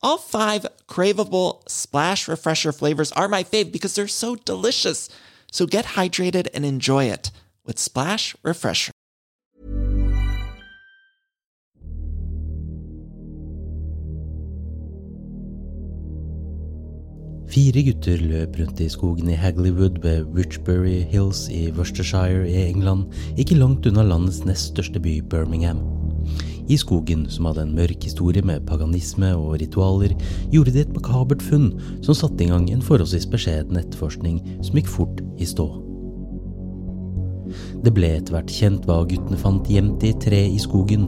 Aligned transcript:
All 0.00 0.18
five 0.18 0.64
craveable 0.86 1.68
Splash 1.68 2.28
Refresher 2.28 2.72
flavors 2.72 3.10
are 3.12 3.28
my 3.28 3.42
fave 3.42 3.72
because 3.72 3.94
they're 3.94 4.06
so 4.06 4.36
delicious. 4.36 5.08
So 5.50 5.66
get 5.66 5.96
hydrated 5.96 6.46
and 6.54 6.64
enjoy 6.64 7.06
it 7.06 7.32
with 7.64 7.78
Splash 7.78 8.36
Refresher. 8.44 8.92
Fire 17.48 17.82
gutter 17.82 18.20
løp 18.22 18.58
rundt 18.60 18.80
i 18.84 18.90
skogen 18.92 19.30
i 19.32 19.34
Hagleywood 19.34 20.02
ved 20.04 20.26
Richbury 20.36 21.00
Hills 21.10 21.48
i 21.48 21.72
Worcestershire 21.72 22.44
i 22.46 22.68
England, 22.68 23.08
ikke 23.40 23.56
langt 23.58 23.88
unna 23.88 24.04
landets 24.04 24.44
nest 24.44 24.76
største 24.76 25.00
by, 25.00 25.18
Birmingham. 25.30 25.97
I 26.68 26.76
skogen, 26.76 27.24
som 27.32 27.48
hadde 27.48 27.64
en 27.64 27.74
mørk 27.76 28.04
historie 28.04 28.44
med 28.44 28.66
paganisme 28.68 29.32
og 29.36 29.58
ritualer, 29.62 30.12
gjorde 30.52 30.74
de 30.74 30.84
et 30.84 30.94
makabert 30.94 31.42
funn 31.44 31.70
som 32.04 32.16
satte 32.16 32.44
i 32.44 32.50
gang 32.50 32.68
en 32.70 32.84
forholdsvis 32.84 33.28
beskjeden 33.32 33.80
etterforskning 33.80 34.42
som 34.60 34.76
gikk 34.76 34.90
fort 34.92 35.22
i 35.40 35.48
stå. 35.48 35.68
Det 37.80 37.92
ble 37.96 38.10
etter 38.18 38.34
hvert 38.34 38.52
kjent 38.52 38.84
hva 38.84 38.98
guttene 39.08 39.38
fant 39.40 39.68
gjemt 39.72 40.02
i 40.04 40.10
tre 40.20 40.40
i 40.50 40.58
skogen. 40.60 41.06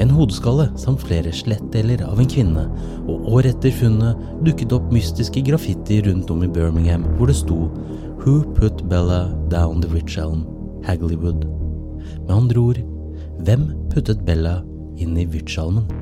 En 0.00 0.12
hodeskalle 0.16 0.70
samt 0.80 1.04
flere 1.04 1.32
skjelettdeler 1.34 2.04
av 2.06 2.22
en 2.22 2.30
kvinne, 2.32 2.64
og 3.04 3.28
år 3.36 3.50
etter 3.52 3.74
funnet 3.76 4.24
dukket 4.46 4.72
opp 4.72 4.88
mystiske 4.94 5.44
graffiti 5.44 6.00
rundt 6.06 6.32
om 6.32 6.46
i 6.46 6.50
Birmingham 6.50 7.04
hvor 7.18 7.28
det 7.28 7.36
sto 7.42 7.66
Who 8.22 8.40
put 8.56 8.84
Bella 8.88 9.26
down 9.50 9.82
the 9.82 9.90
witch 9.92 10.16
elm? 10.16 10.46
Hagleywood. 10.86 11.44
Med 12.24 12.34
andre 12.34 12.60
ord, 12.60 12.84
hvem 13.42 13.66
puttet 13.92 14.22
Bella 14.26 14.60
inn 15.02 15.16
i 15.18 15.26
witchalmen? 15.26 16.01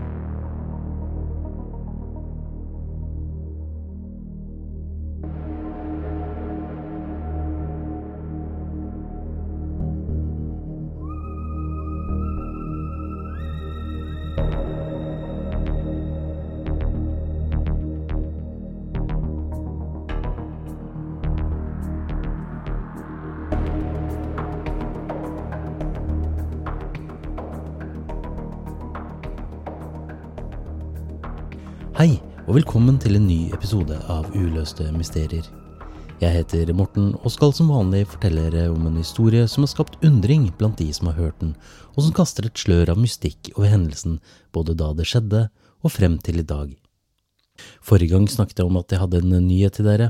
Og 32.51 32.57
velkommen 32.57 32.97
til 32.99 33.15
en 33.15 33.29
ny 33.31 33.53
episode 33.55 33.95
av 34.11 34.25
Uløste 34.35 34.89
mysterier. 34.91 35.45
Jeg 36.19 36.35
heter 36.35 36.73
Morten 36.75 37.13
og 37.21 37.31
skal 37.31 37.53
som 37.55 37.69
vanlig 37.71 38.01
fortelle 38.11 38.49
dere 38.51 38.73
om 38.73 38.89
en 38.89 38.97
historie 38.99 39.45
som 39.47 39.63
har 39.63 39.71
skapt 39.71 40.01
undring 40.03 40.49
blant 40.59 40.81
de 40.81 40.89
som 40.91 41.07
har 41.07 41.15
hørt 41.21 41.37
den, 41.39 41.53
og 41.95 42.03
som 42.03 42.15
kaster 42.17 42.49
et 42.49 42.59
slør 42.59 42.91
av 42.91 42.99
mystikk 42.99 43.53
over 43.53 43.71
hendelsen 43.71 44.17
både 44.51 44.75
da 44.81 44.89
det 44.99 45.07
skjedde 45.07 45.45
og 45.79 45.95
frem 45.95 46.17
til 46.27 46.41
i 46.43 46.45
dag. 46.49 46.73
Forrige 47.87 48.17
gang 48.17 48.27
snakket 48.27 48.65
jeg 48.65 48.67
om 48.73 48.81
at 48.81 48.91
jeg 48.91 49.03
hadde 49.05 49.21
en 49.23 49.37
nyhet 49.47 49.79
til 49.79 49.87
dere. 49.87 50.09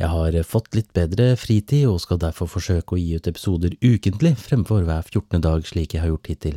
Jeg 0.00 0.08
har 0.14 0.38
fått 0.48 0.78
litt 0.78 0.88
bedre 0.96 1.26
fritid 1.36 1.84
og 1.90 2.00
skal 2.06 2.22
derfor 2.22 2.48
forsøke 2.48 2.96
å 2.96 3.02
gi 3.02 3.18
ut 3.20 3.28
episoder 3.28 3.76
ukentlig 3.84 4.32
fremfor 4.40 4.88
hver 4.88 5.04
14. 5.04 5.44
dag 5.44 5.68
slik 5.68 5.92
jeg 5.92 6.06
har 6.06 6.14
gjort 6.14 6.32
hittil. 6.32 6.56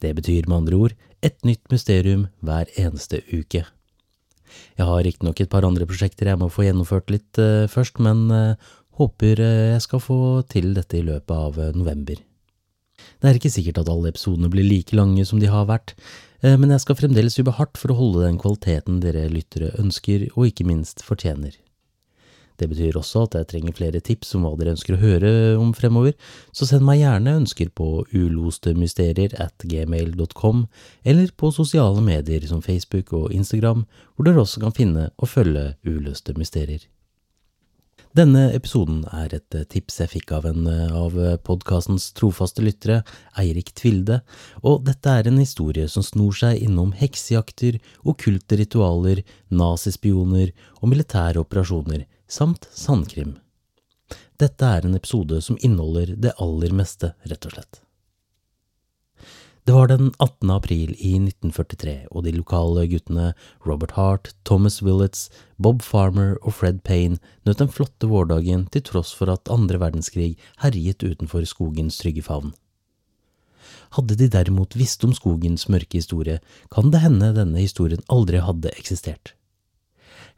Det 0.00 0.14
betyr 0.16 0.48
med 0.48 0.62
andre 0.62 0.80
ord 0.86 0.96
et 1.20 1.36
nytt 1.44 1.68
mysterium 1.68 2.30
hver 2.40 2.72
eneste 2.80 3.20
uke. 3.28 3.66
Jeg 4.78 4.88
har 4.88 5.04
riktignok 5.06 5.40
et 5.40 5.52
par 5.52 5.66
andre 5.66 5.86
prosjekter 5.88 6.30
jeg 6.30 6.40
må 6.40 6.50
få 6.52 6.66
gjennomført 6.66 7.12
litt 7.12 7.40
uh, 7.42 7.68
først, 7.70 8.00
men 8.02 8.26
uh, 8.32 8.72
håper 9.00 9.42
uh, 9.42 9.70
jeg 9.74 9.84
skal 9.86 10.02
få 10.04 10.18
til 10.50 10.72
dette 10.76 10.98
i 10.98 11.06
løpet 11.06 11.36
av 11.36 11.76
november. 11.76 12.20
Det 13.20 13.28
er 13.28 13.38
ikke 13.38 13.52
sikkert 13.52 13.80
at 13.82 13.90
alle 13.92 14.12
episodene 14.12 14.50
blir 14.52 14.66
like 14.66 14.96
lange 14.96 15.24
som 15.28 15.40
de 15.40 15.48
har 15.48 15.68
vært, 15.68 15.94
men 16.40 16.72
jeg 16.72 16.80
skal 16.80 16.96
fremdeles 16.96 17.34
jobbe 17.36 17.52
hardt 17.58 17.76
for 17.76 17.92
å 17.92 17.96
holde 17.98 18.22
den 18.24 18.38
kvaliteten 18.40 19.00
dere 19.04 19.26
lyttere 19.28 19.74
ønsker 19.80 20.24
og 20.30 20.46
ikke 20.48 20.64
minst 20.68 21.02
fortjener. 21.04 21.52
Det 22.60 22.68
betyr 22.68 22.98
også 23.00 23.24
at 23.24 23.38
jeg 23.38 23.48
trenger 23.54 23.76
flere 23.78 24.02
tips 24.04 24.34
om 24.36 24.44
hva 24.44 24.52
dere 24.60 24.74
ønsker 24.74 24.98
å 24.98 25.00
høre 25.00 25.32
om 25.56 25.72
fremover, 25.76 26.12
så 26.52 26.68
send 26.68 26.84
meg 26.84 27.00
gjerne 27.00 27.38
ønsker 27.40 27.72
på 27.72 28.04
ulostemysterier 28.12 29.32
at 29.40 29.64
gmail.com, 29.64 30.66
eller 31.08 31.32
på 31.40 31.52
sosiale 31.56 32.04
medier 32.04 32.44
som 32.50 32.60
Facebook 32.60 33.14
og 33.16 33.32
Instagram, 33.32 33.86
hvor 34.14 34.28
dere 34.28 34.44
også 34.44 34.60
kan 34.66 34.76
finne 34.76 35.08
og 35.16 35.32
følge 35.32 35.70
Uløste 35.88 36.36
mysterier. 36.36 36.84
Denne 38.10 38.48
episoden 38.50 39.04
er 39.14 39.30
et 39.36 39.54
tips 39.70 40.00
jeg 40.02 40.10
fikk 40.10 40.32
av 40.34 40.48
en 40.50 40.64
av 40.66 41.14
podkastens 41.46 42.08
trofaste 42.18 42.64
lyttere, 42.66 43.04
Eirik 43.38 43.70
Tvilde, 43.78 44.18
og 44.66 44.82
dette 44.88 45.14
er 45.14 45.30
en 45.30 45.38
historie 45.38 45.86
som 45.88 46.02
snor 46.02 46.34
seg 46.34 46.58
innom 46.58 46.90
heksejakter, 46.98 47.78
okkulte 48.02 48.58
ritualer, 48.58 49.22
nazispioner 49.54 50.50
og 50.80 50.90
militære 50.90 51.44
operasjoner, 51.44 52.02
samt 52.30 52.68
sandkrim. 52.72 53.36
Dette 54.40 54.64
er 54.64 54.86
en 54.86 54.96
episode 54.96 55.42
som 55.44 55.58
inneholder 55.60 56.14
det 56.16 56.36
aller 56.40 56.72
meste, 56.72 57.12
rett 57.28 57.46
og 57.46 57.56
slett. 57.56 57.80
Det 59.68 59.74
var 59.76 59.90
den 59.90 60.08
18. 60.18 60.50
april 60.50 60.94
i 60.96 61.12
1943, 61.20 62.06
og 62.10 62.24
de 62.24 62.32
lokale 62.32 62.86
guttene 62.88 63.26
Robert 63.66 63.92
Hart, 63.98 64.30
Thomas 64.48 64.80
Willets, 64.82 65.28
Bob 65.58 65.84
Farmer 65.84 66.38
og 66.40 66.56
Fred 66.56 66.80
Payne 66.82 67.20
nøt 67.44 67.60
den 67.60 67.68
flotte 67.70 68.08
vårdagen 68.08 68.64
til 68.72 68.82
tross 68.88 69.12
for 69.14 69.30
at 69.30 69.52
andre 69.52 69.78
verdenskrig 69.82 70.32
herjet 70.64 71.04
utenfor 71.04 71.44
skogens 71.46 72.00
trygge 72.00 72.24
favn. 72.24 72.54
Hadde 73.98 74.16
de 74.16 74.30
derimot 74.32 74.78
visst 74.78 75.04
om 75.04 75.12
skogens 75.14 75.68
mørke 75.68 76.00
historie, 76.00 76.40
kan 76.72 76.90
det 76.90 77.04
hende 77.04 77.34
denne 77.36 77.60
historien 77.60 78.02
aldri 78.08 78.40
hadde 78.40 78.72
eksistert. 78.80 79.34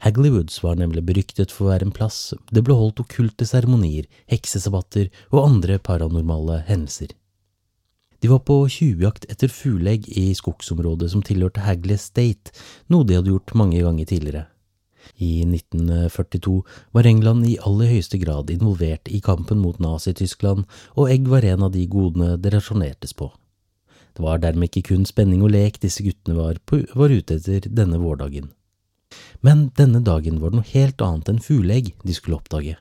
Hagley 0.03 0.33
Woods 0.33 0.57
var 0.63 0.75
nemlig 0.75 1.05
beryktet 1.07 1.51
for 1.55 1.63
å 1.63 1.69
være 1.71 1.87
en 1.87 1.93
plass 1.95 2.33
det 2.51 2.65
ble 2.67 2.75
holdt 2.75 2.99
okkulte 2.99 3.45
seremonier, 3.47 4.09
heksesabbater 4.27 5.05
og 5.31 5.45
andre 5.45 5.77
paranormale 5.79 6.57
hendelser. 6.67 7.13
De 8.19 8.27
var 8.27 8.41
på 8.43 8.57
tjuvjakt 8.71 9.29
etter 9.31 9.51
fugleegg 9.51 10.09
i 10.11 10.25
skogsområdet 10.35 11.09
som 11.13 11.23
tilhørte 11.23 11.63
Hagley 11.63 11.95
State, 11.99 12.51
noe 12.91 13.07
de 13.07 13.15
hadde 13.15 13.31
gjort 13.31 13.53
mange 13.59 13.79
ganger 13.83 14.09
tidligere. 14.09 14.41
I 15.23 15.45
1942 15.47 16.55
var 16.95 17.07
England 17.07 17.47
i 17.47 17.55
aller 17.67 17.91
høyeste 17.91 18.19
grad 18.19 18.51
involvert 18.51 19.07
i 19.11 19.21
kampen 19.23 19.61
mot 19.63 19.79
Nazi-Tyskland, 19.83 20.65
og 20.95 21.11
egg 21.11 21.27
var 21.31 21.47
en 21.47 21.63
av 21.69 21.71
de 21.75 21.85
godene 21.87 22.35
det 22.39 22.51
rasjonertes 22.55 23.15
på. 23.15 23.29
Det 24.15 24.23
var 24.23 24.43
dermed 24.43 24.67
ikke 24.67 24.91
kun 24.91 25.07
spenning 25.07 25.43
og 25.47 25.55
lek 25.55 25.79
disse 25.83 26.03
guttene 26.03 26.35
var, 26.39 26.59
på, 26.67 26.81
var 26.91 27.11
ute 27.11 27.39
etter 27.39 27.71
denne 27.71 27.99
vårdagen. 28.03 28.51
Men 29.43 29.67
denne 29.77 29.99
dagen 30.03 30.39
var 30.39 30.51
det 30.51 30.61
noe 30.61 30.71
helt 30.71 31.03
annet 31.03 31.29
enn 31.29 31.43
fugleegg 31.43 31.91
de 32.03 32.15
skulle 32.15 32.39
oppdage. 32.39 32.77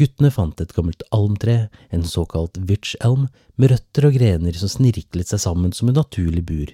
Guttene 0.00 0.30
fant 0.34 0.58
et 0.58 0.72
gammelt 0.74 1.04
almtre, 1.14 1.68
en 1.94 2.06
såkalt 2.08 2.56
witch 2.66 2.96
elm, 3.04 3.28
med 3.54 3.70
røtter 3.70 4.08
og 4.08 4.16
grener 4.16 4.56
som 4.58 4.72
snirklet 4.72 5.30
seg 5.30 5.42
sammen 5.44 5.76
som 5.76 5.90
en 5.90 6.00
naturlig 6.00 6.42
bur. 6.48 6.72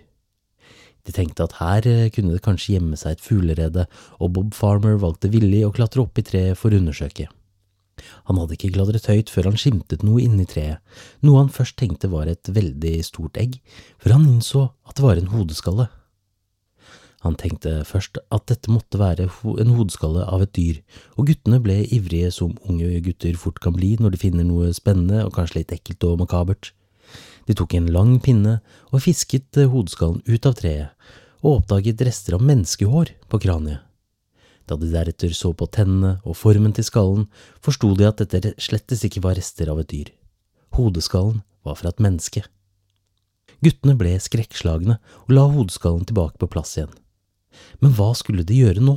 De 1.05 1.12
tenkte 1.17 1.44
at 1.44 1.59
her 1.59 1.87
eh, 1.88 2.09
kunne 2.12 2.32
det 2.37 2.44
kanskje 2.44 2.77
gjemme 2.77 2.97
seg 3.00 3.17
et 3.17 3.25
fuglerede, 3.25 3.87
og 4.21 4.33
Bob 4.37 4.56
Farmer 4.56 4.99
valgte 5.00 5.33
villig 5.33 5.62
å 5.67 5.75
klatre 5.75 6.05
opp 6.05 6.21
i 6.21 6.25
treet 6.25 6.59
for 6.61 6.73
å 6.73 6.81
undersøke. 6.81 7.29
Han 8.29 8.41
hadde 8.41 8.56
ikke 8.56 8.73
klatret 8.73 9.09
høyt 9.11 9.33
før 9.33 9.50
han 9.50 9.61
skimtet 9.61 10.05
noe 10.06 10.23
inni 10.25 10.47
treet, 10.49 10.81
noe 11.25 11.43
han 11.43 11.53
først 11.53 11.76
tenkte 11.81 12.09
var 12.12 12.31
et 12.31 12.49
veldig 12.49 12.94
stort 13.05 13.41
egg, 13.41 13.59
før 14.00 14.17
han 14.17 14.29
innså 14.31 14.69
at 14.88 14.97
det 14.97 15.05
var 15.05 15.21
en 15.21 15.33
hodeskalle. 15.35 15.91
Han 17.21 17.37
tenkte 17.37 17.83
først 17.85 18.17
at 18.33 18.47
dette 18.49 18.73
måtte 18.73 19.01
være 19.01 19.27
en 19.29 19.73
hodeskalle 19.77 20.25
av 20.25 20.45
et 20.47 20.55
dyr, 20.57 20.79
og 21.21 21.29
guttene 21.29 21.59
ble 21.61 21.83
ivrige 21.93 22.31
som 22.33 22.55
unge 22.65 23.03
gutter 23.05 23.37
fort 23.37 23.61
kan 23.61 23.77
bli 23.77 23.93
når 24.01 24.15
de 24.15 24.21
finner 24.23 24.47
noe 24.49 24.71
spennende 24.77 25.27
og 25.27 25.35
kanskje 25.37 25.61
litt 25.61 25.75
ekkelt 25.77 26.07
og 26.09 26.23
makabert. 26.23 26.73
De 27.45 27.57
tok 27.57 27.75
en 27.77 27.91
lang 27.93 28.15
pinne 28.25 28.61
og 28.89 29.03
fisket 29.05 29.61
hodeskallen 29.69 30.23
ut 30.25 30.49
av 30.49 30.57
treet, 30.57 30.97
og 31.45 31.61
oppdaget 31.61 32.05
rester 32.09 32.37
av 32.37 32.45
menneskehår 32.45 33.13
på 33.29 33.41
kraniet. 33.45 33.85
Da 34.71 34.79
de 34.79 34.89
deretter 34.93 35.33
så 35.35 35.51
på 35.57 35.67
tennene 35.75 36.21
og 36.23 36.39
formen 36.39 36.73
til 36.77 36.87
skallen, 36.87 37.27
forsto 37.65 37.91
de 37.99 38.07
at 38.07 38.23
dette 38.23 38.55
slettes 38.63 39.03
ikke 39.05 39.25
var 39.25 39.37
rester 39.37 39.73
av 39.73 39.81
et 39.83 39.91
dyr. 39.91 40.13
Hodeskallen 40.79 41.43
var 41.67 41.77
fra 41.81 41.91
et 41.91 42.01
menneske. 42.01 42.45
Guttene 43.61 43.97
ble 43.99 44.15
skrekkslagne 44.23 45.01
og 45.27 45.35
la 45.35 45.49
hodeskallen 45.51 46.07
tilbake 46.09 46.39
på 46.41 46.49
plass 46.55 46.79
igjen. 46.79 46.95
Men 47.82 47.94
hva 47.97 48.12
skulle 48.19 48.44
de 48.47 48.58
gjøre 48.62 48.85
nå? 48.85 48.97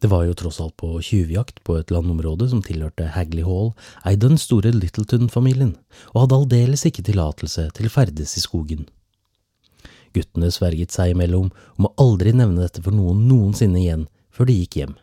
Det 0.00 0.10
var 0.12 0.26
jo 0.26 0.34
tross 0.36 0.58
alt 0.60 0.76
på 0.80 0.90
tjuvjakt 1.04 1.62
på 1.64 1.78
et 1.78 1.92
landområde 1.92 2.48
som 2.50 2.62
tilhørte 2.64 3.08
Hagley 3.14 3.44
Hall, 3.46 3.72
eid 4.08 4.20
den 4.24 4.36
store 4.40 4.72
Littleton-familien, 4.74 5.74
og 6.12 6.24
hadde 6.24 6.38
aldeles 6.40 6.84
ikke 6.88 7.04
tillatelse 7.06 7.68
til 7.76 7.90
ferdes 7.92 8.36
i 8.36 8.44
skogen. 8.44 8.86
Guttene 10.16 10.50
sverget 10.52 10.94
seg 10.94 11.12
imellom 11.12 11.50
om 11.76 11.88
å 11.88 11.94
aldri 12.00 12.32
nevne 12.36 12.64
dette 12.64 12.84
for 12.84 12.96
noen 12.96 13.26
noensinne 13.28 13.80
igjen 13.82 14.06
før 14.32 14.48
de 14.48 14.60
gikk 14.60 14.80
hjem. 14.80 14.94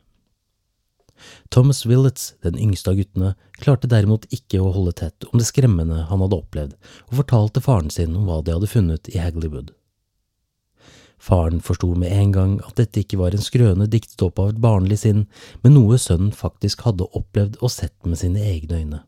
Thomas 1.54 1.86
Willets, 1.86 2.34
den 2.44 2.58
yngste 2.60 2.92
av 2.92 2.98
guttene, 3.00 3.36
klarte 3.62 3.90
derimot 3.90 4.26
ikke 4.34 4.60
å 4.60 4.74
holde 4.76 4.96
tett 5.04 5.28
om 5.30 5.40
det 5.40 5.48
skremmende 5.48 6.04
han 6.10 6.24
hadde 6.26 6.40
opplevd, 6.42 6.74
og 7.10 7.20
fortalte 7.22 7.64
faren 7.64 7.94
sin 7.94 8.18
om 8.18 8.28
hva 8.28 8.42
de 8.44 8.56
hadde 8.58 8.70
funnet 8.70 9.10
i 9.14 9.22
Hagleywood. 9.22 9.72
Faren 11.24 11.62
forsto 11.64 11.94
med 11.96 12.12
en 12.12 12.32
gang 12.36 12.54
at 12.68 12.76
dette 12.76 13.00
ikke 13.00 13.22
var 13.22 13.32
en 13.32 13.44
skrøne 13.44 13.88
diktet 13.88 14.20
opp 14.26 14.42
av 14.44 14.50
et 14.52 14.60
barnlig 14.64 14.98
sinn, 15.06 15.22
men 15.64 15.78
noe 15.78 15.96
sønnen 16.02 16.34
faktisk 16.36 16.84
hadde 16.84 17.08
opplevd 17.16 17.62
og 17.62 17.72
sett 17.72 17.96
med 18.04 18.20
sine 18.20 18.44
egne 18.44 18.82
øyne. 18.82 19.00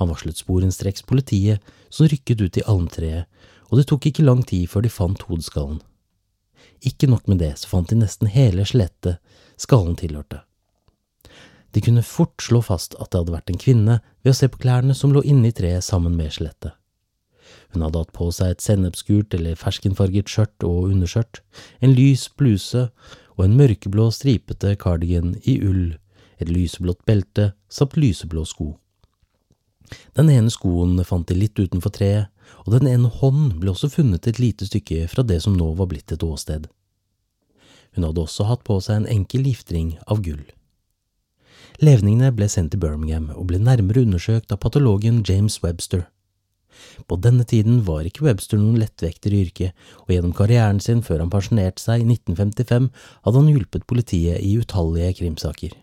Han 0.00 0.08
varslet 0.08 0.40
sporenstreks 0.40 1.04
politiet, 1.04 1.60
som 1.92 2.08
rykket 2.08 2.40
ut 2.40 2.56
i 2.56 2.64
almtreet, 2.72 3.28
og 3.68 3.78
det 3.78 3.86
tok 3.90 4.08
ikke 4.08 4.24
lang 4.24 4.40
tid 4.48 4.64
før 4.72 4.86
de 4.86 4.92
fant 4.92 5.26
hodeskallen. 5.28 5.82
Ikke 6.88 7.10
nok 7.10 7.28
med 7.28 7.42
det, 7.44 7.52
så 7.60 7.68
fant 7.68 7.92
de 7.92 8.00
nesten 8.00 8.32
hele 8.32 8.64
skjelettet 8.64 9.20
skallen 9.60 9.98
tilhørte. 9.98 10.40
De 11.72 11.80
kunne 11.84 12.04
fort 12.04 12.40
slå 12.40 12.60
fast 12.64 12.96
at 13.00 13.12
det 13.12 13.20
hadde 13.20 13.36
vært 13.36 13.52
en 13.52 13.60
kvinne 13.60 14.00
ved 14.24 14.32
å 14.32 14.38
se 14.40 14.48
på 14.48 14.60
klærne 14.64 14.96
som 14.96 15.12
lå 15.12 15.22
inne 15.24 15.52
i 15.52 15.56
treet 15.56 15.84
sammen 15.84 16.16
med 16.16 16.32
skjelettet. 16.32 16.72
Hun 17.72 17.84
hadde 17.86 18.02
hatt 18.02 18.12
på 18.12 18.28
seg 18.34 18.52
et 18.52 18.64
sennepsgult 18.64 19.34
eller 19.36 19.56
ferskenfarget 19.56 20.28
skjørt 20.28 20.66
og 20.68 20.92
underskjørt, 20.92 21.40
en 21.80 21.94
lys 21.96 22.26
bluse 22.36 22.88
og 23.38 23.46
en 23.46 23.56
mørkeblå 23.56 24.10
stripete 24.12 24.74
cardigan 24.80 25.34
i 25.48 25.56
ull, 25.64 25.96
et 26.38 26.52
lyseblått 26.52 27.04
belte 27.08 27.52
samt 27.72 27.96
lyseblå 27.96 28.44
sko. 28.48 28.74
Den 30.16 30.30
ene 30.32 30.52
skoen 30.52 31.00
fant 31.04 31.28
de 31.28 31.36
litt 31.36 31.58
utenfor 31.58 31.92
treet, 31.96 32.28
og 32.66 32.76
den 32.76 32.88
ene 32.90 33.10
hånd 33.20 33.58
ble 33.60 33.72
også 33.72 33.90
funnet 33.92 34.28
et 34.28 34.40
lite 34.42 34.68
stykke 34.68 35.06
fra 35.10 35.24
det 35.26 35.40
som 35.44 35.56
nå 35.56 35.72
var 35.78 35.88
blitt 35.90 36.12
et 36.12 36.24
åsted. 36.24 36.68
Hun 37.96 38.06
hadde 38.06 38.24
også 38.24 38.46
hatt 38.48 38.64
på 38.64 38.78
seg 38.80 39.02
en 39.02 39.10
enkel 39.18 39.46
giftring 39.48 39.96
av 40.06 40.22
gull. 40.24 40.44
Levningene 41.82 42.32
ble 42.36 42.48
sendt 42.52 42.74
til 42.74 42.82
Birmingham 42.82 43.30
og 43.34 43.48
ble 43.50 43.60
nærmere 43.60 44.04
undersøkt 44.04 44.52
av 44.52 44.60
patologen 44.62 45.22
James 45.28 45.58
Webster. 45.64 46.06
På 47.08 47.18
denne 47.20 47.44
tiden 47.48 47.82
var 47.86 48.06
ikke 48.08 48.24
Webster 48.26 48.60
noen 48.60 48.78
lettvekter 48.80 49.34
i 49.34 49.42
yrket, 49.46 49.76
og 50.04 50.12
gjennom 50.14 50.34
karrieren 50.36 50.80
sin 50.82 51.02
før 51.04 51.22
han 51.24 51.32
pensjonerte 51.32 51.82
seg 51.82 52.02
i 52.02 52.08
1955 52.08 52.90
hadde 53.26 53.40
han 53.42 53.52
hjulpet 53.52 53.88
politiet 53.90 54.42
i 54.42 54.56
utallige 54.60 55.16
krimsaker. 55.20 55.76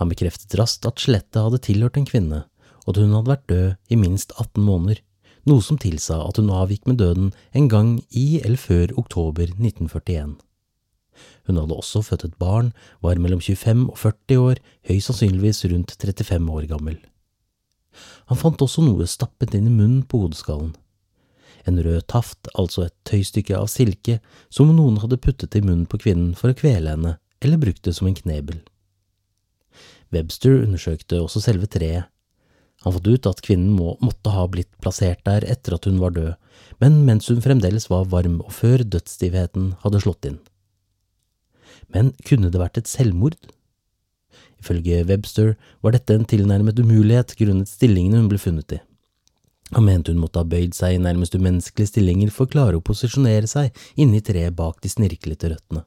Han 0.00 0.10
bekreftet 0.10 0.56
raskt 0.58 0.86
at 0.88 1.02
skjelettet 1.02 1.42
hadde 1.44 1.62
tilhørt 1.66 1.98
en 2.00 2.08
kvinne, 2.08 2.44
og 2.84 2.92
at 2.94 3.00
hun 3.02 3.14
hadde 3.16 3.34
vært 3.34 3.48
død 3.50 3.92
i 3.92 3.98
minst 4.00 4.34
18 4.36 4.64
måneder, 4.64 5.02
noe 5.48 5.64
som 5.64 5.78
tilsa 5.80 6.20
at 6.26 6.38
hun 6.40 6.52
avgikk 6.52 6.86
med 6.88 7.00
døden 7.00 7.30
en 7.56 7.68
gang 7.72 7.92
i 8.10 8.40
eller 8.42 8.60
før 8.60 8.92
oktober 9.00 9.48
1941. 9.56 10.36
Hun 11.48 11.58
hadde 11.58 11.76
også 11.76 12.02
født 12.06 12.26
et 12.28 12.36
barn, 12.40 12.72
var 13.02 13.20
mellom 13.20 13.40
25 13.42 13.88
og 13.90 13.98
40 13.98 14.44
år, 14.44 14.60
høyst 14.88 15.10
sannsynligvis 15.10 15.64
rundt 15.72 15.96
35 15.98 16.52
år 16.56 16.68
gammel. 16.70 17.00
Han 18.30 18.38
fant 18.38 18.62
også 18.62 18.84
noe 18.84 19.08
stappet 19.10 19.54
inn 19.56 19.68
i 19.68 19.74
munnen 19.74 20.04
på 20.06 20.22
hodeskallen. 20.24 20.72
En 21.68 21.80
rød 21.84 22.06
taft, 22.08 22.48
altså 22.56 22.86
et 22.86 22.94
tøystykke 23.08 23.58
av 23.58 23.68
silke, 23.68 24.18
som 24.48 24.70
noen 24.72 25.00
hadde 25.02 25.20
puttet 25.20 25.56
i 25.58 25.64
munnen 25.64 25.88
på 25.90 26.00
kvinnen 26.00 26.32
for 26.38 26.52
å 26.52 26.56
kvele 26.56 26.94
henne, 26.94 27.18
eller 27.44 27.60
brukt 27.60 27.84
det 27.84 27.96
som 27.96 28.08
en 28.08 28.16
knebel. 28.16 28.62
Webster 30.14 30.62
undersøkte 30.64 31.20
også 31.20 31.42
selve 31.44 31.68
treet. 31.70 32.08
Han 32.84 32.94
fant 32.96 33.10
ut 33.12 33.28
at 33.28 33.42
kvinnen 33.44 33.74
må, 33.76 33.92
måtte 34.00 34.32
ha 34.32 34.46
blitt 34.48 34.70
plassert 34.80 35.20
der 35.28 35.44
etter 35.52 35.76
at 35.76 35.86
hun 35.86 36.00
var 36.00 36.14
død, 36.16 36.32
men 36.80 37.02
mens 37.04 37.28
hun 37.28 37.42
fremdeles 37.44 37.90
var 37.92 38.08
varm 38.08 38.38
og 38.40 38.54
før 38.56 38.86
dødsstivheten 38.86 39.74
hadde 39.84 40.00
slått 40.00 40.30
inn. 40.30 40.38
Men 41.92 42.14
kunne 42.24 42.48
det 42.52 42.60
vært 42.60 42.80
et 42.80 42.88
selvmord? 42.88 43.36
Ifølge 44.60 45.02
Webster 45.08 45.54
var 45.80 45.96
dette 45.96 46.14
en 46.16 46.28
tilnærmet 46.28 46.78
umulighet 46.80 47.36
grunnet 47.38 47.70
stillingene 47.70 48.20
hun 48.20 48.30
ble 48.30 48.40
funnet 48.40 48.76
i. 48.76 48.80
Han 49.76 49.86
mente 49.86 50.10
hun 50.10 50.20
måtte 50.20 50.42
ha 50.42 50.48
bøyd 50.50 50.74
seg 50.74 50.96
i 50.96 51.02
nærmest 51.02 51.36
umenneskelige 51.38 51.92
stillinger 51.92 52.32
for 52.34 52.48
å 52.48 52.52
klare 52.54 52.78
å 52.78 52.84
posisjonere 52.84 53.46
seg 53.50 53.76
inni 54.00 54.22
treet 54.26 54.56
bak 54.58 54.80
de 54.82 54.90
snirklete 54.90 55.52
røttene. 55.52 55.84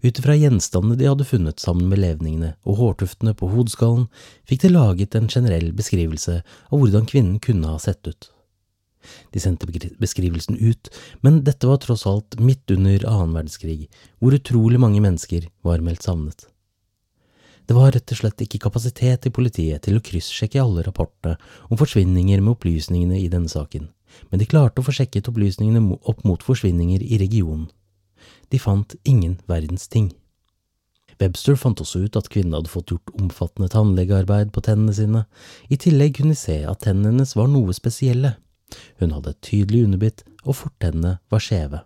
Ut 0.00 0.18
ifra 0.18 0.34
gjenstandene 0.36 0.96
de 0.96 1.08
hadde 1.08 1.28
funnet 1.28 1.60
sammen 1.60 1.88
med 1.90 2.00
levningene 2.00 2.54
og 2.64 2.78
hårtuftene 2.80 3.34
på 3.36 3.50
hodeskallen, 3.52 4.06
fikk 4.48 4.64
de 4.64 4.72
laget 4.72 5.16
en 5.16 5.28
generell 5.28 5.72
beskrivelse 5.76 6.40
av 6.40 6.76
hvordan 6.76 7.08
kvinnen 7.08 7.40
kunne 7.44 7.72
ha 7.72 7.80
sett 7.80 8.08
ut. 8.08 8.30
De 9.32 9.40
sendte 9.40 9.68
beskrivelsen 10.00 10.58
ut, 10.60 10.90
men 11.24 11.40
dette 11.44 11.68
var 11.68 11.80
tross 11.80 12.06
alt 12.08 12.36
midt 12.40 12.72
under 12.72 13.06
annen 13.08 13.36
verdenskrig, 13.36 13.88
hvor 14.20 14.36
utrolig 14.36 14.80
mange 14.80 15.00
mennesker 15.04 15.48
var 15.64 15.84
meldt 15.84 16.04
savnet. 16.04 16.49
Det 17.70 17.76
var 17.76 17.92
rett 17.94 18.10
og 18.10 18.18
slett 18.18 18.42
ikke 18.42 18.58
kapasitet 18.64 19.28
i 19.28 19.30
politiet 19.30 19.84
til 19.86 19.94
å 19.94 20.02
kryssjekke 20.02 20.58
alle 20.58 20.82
rapportene 20.82 21.36
om 21.70 21.78
forsvinninger 21.78 22.40
med 22.42 22.56
opplysningene 22.56 23.20
i 23.22 23.28
denne 23.30 23.46
saken, 23.46 23.84
men 24.26 24.40
de 24.42 24.48
klarte 24.50 24.82
å 24.82 24.86
få 24.88 24.96
sjekket 24.96 25.30
opplysningene 25.30 25.78
opp 26.10 26.24
mot 26.26 26.42
forsvinninger 26.42 27.04
i 27.06 27.20
regionen. 27.22 27.68
De 28.50 28.58
fant 28.58 28.96
ingen 29.06 29.36
verdens 29.46 29.86
ting. 29.86 30.08
Webster 31.22 31.54
fant 31.54 31.78
også 31.78 32.02
ut 32.08 32.18
at 32.18 32.32
kvinnen 32.34 32.58
hadde 32.58 32.74
fått 32.74 32.90
gjort 32.90 33.14
omfattende 33.14 33.70
tannlegearbeid 33.70 34.50
på 34.50 34.66
tennene 34.66 34.96
sine, 34.98 35.22
i 35.70 35.78
tillegg 35.78 36.18
kunne 36.18 36.34
de 36.34 36.42
se 36.42 36.58
at 36.66 36.82
tennene 36.88 37.12
hennes 37.12 37.36
var 37.38 37.54
noe 37.54 37.76
spesielle. 37.78 38.34
Hun 38.98 39.14
hadde 39.14 39.36
et 39.36 39.42
tydelig 39.46 39.86
underbitt, 39.86 40.26
og 40.42 40.58
fortennene 40.64 41.20
var 41.30 41.46
skjeve. 41.46 41.84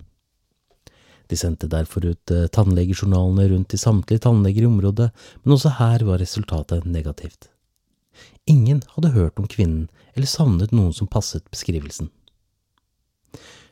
De 1.31 1.39
sendte 1.41 1.71
derfor 1.71 2.05
ut 2.05 2.33
eh, 2.35 2.49
tannlegejournalene 2.53 3.49
rundt 3.53 3.71
til 3.73 3.81
samtlige 3.81 4.25
tannleger 4.27 4.67
i 4.67 4.71
området, 4.71 5.11
men 5.43 5.57
også 5.57 5.77
her 5.79 6.05
var 6.05 6.21
resultatet 6.21 6.85
negativt. 6.85 7.49
Ingen 8.47 8.83
hadde 8.95 9.15
hørt 9.15 9.41
om 9.41 9.49
kvinnen 9.49 9.89
eller 10.15 10.29
savnet 10.31 10.75
noen 10.75 10.93
som 10.95 11.09
passet 11.11 11.47
beskrivelsen. 11.51 12.11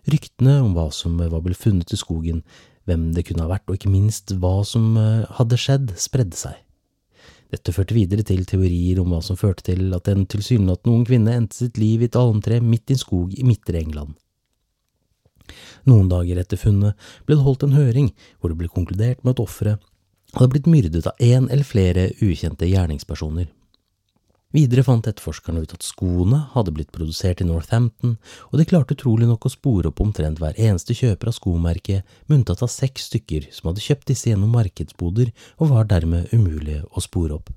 Ryktene 0.08 0.56
om 0.64 0.72
hva 0.74 0.88
som 0.90 1.20
var 1.20 1.42
blitt 1.44 1.60
funnet 1.60 1.92
i 1.94 2.00
skogen, 2.00 2.40
hvem 2.88 3.12
det 3.14 3.28
kunne 3.28 3.44
ha 3.44 3.52
vært, 3.52 3.68
og 3.68 3.78
ikke 3.78 3.92
minst 3.92 4.32
hva 4.42 4.62
som 4.66 4.96
eh, 4.98 5.28
hadde 5.38 5.60
skjedd, 5.60 5.92
spredde 6.00 6.38
seg. 6.38 6.56
Dette 7.52 7.74
førte 7.76 7.94
videre 7.94 8.24
til 8.24 8.46
teorier 8.48 8.98
om 9.02 9.12
hva 9.12 9.20
som 9.22 9.36
førte 9.36 9.66
til 9.68 9.92
at 9.92 10.08
en 10.08 10.24
tilsynelatende 10.24 10.94
ung 10.96 11.04
kvinne 11.06 11.36
endte 11.36 11.58
sitt 11.60 11.76
liv 11.78 12.00
i 12.00 12.08
et 12.08 12.16
almtre 12.16 12.62
midt 12.64 12.90
i 12.90 12.96
en 12.96 13.02
skog 13.02 13.34
i 13.36 13.44
midtre 13.44 13.76
England. 13.82 14.16
Noen 15.88 16.10
dager 16.12 16.40
etter 16.42 16.60
funnet 16.60 17.08
ble 17.26 17.38
det 17.38 17.46
holdt 17.46 17.66
en 17.66 17.78
høring 17.78 18.12
hvor 18.38 18.52
det 18.52 18.60
ble 18.60 18.70
konkludert 18.72 19.22
med 19.22 19.34
at 19.34 19.42
offeret 19.44 19.88
hadde 20.36 20.52
blitt 20.54 20.70
myrdet 20.70 21.08
av 21.08 21.18
én 21.20 21.48
eller 21.50 21.66
flere 21.66 22.10
ukjente 22.24 22.68
gjerningspersoner. 22.68 23.50
Videre 24.52 24.84
fant 24.84 25.06
etterforskerne 25.08 25.62
ut 25.64 25.70
at 25.72 25.84
skoene 25.84 26.42
hadde 26.52 26.74
blitt 26.76 26.90
produsert 26.92 27.40
i 27.40 27.46
Northampton, 27.48 28.18
og 28.50 28.60
de 28.60 28.66
klarte 28.68 28.92
utrolig 28.92 29.24
nok 29.28 29.46
å 29.48 29.52
spore 29.52 29.88
opp 29.88 30.02
omtrent 30.04 30.42
hver 30.42 30.58
eneste 30.60 30.92
kjøper 30.96 31.30
av 31.30 31.36
skomerket, 31.38 32.04
med 32.26 32.42
unntatt 32.42 32.60
av 32.64 32.72
seks 32.72 33.08
stykker 33.08 33.48
som 33.48 33.70
hadde 33.70 33.84
kjøpt 33.84 34.10
disse 34.12 34.28
gjennom 34.28 34.52
markedsboder 34.52 35.32
og 35.56 35.72
var 35.72 35.88
dermed 35.88 36.28
umulige 36.36 36.84
å 36.92 37.04
spore 37.04 37.40
opp. 37.40 37.48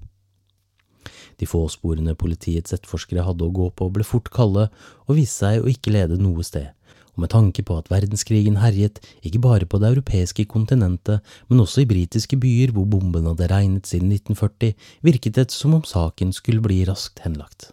De 1.36 1.48
få 1.48 1.66
sporene 1.68 2.16
politiets 2.16 2.72
etterforskere 2.72 3.28
hadde 3.28 3.44
å 3.44 3.52
gå 3.52 3.68
på, 3.76 3.90
ble 3.92 4.08
fort 4.08 4.32
kalde 4.32 4.70
og 5.04 5.18
viste 5.18 5.44
seg 5.44 5.66
å 5.66 5.72
ikke 5.72 5.92
lede 5.92 6.16
noe 6.22 6.48
sted, 6.48 6.72
og 7.16 7.24
med 7.24 7.32
tanke 7.32 7.64
på 7.66 7.78
at 7.80 7.90
verdenskrigen 7.92 8.60
herjet 8.60 9.00
ikke 9.24 9.42
bare 9.44 9.66
på 9.66 9.80
det 9.80 9.94
europeiske 9.94 10.46
kontinentet, 10.52 11.24
men 11.50 11.64
også 11.64 11.84
i 11.84 11.90
britiske 11.90 12.38
byer 12.40 12.76
hvor 12.76 12.88
bombene 12.92 13.32
hadde 13.32 13.50
regnet 13.52 13.88
siden 13.88 14.12
1940, 14.12 14.76
virket 15.02 15.40
det 15.40 15.50
som 15.56 15.74
om 15.78 15.88
saken 15.88 16.36
skulle 16.36 16.64
bli 16.64 16.84
raskt 16.88 17.24
henlagt. 17.24 17.72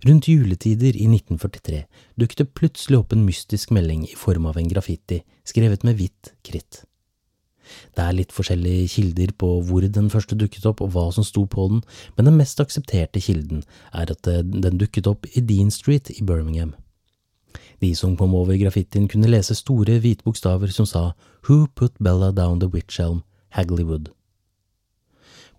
Rundt 0.00 0.30
juletider 0.30 0.96
i 0.96 1.06
1943 1.06 1.82
dukket 2.20 2.38
det 2.40 2.52
plutselig 2.56 3.02
opp 3.02 3.12
en 3.12 3.26
mystisk 3.26 3.72
melding 3.76 4.06
i 4.08 4.16
form 4.16 4.46
av 4.48 4.56
en 4.56 4.70
graffiti, 4.70 5.20
skrevet 5.44 5.84
med 5.84 5.98
hvitt 5.98 6.32
kritt. 6.46 6.84
Det 7.94 8.02
er 8.02 8.16
litt 8.16 8.32
forskjellige 8.34 8.88
kilder 8.96 9.34
på 9.38 9.50
hvor 9.68 9.84
den 9.84 10.08
første 10.10 10.38
dukket 10.38 10.66
opp 10.66 10.80
og 10.82 10.94
hva 10.94 11.06
som 11.14 11.26
sto 11.26 11.44
på 11.46 11.68
den, 11.70 11.82
men 12.16 12.26
den 12.26 12.38
mest 12.40 12.60
aksepterte 12.62 13.22
kilden 13.22 13.62
er 13.92 14.10
at 14.10 14.26
den 14.26 14.80
dukket 14.80 15.10
opp 15.10 15.28
i 15.34 15.44
Dean 15.44 15.70
Street 15.74 16.10
i 16.16 16.24
Birmingham. 16.24 16.72
De 17.80 17.94
som 17.96 18.16
kom 18.16 18.34
over 18.36 18.58
graffitien 18.60 19.08
kunne 19.08 19.30
lese 19.30 19.56
store 19.56 19.98
hvite 20.02 20.24
bokstaver 20.26 20.72
som 20.74 20.88
sa 20.88 21.12
Who 21.48 21.66
put 21.74 21.96
Bella 21.98 22.30
down 22.32 22.60
the 22.60 22.68
witch 22.68 23.00
elm, 23.00 23.22
Hagley 23.56 23.84
Wood. 23.84 24.10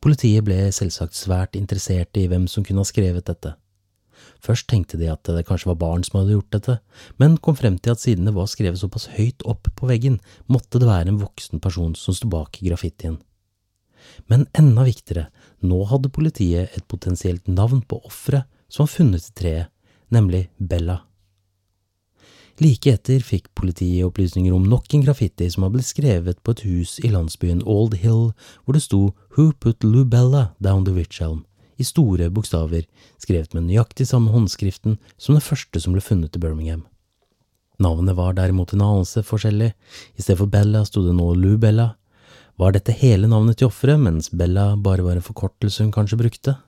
Politiet 0.01 0.45
ble 0.45 0.69
selvsagt 0.73 1.17
svært 1.17 1.57
interessert 1.57 2.17
i 2.17 2.27
hvem 2.29 2.47
som 2.49 2.65
kunne 2.65 2.81
ha 2.81 2.89
skrevet 2.89 3.25
dette. 3.29 3.55
Først 4.41 4.67
tenkte 4.69 4.97
de 4.97 5.09
at 5.09 5.25
det 5.25 5.43
kanskje 5.45 5.69
var 5.69 5.81
barn 5.81 6.05
som 6.05 6.19
hadde 6.19 6.35
gjort 6.35 6.55
dette, 6.55 6.77
men 7.21 7.37
kom 7.37 7.57
frem 7.57 7.77
til 7.77 7.93
at 7.93 8.01
siden 8.01 8.29
det 8.29 8.33
var 8.37 8.49
skrevet 8.49 8.81
såpass 8.81 9.09
høyt 9.17 9.45
opp 9.49 9.69
på 9.77 9.89
veggen, 9.89 10.17
måtte 10.49 10.81
det 10.81 10.89
være 10.89 11.13
en 11.13 11.21
voksen 11.21 11.61
person 11.61 11.93
som 11.97 12.17
sto 12.17 12.29
bak 12.29 12.57
graffitien. 12.61 13.19
Men 14.29 14.47
enda 14.57 14.85
viktigere, 14.87 15.27
nå 15.61 15.83
hadde 15.89 16.13
politiet 16.13 16.73
et 16.77 16.87
potensielt 16.89 17.45
navn 17.49 17.83
på 17.85 18.01
offeret 18.01 18.49
som 18.71 18.87
var 18.87 18.93
funnet 18.95 19.29
i 19.29 19.37
treet, 19.37 19.71
nemlig 20.09 20.47
Bella. 20.57 21.01
Like 22.62 22.91
etter 22.94 23.24
fikk 23.25 23.48
politiet 23.58 24.06
opplysninger 24.06 24.53
om 24.53 24.68
nok 24.70 24.94
en 24.94 25.01
graffiti 25.01 25.48
som 25.50 25.63
hadde 25.65 25.80
blitt 25.80 25.89
skrevet 25.89 26.41
på 26.46 26.53
et 26.53 26.65
hus 26.68 27.00
i 27.01 27.10
landsbyen 27.10 27.63
Old 27.65 27.96
Hill, 28.03 28.36
hvor 28.63 28.77
det 28.77 28.84
sto 28.86 29.15
Who 29.34 29.51
put 29.58 29.82
Lubella 29.82 30.51
down 30.62 30.86
the 30.86 30.94
witch 30.94 31.24
helm? 31.24 31.46
i 31.82 31.86
store 31.88 32.30
bokstaver, 32.34 32.86
skrevet 33.22 33.56
med 33.58 33.68
nøyaktig 33.68 34.08
samme 34.10 34.32
håndskriften 34.34 35.00
som 35.18 35.38
det 35.38 35.46
første 35.46 35.82
som 35.82 35.96
ble 35.96 36.03
funnet 36.06 36.38
i 36.38 36.41
Birmingham. 36.41 36.84
Navnet 37.82 38.18
var 38.18 38.36
derimot 38.38 38.75
en 38.75 38.86
anelse 38.86 39.24
forskjellig, 39.25 39.72
i 40.13 40.22
stedet 40.22 40.38
for 40.44 40.51
Bella 40.51 40.84
sto 40.86 41.01
det 41.06 41.15
nå 41.18 41.32
Lubella. 41.34 41.96
Var 42.62 42.75
dette 42.75 42.94
hele 42.94 43.30
navnet 43.32 43.58
til 43.58 43.72
offeret, 43.72 43.98
mens 43.98 44.30
Bella 44.30 44.75
bare 44.77 45.06
var 45.06 45.18
en 45.18 45.25
forkortelse 45.25 45.82
hun 45.82 45.94
kanskje 45.96 46.20
brukte? 46.22 46.60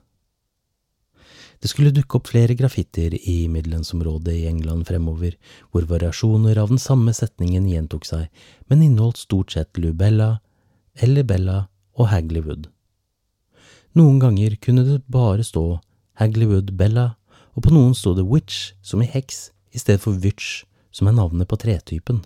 Det 1.64 1.70
skulle 1.72 1.94
dukke 1.96 2.18
opp 2.18 2.26
flere 2.28 2.52
graffitier 2.52 3.14
i 3.16 3.46
midlandsområdet 3.48 4.34
i 4.36 4.42
England 4.50 4.84
fremover, 4.84 5.32
hvor 5.72 5.86
variasjoner 5.88 6.58
av 6.60 6.68
den 6.68 6.80
samme 6.82 7.14
setningen 7.16 7.70
gjentok 7.70 8.04
seg, 8.04 8.26
men 8.68 8.82
inneholdt 8.84 9.22
stort 9.22 9.54
sett 9.56 9.80
Lubella, 9.80 10.42
Bella 11.24 11.56
og 11.96 12.10
Hagleywood. 12.12 12.68
Noen 13.96 14.20
ganger 14.20 14.58
kunne 14.60 14.84
det 14.84 14.98
bare 15.08 15.40
stå 15.40 15.80
Hagleywood 16.20 16.76
Bella, 16.76 17.14
og 17.56 17.64
på 17.64 17.72
noen 17.72 17.96
sto 17.96 18.12
det 18.12 18.28
Witch, 18.28 18.74
som 18.82 19.00
i 19.00 19.08
heks, 19.08 19.48
i 19.72 19.80
stedet 19.80 20.04
for 20.04 20.20
Witch, 20.20 20.66
som 20.92 21.08
er 21.08 21.16
navnet 21.16 21.48
på 21.48 21.56
tretypen. 21.64 22.20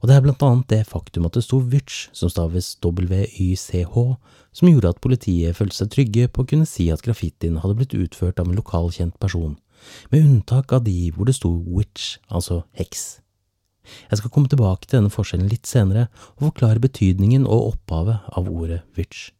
Og 0.00 0.08
det 0.08 0.16
er 0.16 0.24
blant 0.24 0.42
annet 0.44 0.68
det 0.70 0.82
faktum 0.90 1.26
at 1.28 1.36
det 1.36 1.44
sto 1.46 1.58
Witch, 1.58 2.08
som 2.12 2.30
staves 2.32 2.74
WYCH, 2.84 3.96
som 4.54 4.70
gjorde 4.70 4.92
at 4.92 5.02
politiet 5.04 5.56
følte 5.56 5.80
seg 5.80 5.92
trygge 5.94 6.28
på 6.28 6.44
å 6.44 6.48
kunne 6.50 6.68
si 6.68 6.90
at 6.92 7.02
graffitien 7.04 7.60
hadde 7.62 7.78
blitt 7.78 7.96
utført 7.96 8.40
av 8.40 8.50
en 8.50 8.58
lokalkjent 8.58 9.16
person, 9.22 9.56
med 10.12 10.24
unntak 10.24 10.72
av 10.72 10.84
de 10.86 11.10
hvor 11.14 11.28
det 11.28 11.36
sto 11.38 11.50
witch, 11.64 12.18
altså 12.28 12.62
heks. 12.78 13.24
Jeg 13.84 14.20
skal 14.20 14.32
komme 14.32 14.48
tilbake 14.48 14.86
til 14.86 15.00
denne 15.00 15.12
forskjellen 15.12 15.50
litt 15.50 15.68
senere 15.68 16.06
og 16.36 16.48
forklare 16.48 16.80
betydningen 16.80 17.44
og 17.44 17.74
opphavet 17.74 18.30
av 18.32 18.48
ordet 18.48 18.80
witch. 18.96 19.30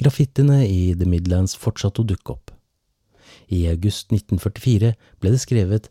Graffitiene 0.00 0.62
i 0.66 0.92
The 0.96 1.08
Midlands 1.08 1.56
fortsatte 1.58 2.02
å 2.02 2.08
dukke 2.08 2.36
opp. 2.36 2.52
I 3.52 3.66
august 3.70 4.12
1944 4.12 4.94
ble 5.20 5.32
det 5.32 5.40
skrevet 5.40 5.88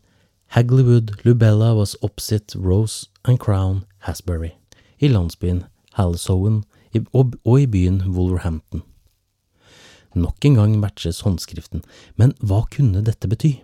Hagleywood 0.52 1.22
Lubella 1.24 1.74
was 1.74 1.96
opposite 2.02 2.54
Rose 2.54 3.08
and 3.24 3.40
Crown 3.40 3.86
Hasbury 4.00 4.50
i 5.00 5.08
landsbyen 5.08 5.62
Halsowen 5.96 6.58
og, 7.14 7.38
i 7.56 7.64
byen 7.66 8.02
Wolverhampton. 8.12 8.82
Nok 10.12 10.44
en 10.44 10.58
gang 10.58 10.74
matches 10.76 11.22
håndskriften, 11.24 11.80
men 12.20 12.34
hva 12.44 12.66
kunne 12.68 13.00
dette 13.00 13.30
bety? 13.32 13.54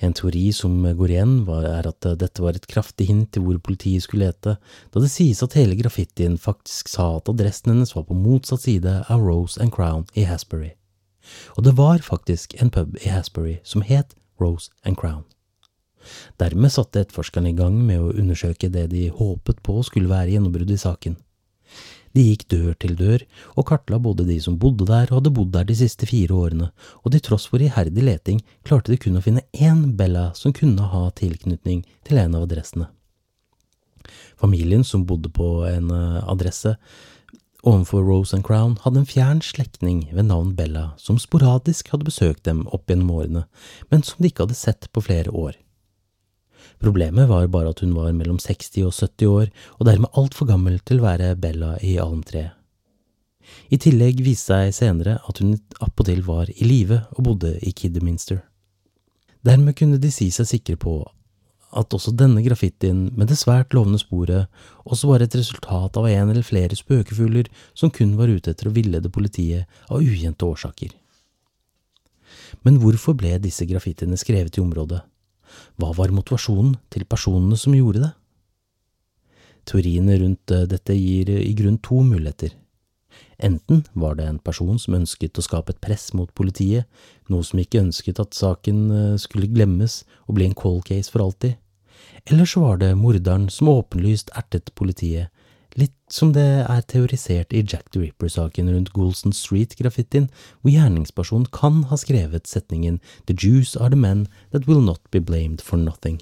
En 0.00 0.16
teori 0.16 0.46
som 0.56 0.78
går 0.80 1.12
igjen, 1.12 1.34
er 1.44 1.88
at 1.90 2.08
dette 2.22 2.40
var 2.40 2.56
et 2.56 2.68
kraftig 2.70 3.10
hint 3.10 3.28
til 3.36 3.44
hvor 3.44 3.58
politiet 3.60 4.06
skulle 4.06 4.30
lete, 4.30 4.54
da 4.56 5.02
det 5.04 5.10
sies 5.12 5.42
at 5.44 5.58
hele 5.60 5.76
graffitien 5.76 6.38
faktisk 6.40 6.88
sa 6.88 7.18
at 7.18 7.28
adressen 7.28 7.74
hennes 7.74 7.92
var 7.92 8.06
på 8.08 8.16
motsatt 8.16 8.64
side 8.64 8.94
av 9.12 9.20
Rose 9.20 9.60
and 9.60 9.76
Crown 9.76 10.08
i 10.16 10.24
Hasbury. 10.24 10.72
Og 11.60 11.68
det 11.68 11.76
var 11.76 12.00
faktisk 12.00 12.56
en 12.56 12.72
pub 12.72 12.96
i 13.04 13.12
Hasbury 13.12 13.58
som 13.60 13.84
het 13.84 14.16
Rose 14.40 14.72
and 14.88 14.96
Crown. 14.96 15.28
Dermed 16.40 16.72
satte 16.74 17.02
etterforskerne 17.04 17.52
i 17.52 17.56
gang 17.56 17.76
med 17.86 18.02
å 18.02 18.12
undersøke 18.12 18.70
det 18.72 18.88
de 18.92 19.08
håpet 19.14 19.62
på 19.66 19.80
skulle 19.86 20.10
være 20.10 20.34
gjennombruddet 20.34 20.78
i 20.78 20.84
saken. 20.84 21.18
De 22.16 22.24
gikk 22.26 22.48
dør 22.50 22.72
til 22.82 22.96
dør 22.98 23.22
og 23.54 23.66
kartla 23.68 24.00
både 24.02 24.24
de 24.26 24.40
som 24.42 24.56
bodde 24.58 24.88
der 24.88 25.12
og 25.12 25.20
hadde 25.20 25.34
bodd 25.36 25.52
der 25.54 25.68
de 25.68 25.76
siste 25.78 26.08
fire 26.10 26.34
årene, 26.34 26.70
og 27.04 27.14
til 27.14 27.22
tross 27.22 27.46
for 27.50 27.62
iherdig 27.62 28.02
leting 28.02 28.40
klarte 28.66 28.90
de 28.90 28.98
kun 28.98 29.20
å 29.20 29.22
finne 29.22 29.44
én 29.54 29.92
Bella 29.98 30.32
som 30.34 30.54
kunne 30.56 30.90
ha 30.90 31.04
tilknytning 31.20 31.84
til 32.08 32.18
en 32.18 32.34
av 32.34 32.48
adressene. 32.48 32.90
Familien 34.40 34.82
som 34.82 35.06
bodde 35.06 35.30
på 35.30 35.60
en 35.68 35.90
eh, 35.94 36.20
adresse 36.32 36.74
ovenfor 37.62 38.02
Rose 38.02 38.36
and 38.36 38.44
Crown, 38.44 38.76
hadde 38.84 39.02
en 39.02 39.08
fjern 39.08 39.42
slektning 39.44 40.08
ved 40.12 40.28
navn 40.30 40.54
Bella 40.56 40.90
som 40.98 41.18
sporadisk 41.20 41.92
hadde 41.92 42.08
besøkt 42.08 42.46
dem 42.48 42.64
opp 42.72 42.88
gjennom 42.88 43.12
årene, 43.18 43.44
men 43.90 44.04
som 44.06 44.20
de 44.20 44.30
ikke 44.30 44.46
hadde 44.46 44.58
sett 44.58 44.88
på 44.92 45.04
flere 45.04 45.32
år. 45.32 45.58
Problemet 46.80 47.28
var 47.28 47.46
bare 47.52 47.74
at 47.74 47.82
hun 47.84 47.92
var 47.92 48.14
mellom 48.16 48.38
60 48.40 48.86
og 48.88 48.94
70 48.96 49.28
år, 49.28 49.50
og 49.78 49.86
dermed 49.86 50.16
altfor 50.16 50.48
gammel 50.48 50.78
til 50.80 51.00
å 51.00 51.06
være 51.10 51.34
Bella 51.36 51.74
i 51.84 51.98
almtreet. 52.00 52.56
I 53.70 53.78
tillegg 53.82 54.20
viste 54.22 54.54
seg 54.54 54.74
senere 54.74 55.18
at 55.28 55.40
hun 55.42 55.56
appåtil 55.82 56.22
var 56.26 56.50
i 56.54 56.66
live 56.66 57.02
og 57.16 57.24
bodde 57.26 57.56
i 57.66 57.72
Kidderminster. 57.76 58.44
Dermed 59.46 59.76
kunne 59.78 59.98
de 60.00 60.10
si 60.14 60.28
seg 60.32 60.48
sikre 60.48 60.76
på 60.80 61.00
at 61.70 61.94
også 61.94 62.12
denne 62.18 62.42
graffitien 62.42 63.08
med 63.16 63.30
det 63.30 63.38
svært 63.38 63.74
lovende 63.76 64.00
sporet 64.02 64.48
også 64.84 65.10
var 65.12 65.22
et 65.22 65.36
resultat 65.38 65.98
av 66.00 66.08
en 66.10 66.32
eller 66.32 66.46
flere 66.46 66.78
spøkefugler 66.78 67.50
som 67.78 67.92
kun 67.94 68.16
var 68.18 68.30
ute 68.30 68.50
etter 68.50 68.70
å 68.70 68.74
villede 68.74 69.12
politiet 69.12 69.70
av 69.88 70.02
ukjente 70.02 70.46
årsaker. 70.46 70.90
Men 72.66 72.80
hvorfor 72.82 73.14
ble 73.18 73.36
disse 73.42 73.66
graffitiene 73.70 74.18
skrevet 74.18 74.58
i 74.58 74.64
området? 74.64 75.00
Hva 75.80 75.92
var 75.96 76.12
motivasjonen 76.14 76.76
til 76.92 77.06
personene 77.08 77.58
som 77.58 77.76
gjorde 77.76 78.04
det? 78.04 78.10
Teoriene 79.68 80.18
rundt 80.22 80.54
eh, 80.54 80.66
dette 80.70 80.96
gir 80.96 81.30
eh, 81.32 81.44
i 81.46 81.54
grunn 81.58 81.78
to 81.84 82.02
muligheter. 82.06 82.56
Enten 83.40 83.84
var 83.92 84.16
det 84.18 84.26
en 84.28 84.38
person 84.38 84.78
som 84.78 84.98
ønsket 84.98 85.38
å 85.40 85.44
skape 85.44 85.74
et 85.74 85.80
press 85.82 86.10
mot 86.16 86.30
politiet, 86.36 86.86
noe 87.32 87.44
som 87.46 87.60
ikke 87.62 87.82
ønsket 87.82 88.20
at 88.22 88.36
saken 88.36 88.80
eh, 88.90 89.18
skulle 89.20 89.50
glemmes 89.50 90.02
og 90.26 90.36
bli 90.38 90.48
en 90.48 90.56
cold 90.56 90.84
case 90.88 91.12
for 91.12 91.24
alltid, 91.24 91.56
eller 92.30 92.48
så 92.48 92.64
var 92.64 92.80
det 92.80 92.94
morderen 92.98 93.48
som 93.52 93.70
åpenlyst 93.72 94.32
ertet 94.36 94.72
politiet 94.76 95.30
Litt 95.78 95.94
som 96.10 96.32
det 96.34 96.64
er 96.66 96.80
teorisert 96.90 97.52
i 97.54 97.62
Jack 97.62 97.92
the 97.94 98.00
Ripper-saken 98.02 98.70
rundt 98.72 98.90
Goulson 98.94 99.34
Street-graffitien, 99.34 100.26
hvor 100.60 100.74
gjerningspersonen 100.74 101.46
kan 101.54 101.84
ha 101.90 101.98
skrevet 102.00 102.50
setningen 102.50 102.98
The 103.30 103.36
Jews 103.38 103.76
are 103.76 103.92
the 103.92 104.00
men 104.00 104.26
that 104.50 104.66
will 104.66 104.82
not 104.82 105.04
be 105.14 105.22
blamed 105.22 105.62
for 105.62 105.78
nothing. 105.78 106.18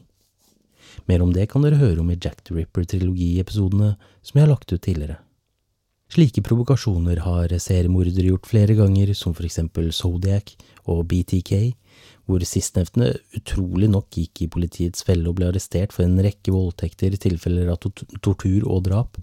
Mer 1.09 1.23
om 1.25 1.33
det 1.33 1.49
kan 1.49 1.65
dere 1.65 1.81
høre 1.81 2.03
om 2.03 2.11
i 2.13 2.19
Jack 2.21 2.45
the 2.45 2.59
Ripper-trilogiepisodene 2.59 3.95
som 4.21 4.37
jeg 4.37 4.45
har 4.45 4.53
lagt 4.53 4.73
ut 4.73 4.85
tidligere. 4.85 5.17
Slike 6.13 6.41
provokasjoner 6.45 7.21
har 7.21 7.53
seriemordere 7.61 8.31
gjort 8.31 8.49
flere 8.49 8.77
ganger, 8.77 9.13
som 9.13 9.35
for 9.37 9.45
eksempel 9.45 9.91
Zodiac 9.93 10.55
og 10.89 11.03
BTK, 11.09 11.75
hvor 12.29 12.45
sistnevnte 12.49 13.11
utrolig 13.37 13.91
nok 13.93 14.09
gikk 14.17 14.45
i 14.45 14.51
politiets 14.53 15.05
felle 15.05 15.29
og 15.29 15.37
ble 15.37 15.51
arrestert 15.51 15.93
for 15.97 16.05
en 16.05 16.21
rekke 16.25 16.53
voldtekter, 16.53 17.17
tilfeller 17.21 17.69
av 17.73 17.81
tortur 17.85 18.65
og 18.69 18.87
drap. 18.89 19.21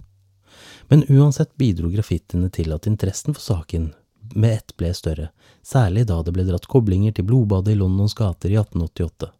Men 0.88 1.04
uansett 1.08 1.56
bidro 1.58 1.90
graffitiene 1.92 2.50
til 2.52 2.74
at 2.74 2.86
interessen 2.90 3.36
for 3.36 3.44
saken 3.44 3.90
med 4.34 4.58
ett 4.58 4.76
ble 4.76 4.92
større, 4.94 5.30
særlig 5.62 6.06
da 6.10 6.20
det 6.22 6.34
ble 6.34 6.44
dratt 6.48 6.66
koblinger 6.70 7.14
til 7.14 7.26
blodbadet 7.28 7.74
i 7.74 7.80
Londons 7.80 8.14
gater 8.16 8.52
i 8.52 8.58
1888. 8.58 9.30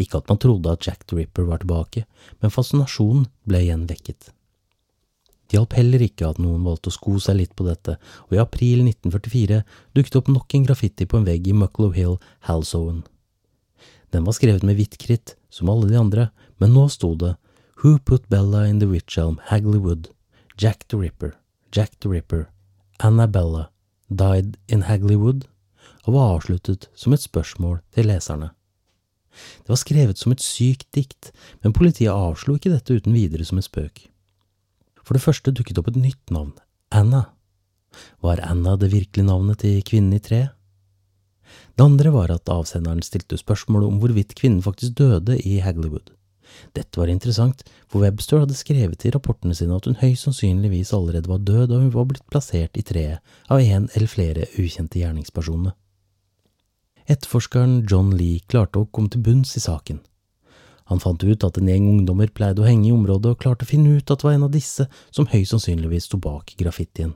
Ikke 0.00 0.20
at 0.20 0.28
man 0.28 0.40
trodde 0.40 0.72
at 0.72 0.86
Jack 0.86 1.06
the 1.06 1.18
Ripper 1.18 1.48
var 1.48 1.62
tilbake, 1.62 2.04
men 2.40 2.52
fascinasjonen 2.52 3.26
ble 3.48 3.62
igjen 3.64 3.86
vekket. 3.88 4.32
Det 5.48 5.56
hjalp 5.56 5.78
heller 5.78 6.02
ikke 6.04 6.28
at 6.28 6.40
noen 6.44 6.64
valgte 6.64 6.90
å 6.92 6.96
sko 6.96 7.16
seg 7.24 7.38
litt 7.38 7.54
på 7.56 7.64
dette, 7.64 7.96
og 8.28 8.36
i 8.36 8.40
april 8.42 8.84
1944 8.84 9.62
dukket 9.96 10.18
opp 10.20 10.28
nok 10.32 10.56
en 10.56 10.66
graffiti 10.68 11.08
på 11.08 11.20
en 11.20 11.28
vegg 11.28 11.48
i 11.48 11.56
Mucklow 11.56 11.94
Hill, 11.96 12.18
Halsowen. 12.48 13.00
Den 14.12 14.24
var 14.28 14.36
skrevet 14.36 14.64
med 14.64 14.76
hvitt 14.76 14.98
kritt, 15.00 15.36
som 15.52 15.70
alle 15.72 15.88
de 15.88 15.96
andre, 16.00 16.28
men 16.60 16.74
nå 16.76 16.86
sto 16.92 17.14
det 17.16 17.34
Who 17.82 17.98
put 18.00 18.28
Bella 18.28 18.66
in 18.66 18.80
the 18.80 18.88
witch 18.88 19.18
elm, 19.18 19.40
Hagley? 19.44 19.78
Jack 20.56 20.88
the 20.88 20.96
Ripper, 20.96 21.36
Jack 21.70 22.00
the 22.00 22.08
Ripper, 22.08 22.50
Annabella, 22.98 23.70
died 24.12 24.56
in 24.66 24.82
Hagley 24.82 25.14
og 25.14 25.44
var 26.14 26.34
avsluttet 26.34 26.88
som 26.96 27.12
et 27.12 27.22
spørsmål 27.22 27.78
til 27.94 28.08
leserne. 28.10 28.50
Det 29.62 29.70
var 29.70 29.78
skrevet 29.78 30.18
som 30.18 30.34
et 30.34 30.42
sykt 30.42 30.88
dikt, 30.90 31.30
men 31.62 31.76
politiet 31.76 32.10
avslo 32.10 32.56
ikke 32.56 32.72
dette 32.72 32.98
uten 32.98 33.14
videre 33.14 33.46
som 33.46 33.60
en 33.60 33.68
spøk. 33.68 34.08
For 35.04 35.14
det 35.14 35.22
første 35.22 35.54
dukket 35.54 35.78
opp 35.78 35.92
et 35.92 36.02
nytt 36.02 36.34
navn, 36.34 36.56
Anna. 36.90 37.28
Var 38.18 38.42
Anna 38.42 38.74
det 38.74 38.90
virkelige 38.90 39.28
navnet 39.28 39.62
til 39.62 39.78
kvinnen 39.86 40.18
i 40.18 40.22
treet? 40.24 40.50
Det 41.78 41.84
andre 41.86 42.10
var 42.10 42.34
at 42.34 42.50
avsenderen 42.50 43.06
stilte 43.06 43.38
spørsmål 43.38 43.86
om 43.86 44.02
hvorvidt 44.02 44.34
kvinnen 44.34 44.64
faktisk 44.64 44.98
døde 44.98 45.38
i 45.38 45.60
Hagleywood. 45.62 46.17
Dette 46.76 47.00
var 47.00 47.10
interessant, 47.12 47.64
for 47.88 48.04
Webster 48.04 48.42
hadde 48.42 48.56
skrevet 48.56 49.04
i 49.04 49.12
rapportene 49.14 49.56
sine 49.56 49.76
at 49.76 49.88
hun 49.88 49.98
høyst 50.00 50.26
sannsynligvis 50.26 50.94
allerede 50.96 51.30
var 51.30 51.42
død 51.44 51.68
da 51.70 51.80
hun 51.82 51.92
var 51.94 52.08
blitt 52.10 52.26
plassert 52.30 52.78
i 52.78 52.84
treet 52.86 53.22
av 53.48 53.62
en 53.62 53.88
eller 53.92 54.10
flere 54.10 54.48
ukjente 54.58 55.00
gjerningspersoner. 55.02 55.74
Etterforskeren 57.08 57.86
John 57.88 58.12
Lee 58.16 58.42
klarte 58.52 58.82
å 58.82 58.88
komme 58.92 59.08
til 59.12 59.24
bunns 59.24 59.54
i 59.56 59.64
saken. 59.64 60.02
Han 60.88 61.00
fant 61.00 61.24
ut 61.24 61.44
at 61.44 61.56
en 61.60 61.68
gjeng 61.68 61.86
ungdommer 61.88 62.30
pleide 62.32 62.62
å 62.62 62.68
henge 62.68 62.88
i 62.88 62.92
området, 62.96 63.32
og 63.32 63.40
klarte 63.42 63.64
å 63.66 63.68
finne 63.68 63.96
ut 63.96 64.10
at 64.10 64.20
det 64.20 64.28
var 64.28 64.36
en 64.36 64.46
av 64.48 64.52
disse 64.52 64.86
som 65.12 65.28
høyst 65.28 65.52
sannsynligvis 65.54 66.08
sto 66.08 66.20
bak 66.20 66.54
graffitien. 66.60 67.14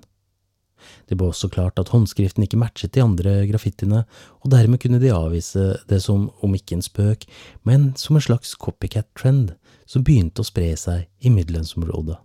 Det 1.09 1.19
ble 1.19 1.31
også 1.31 1.51
klart 1.53 1.79
at 1.81 1.93
håndskriften 1.93 2.47
ikke 2.47 2.61
matchet 2.61 2.95
de 2.97 3.05
andre 3.05 3.37
graffitiene, 3.51 4.03
og 4.43 4.53
dermed 4.55 4.83
kunne 4.83 5.01
de 5.03 5.13
avvise 5.15 5.69
det 5.91 6.03
som 6.05 6.31
om 6.43 6.59
ikke 6.59 6.79
en 6.79 6.85
spøk, 6.85 7.29
men 7.69 7.93
som 8.01 8.17
en 8.17 8.27
slags 8.29 8.57
copycat-trend 8.59 9.55
som 9.87 10.05
begynte 10.07 10.43
å 10.43 10.49
spre 10.49 10.73
seg 10.79 11.09
i 11.21 11.33
middelhavsområdet. 11.33 12.19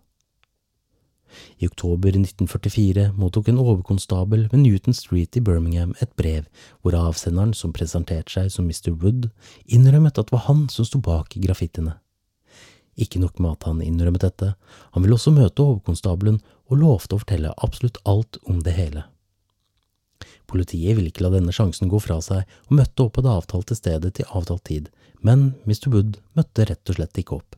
I 1.60 1.68
oktober 1.68 2.16
1944 2.16 3.12
mottok 3.18 3.50
en 3.52 3.60
overkonstabel 3.62 4.48
ved 4.52 4.62
Newton 4.64 4.96
Street 4.96 5.38
i 5.38 5.44
Birmingham 5.44 5.94
et 6.02 6.14
brev 6.20 6.48
hvor 6.82 6.98
avsenderen, 6.98 7.54
som 7.54 7.76
presenterte 7.76 8.34
seg 8.34 8.52
som 8.54 8.70
Mr. 8.70 8.94
Wood, 8.96 9.30
innrømmet 9.66 10.18
at 10.18 10.30
det 10.30 10.38
var 10.38 10.48
han 10.48 10.68
som 10.74 10.88
sto 10.88 11.02
bak 11.04 11.36
graffitiene. 11.36 11.98
Ikke 12.98 13.22
nok 13.22 13.38
med 13.40 13.58
at 13.58 13.68
han 13.70 13.84
innrømmet 13.86 14.24
dette, 14.26 14.54
han 14.94 15.04
ville 15.04 15.18
også 15.18 15.34
møte 15.36 15.62
overkonstabelen 15.62 16.40
og 16.68 16.82
lovte 16.82 17.16
å 17.16 17.22
fortelle 17.22 17.54
absolutt 17.64 18.00
alt 18.10 18.40
om 18.50 18.64
det 18.66 18.74
hele. 18.78 19.06
Politiet 20.50 20.98
ville 20.98 21.12
ikke 21.12 21.26
la 21.26 21.32
denne 21.34 21.54
sjansen 21.54 21.92
gå 21.92 22.00
fra 22.02 22.18
seg 22.24 22.48
og 22.68 22.76
møtte 22.80 23.06
opp 23.06 23.18
på 23.18 23.24
det 23.26 23.34
avtalte 23.34 23.78
stedet 23.78 24.16
til 24.18 24.30
avtalt 24.34 24.66
tid, 24.70 24.90
men 25.22 25.52
Mr. 25.68 25.92
Wood 25.94 26.18
møtte 26.38 26.66
rett 26.70 26.90
og 26.90 26.98
slett 26.98 27.22
ikke 27.22 27.38
opp. 27.38 27.58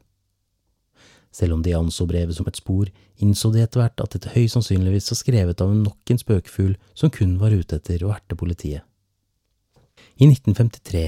Selv 1.32 1.54
om 1.54 1.64
de 1.64 1.76
anså 1.78 2.08
brevet 2.10 2.36
som 2.36 2.48
et 2.50 2.58
spor, 2.58 2.90
innså 3.22 3.52
de 3.54 3.62
etter 3.62 3.84
hvert 3.84 4.02
at 4.02 4.16
dette 4.16 4.34
høyst 4.34 4.58
sannsynligvis 4.58 5.12
var 5.14 5.20
skrevet 5.20 5.62
av 5.62 5.76
nok 5.78 6.14
en 6.14 6.22
spøkefugl 6.22 6.74
som 6.98 7.14
kun 7.14 7.38
var 7.42 7.54
ute 7.54 7.78
etter 7.78 8.04
å 8.04 8.14
erte 8.16 8.38
politiet. 8.40 8.82
I 10.18 10.26
1953 10.26 11.04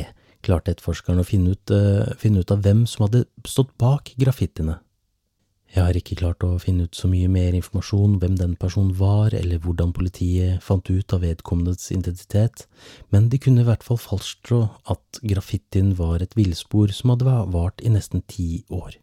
klarte 0.45 0.73
etterforskeren 0.73 1.21
å 1.21 1.27
finne 1.27 1.55
ut, 1.55 1.73
uh, 1.73 2.13
finne 2.21 2.43
ut 2.43 2.53
av 2.53 2.63
hvem 2.65 2.85
som 2.89 3.07
hadde 3.07 3.25
stått 3.47 3.75
bak 3.81 4.13
graffitiene. 4.21 4.79
Jeg 5.71 5.85
har 5.87 5.95
ikke 5.95 6.17
klart 6.19 6.43
å 6.43 6.57
finne 6.59 6.83
ut 6.83 6.97
så 6.99 7.07
mye 7.07 7.29
mer 7.31 7.55
informasjon 7.55 8.17
om 8.17 8.17
hvem 8.19 8.33
den 8.35 8.57
personen 8.59 8.91
var, 8.99 9.31
eller 9.31 9.61
hvordan 9.63 9.93
politiet 9.95 10.59
fant 10.65 10.89
ut 10.91 11.15
av 11.15 11.23
vedkommendes 11.23 11.93
identitet, 11.95 12.65
men 13.07 13.29
de 13.31 13.39
kunne 13.39 13.63
i 13.63 13.69
hvert 13.69 13.85
fall 13.87 14.01
fastslå 14.01 14.65
at 14.91 15.21
graffitien 15.23 15.93
var 15.95 16.19
et 16.19 16.35
villspor 16.35 16.91
som 16.91 17.15
hadde 17.15 17.37
vart 17.55 17.79
i 17.79 17.93
nesten 17.93 18.25
ti 18.27 18.65
år. 18.67 19.00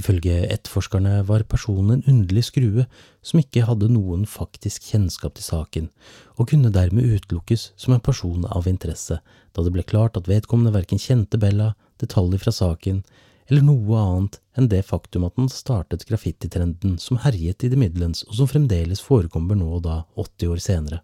Ifølge 0.00 0.46
etterforskerne 0.54 1.18
var 1.28 1.44
personen 1.48 1.98
en 1.98 2.06
underlig 2.08 2.46
skrue 2.48 2.86
som 3.22 3.42
ikke 3.42 3.66
hadde 3.68 3.90
noen 3.92 4.24
faktisk 4.28 4.88
kjennskap 4.92 5.36
til 5.36 5.46
saken, 5.46 5.90
og 6.38 6.48
kunne 6.52 6.72
dermed 6.72 7.08
utelukkes 7.16 7.70
som 7.76 7.94
en 7.94 8.04
person 8.04 8.46
av 8.48 8.68
interesse, 8.70 9.20
da 9.52 9.64
det 9.64 9.74
ble 9.74 9.84
klart 9.84 10.16
at 10.16 10.30
vedkommende 10.30 10.74
verken 10.74 11.02
kjente 11.02 11.40
Bella, 11.40 11.72
detaljer 12.02 12.42
fra 12.42 12.54
saken, 12.56 13.02
eller 13.50 13.64
noe 13.66 14.00
annet 14.00 14.38
enn 14.56 14.68
det 14.72 14.84
faktum 14.88 15.26
at 15.26 15.36
han 15.36 15.50
startet 15.52 16.06
graffititrenden 16.08 16.98
som 17.02 17.20
herjet 17.24 17.66
i 17.66 17.72
The 17.72 17.78
Midlands 17.78 18.24
og 18.28 18.36
som 18.38 18.50
fremdeles 18.50 19.02
forekommer 19.04 19.58
nå 19.58 19.68
og 19.78 19.82
da, 19.86 20.02
80 20.16 20.54
år 20.54 20.62
senere. 20.62 21.02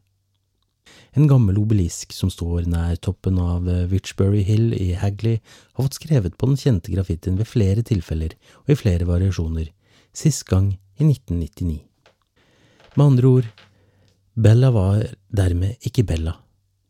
En 1.16 1.28
gammel 1.30 1.58
obelisk 1.60 2.12
som 2.14 2.30
står 2.30 2.68
nær 2.70 2.98
toppen 3.02 3.38
av 3.42 3.66
Witchbury 3.90 4.44
Hill 4.46 4.72
i 4.76 4.92
Hagley, 4.98 5.40
har 5.74 5.88
fått 5.88 5.98
skrevet 6.00 6.36
på 6.38 6.50
den 6.50 6.60
kjente 6.60 6.92
graffitien 6.94 7.38
ved 7.40 7.50
flere 7.50 7.84
tilfeller 7.86 8.36
og 8.64 8.74
i 8.74 8.78
flere 8.78 9.08
variasjoner, 9.08 9.70
sist 10.14 10.46
gang 10.48 10.74
i 10.98 11.08
1999. 11.08 11.78
Med 12.96 13.06
andre 13.06 13.32
ord, 13.38 13.48
Bella 14.38 14.70
var 14.70 15.02
dermed 15.34 15.82
ikke 15.86 16.06
Bella. 16.06 16.36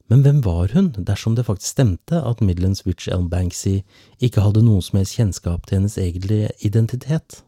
Men 0.09 0.23
hvem 0.25 0.39
var 0.45 0.73
hun, 0.73 0.93
dersom 0.97 1.35
det 1.37 1.45
faktisk 1.45 1.75
stemte 1.75 2.21
at 2.25 2.41
Midlands 2.45 2.87
Witch 2.87 3.11
Elm 3.13 3.29
Banksy 3.29 3.83
ikke 4.25 4.45
hadde 4.45 4.65
noen 4.65 4.85
som 4.85 5.01
helst 5.01 5.19
kjennskap 5.19 5.67
til 5.69 5.79
hennes 5.79 5.99
egentlige 6.01 6.49
identitet? 6.65 7.43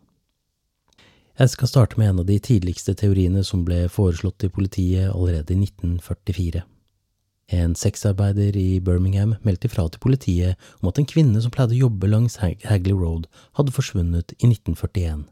Jeg 1.40 1.54
skal 1.54 1.70
starte 1.70 1.96
med 1.96 2.10
en 2.10 2.18
av 2.20 2.26
de 2.28 2.34
tidligste 2.36 2.92
teoriene 3.00 3.40
som 3.48 3.62
ble 3.64 3.86
foreslått 3.88 4.44
i 4.44 4.50
politiet 4.52 5.06
allerede 5.08 5.54
i 5.54 5.62
1944. 5.62 6.60
En 7.56 7.72
sexarbeider 7.72 8.58
i 8.60 8.76
Birmingham 8.84 9.32
meldte 9.40 9.70
ifra 9.70 9.86
til 9.88 10.02
politiet 10.04 10.68
om 10.82 10.90
at 10.90 11.00
en 11.00 11.08
kvinne 11.08 11.40
som 11.40 11.54
pleide 11.54 11.78
å 11.78 11.86
jobbe 11.86 12.10
langs 12.12 12.36
Hagley 12.42 12.92
Road, 12.92 13.24
hadde 13.56 13.72
forsvunnet 13.72 14.36
i 14.36 14.50
1941. 14.50 15.24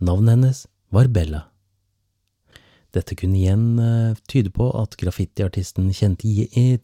Navnet 0.00 0.32
hennes 0.32 0.64
var 0.88 1.12
Bella. 1.12 1.44
Dette 2.96 3.12
kunne 3.12 3.36
igjen 3.36 3.68
uh, 3.76 4.16
tyde 4.24 4.48
på 4.48 4.72
at 4.80 4.96
graffitiartisten 4.96 5.92
kjente 5.92 6.24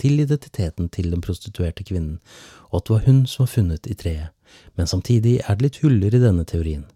til 0.05 0.21
identiteten 0.21 0.93
til 0.93 1.09
den 1.15 1.25
prostituerte 1.25 1.89
kvinnen, 1.89 2.21
og 2.69 2.83
at 2.83 2.89
det 2.91 2.99
var 2.99 3.09
hun 3.09 3.25
som 3.25 3.47
var 3.47 3.55
funnet 3.57 3.89
i 3.89 3.97
treet, 3.97 4.35
men 4.77 4.91
samtidig 4.91 5.39
er 5.47 5.57
det 5.57 5.71
litt 5.71 5.85
huller 5.87 6.13
i 6.13 6.27
denne 6.29 6.45
teorien. 6.45 6.91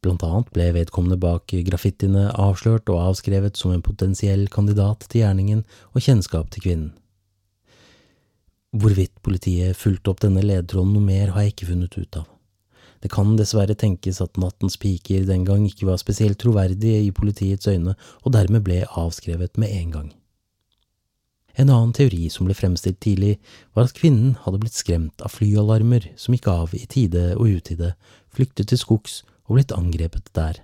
Blant 0.00 0.22
annet 0.24 0.48
ble 0.56 0.70
vedkommende 0.72 1.18
bak 1.20 1.52
graffitiene 1.66 2.30
avslørt 2.32 2.88
og 2.88 3.02
avskrevet 3.10 3.58
som 3.60 3.74
en 3.74 3.84
potensiell 3.84 4.46
kandidat 4.52 5.04
til 5.04 5.26
gjerningen 5.26 5.60
og 5.92 6.00
kjennskap 6.00 6.48
til 6.54 6.64
kvinnen. 6.64 6.90
Hvorvidt 8.70 9.16
politiet 9.26 9.76
fulgte 9.76 10.12
opp 10.12 10.22
denne 10.22 10.44
ledetråden 10.44 10.94
noe 10.94 11.04
mer, 11.04 11.34
har 11.34 11.44
jeg 11.44 11.52
ikke 11.52 11.72
funnet 11.72 11.96
ut 11.98 12.20
av. 12.22 12.28
Det 13.00 13.10
kan 13.12 13.34
dessverre 13.36 13.74
tenkes 13.76 14.20
at 14.24 14.38
Nattens 14.40 14.78
piker 14.80 15.24
den 15.28 15.44
gang 15.48 15.64
ikke 15.66 15.88
var 15.88 16.00
spesielt 16.00 16.38
troverdige 16.40 17.02
i 17.04 17.12
politiets 17.16 17.68
øyne, 17.68 17.96
og 18.24 18.32
dermed 18.36 18.64
ble 18.64 18.84
avskrevet 18.88 19.60
med 19.60 19.74
en 19.74 19.94
gang. 19.96 20.10
En 21.58 21.68
annen 21.68 21.92
teori 21.92 22.28
som 22.32 22.46
ble 22.46 22.54
fremstilt 22.56 23.00
tidlig, 23.04 23.34
var 23.74 23.88
at 23.88 23.96
kvinnen 23.96 24.36
hadde 24.46 24.60
blitt 24.62 24.78
skremt 24.78 25.24
av 25.24 25.34
flyalarmer 25.34 26.06
som 26.16 26.36
gikk 26.36 26.48
av 26.52 26.76
i 26.76 26.86
tide 26.88 27.34
og 27.34 27.58
utide, 27.58 27.94
flyktet 28.32 28.70
til 28.70 28.80
skogs 28.80 29.20
og 29.50 29.58
blitt 29.58 29.74
angrepet 29.74 30.30
der. 30.38 30.62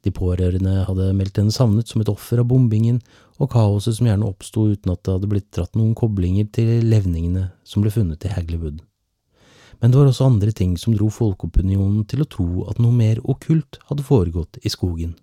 De 0.00 0.12
pårørende 0.14 0.86
hadde 0.86 1.10
meldt 1.12 1.36
henne 1.42 1.52
savnet 1.52 1.90
som 1.90 2.00
et 2.00 2.08
offer 2.08 2.40
av 2.40 2.46
bombingen 2.48 3.02
og 3.40 3.50
kaoset 3.52 3.98
som 3.98 4.06
gjerne 4.08 4.28
oppsto 4.28 4.70
uten 4.70 4.94
at 4.94 5.02
det 5.04 5.16
hadde 5.16 5.28
blitt 5.28 5.50
dratt 5.52 5.76
noen 5.76 5.92
koblinger 5.98 6.46
til 6.54 6.86
levningene 6.86 7.50
som 7.68 7.84
ble 7.84 7.92
funnet 7.92 8.24
i 8.24 8.32
Hagleywood. 8.32 8.78
Men 9.80 9.92
det 9.92 10.00
var 10.00 10.10
også 10.10 10.28
andre 10.28 10.52
ting 10.56 10.76
som 10.80 10.94
dro 10.96 11.08
folkeopinionen 11.12 12.06
til 12.08 12.22
å 12.22 12.28
tro 12.28 12.48
at 12.70 12.80
noe 12.80 12.96
mer 12.96 13.20
okkult 13.24 13.80
hadde 13.90 14.06
foregått 14.06 14.60
i 14.64 14.72
skogen. 14.72 15.16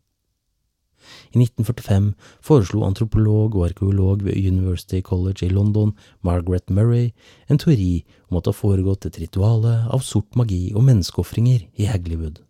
I 1.34 1.42
1945 1.42 2.14
foreslo 2.44 2.84
antropolog 2.88 3.56
og 3.56 3.68
arkeolog 3.70 4.26
ved 4.26 4.38
University 4.38 5.02
College 5.02 5.46
i 5.48 5.54
London, 5.54 5.94
Margaret 6.22 6.70
Murray, 6.70 7.12
en 7.50 7.62
teori 7.62 8.04
om 8.30 8.40
at 8.40 8.48
det 8.48 8.54
har 8.54 8.62
foregått 8.62 9.08
et 9.10 9.22
rituale 9.22 9.78
av 9.92 10.04
sort 10.06 10.36
magi 10.40 10.68
og 10.76 10.86
menneskeofringer 10.88 11.68
i 11.78 11.90
Hagleywood. 11.90 12.44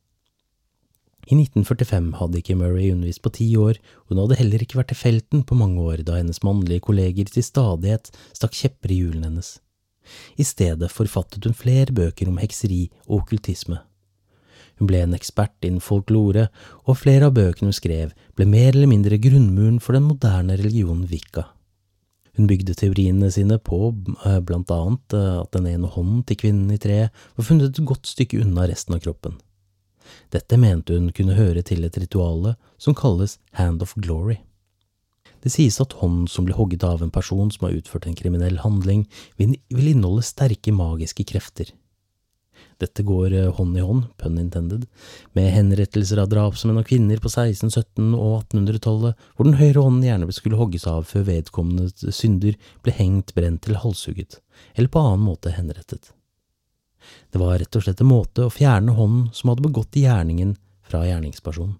I 1.28 1.36
1945 1.36 2.14
hadde 2.22 2.40
ikke 2.40 2.56
Murray 2.56 2.94
undervist 2.94 3.22
på 3.26 3.34
ti 3.36 3.50
år, 3.60 3.76
og 4.06 4.14
hun 4.14 4.22
hadde 4.22 4.38
heller 4.40 4.64
ikke 4.64 4.80
vært 4.80 4.94
i 4.96 5.00
felten 5.00 5.44
på 5.44 5.58
mange 5.60 5.84
år 5.84 6.06
da 6.08 6.22
hennes 6.22 6.40
mannlige 6.46 6.86
kolleger 6.88 7.28
til 7.28 7.44
stadighet 7.44 8.14
stakk 8.32 8.56
kjepper 8.56 8.94
i 8.96 9.02
hjulene 9.02 9.28
hennes. 9.28 9.58
I 10.40 10.46
stedet 10.48 10.88
forfattet 10.94 11.44
hun 11.44 11.58
flere 11.58 11.92
bøker 11.92 12.32
om 12.32 12.40
hekseri 12.40 12.86
og 13.10 13.24
okkultisme. 13.26 13.82
Hun 14.78 14.90
ble 14.90 15.02
en 15.04 15.16
ekspert 15.18 15.66
innen 15.66 15.84
folklore, 15.84 16.48
og 16.86 17.00
flere 17.02 17.30
av 17.30 17.36
bøkene 17.38 17.72
hun 17.72 17.76
skrev, 17.78 18.14
ble 18.38 18.48
mer 18.50 18.74
eller 18.76 18.90
mindre 18.92 19.20
grunnmuren 19.22 19.80
for 19.82 19.98
den 19.98 20.06
moderne 20.10 20.58
religionen 20.60 21.08
Wicca. 21.10 21.48
Hun 22.38 22.46
bygde 22.46 22.76
teoriene 22.78 23.32
sine 23.34 23.58
på 23.58 23.80
eh, 23.90 24.40
blant 24.46 24.70
annet 24.70 25.14
eh, 25.18 25.40
at 25.42 25.56
den 25.58 25.66
ene 25.72 25.90
hånden 25.90 26.22
til 26.30 26.38
kvinnen 26.44 26.70
i 26.74 26.78
treet 26.78 27.26
var 27.36 27.48
funnet 27.48 27.72
et 27.72 27.88
godt 27.90 28.06
stykke 28.06 28.44
unna 28.44 28.68
resten 28.70 28.94
av 28.94 29.02
kroppen. 29.02 29.40
Dette 30.32 30.60
mente 30.62 30.94
hun 30.94 31.10
kunne 31.16 31.38
høre 31.38 31.64
til 31.66 31.82
et 31.88 31.98
rituale 31.98 32.54
som 32.78 32.96
kalles 32.96 33.40
Hand 33.58 33.82
of 33.82 33.96
Glory. 33.98 34.38
Det 35.42 35.52
sies 35.54 35.80
at 35.82 35.98
hånden 35.98 36.28
som 36.30 36.46
blir 36.46 36.58
hogget 36.58 36.86
av 36.86 37.02
en 37.02 37.14
person 37.14 37.50
som 37.54 37.68
har 37.68 37.76
utført 37.78 38.06
en 38.08 38.18
kriminell 38.18 38.62
handling, 38.62 39.06
vil 39.38 39.58
inneholde 39.90 40.26
sterke 40.26 40.74
magiske 40.74 41.26
krefter. 41.30 41.74
Dette 42.82 43.04
går 43.06 43.34
eh, 43.34 43.54
hånd 43.58 43.78
i 43.78 43.86
hånd, 43.86 44.04
pun 44.22 44.38
intended, 44.38 44.86
med 45.38 45.50
henrettelser 45.54 46.22
av 46.22 46.30
drapsmenn 46.30 46.78
og 46.82 46.90
kvinner 46.90 47.22
på 47.22 47.32
16-, 47.32 47.72
17- 47.74 48.12
og 48.14 48.36
1800-tallet, 48.44 49.26
hvor 49.34 49.50
den 49.50 49.58
høyre 49.58 49.82
hånden 49.82 50.06
gjerne 50.06 50.36
skulle 50.36 50.60
hogges 50.60 50.86
av 50.90 51.08
før 51.10 51.26
vedkommende 51.32 52.14
synder 52.14 52.60
ble 52.86 52.94
hengt, 53.00 53.34
brent 53.38 53.66
eller 53.66 53.82
halshugget, 53.82 54.40
eller 54.76 54.94
på 54.94 55.02
annen 55.02 55.26
måte 55.26 55.56
henrettet. 55.58 56.14
Det 57.32 57.42
var 57.42 57.58
rett 57.58 57.76
og 57.80 57.86
slett 57.86 58.04
en 58.04 58.12
måte 58.12 58.46
å 58.46 58.54
fjerne 58.54 58.94
hånden 58.98 59.32
som 59.34 59.52
hadde 59.52 59.66
begått 59.66 59.98
gjerningen, 59.98 60.56
fra 60.88 61.02
gjerningspersonen. 61.04 61.76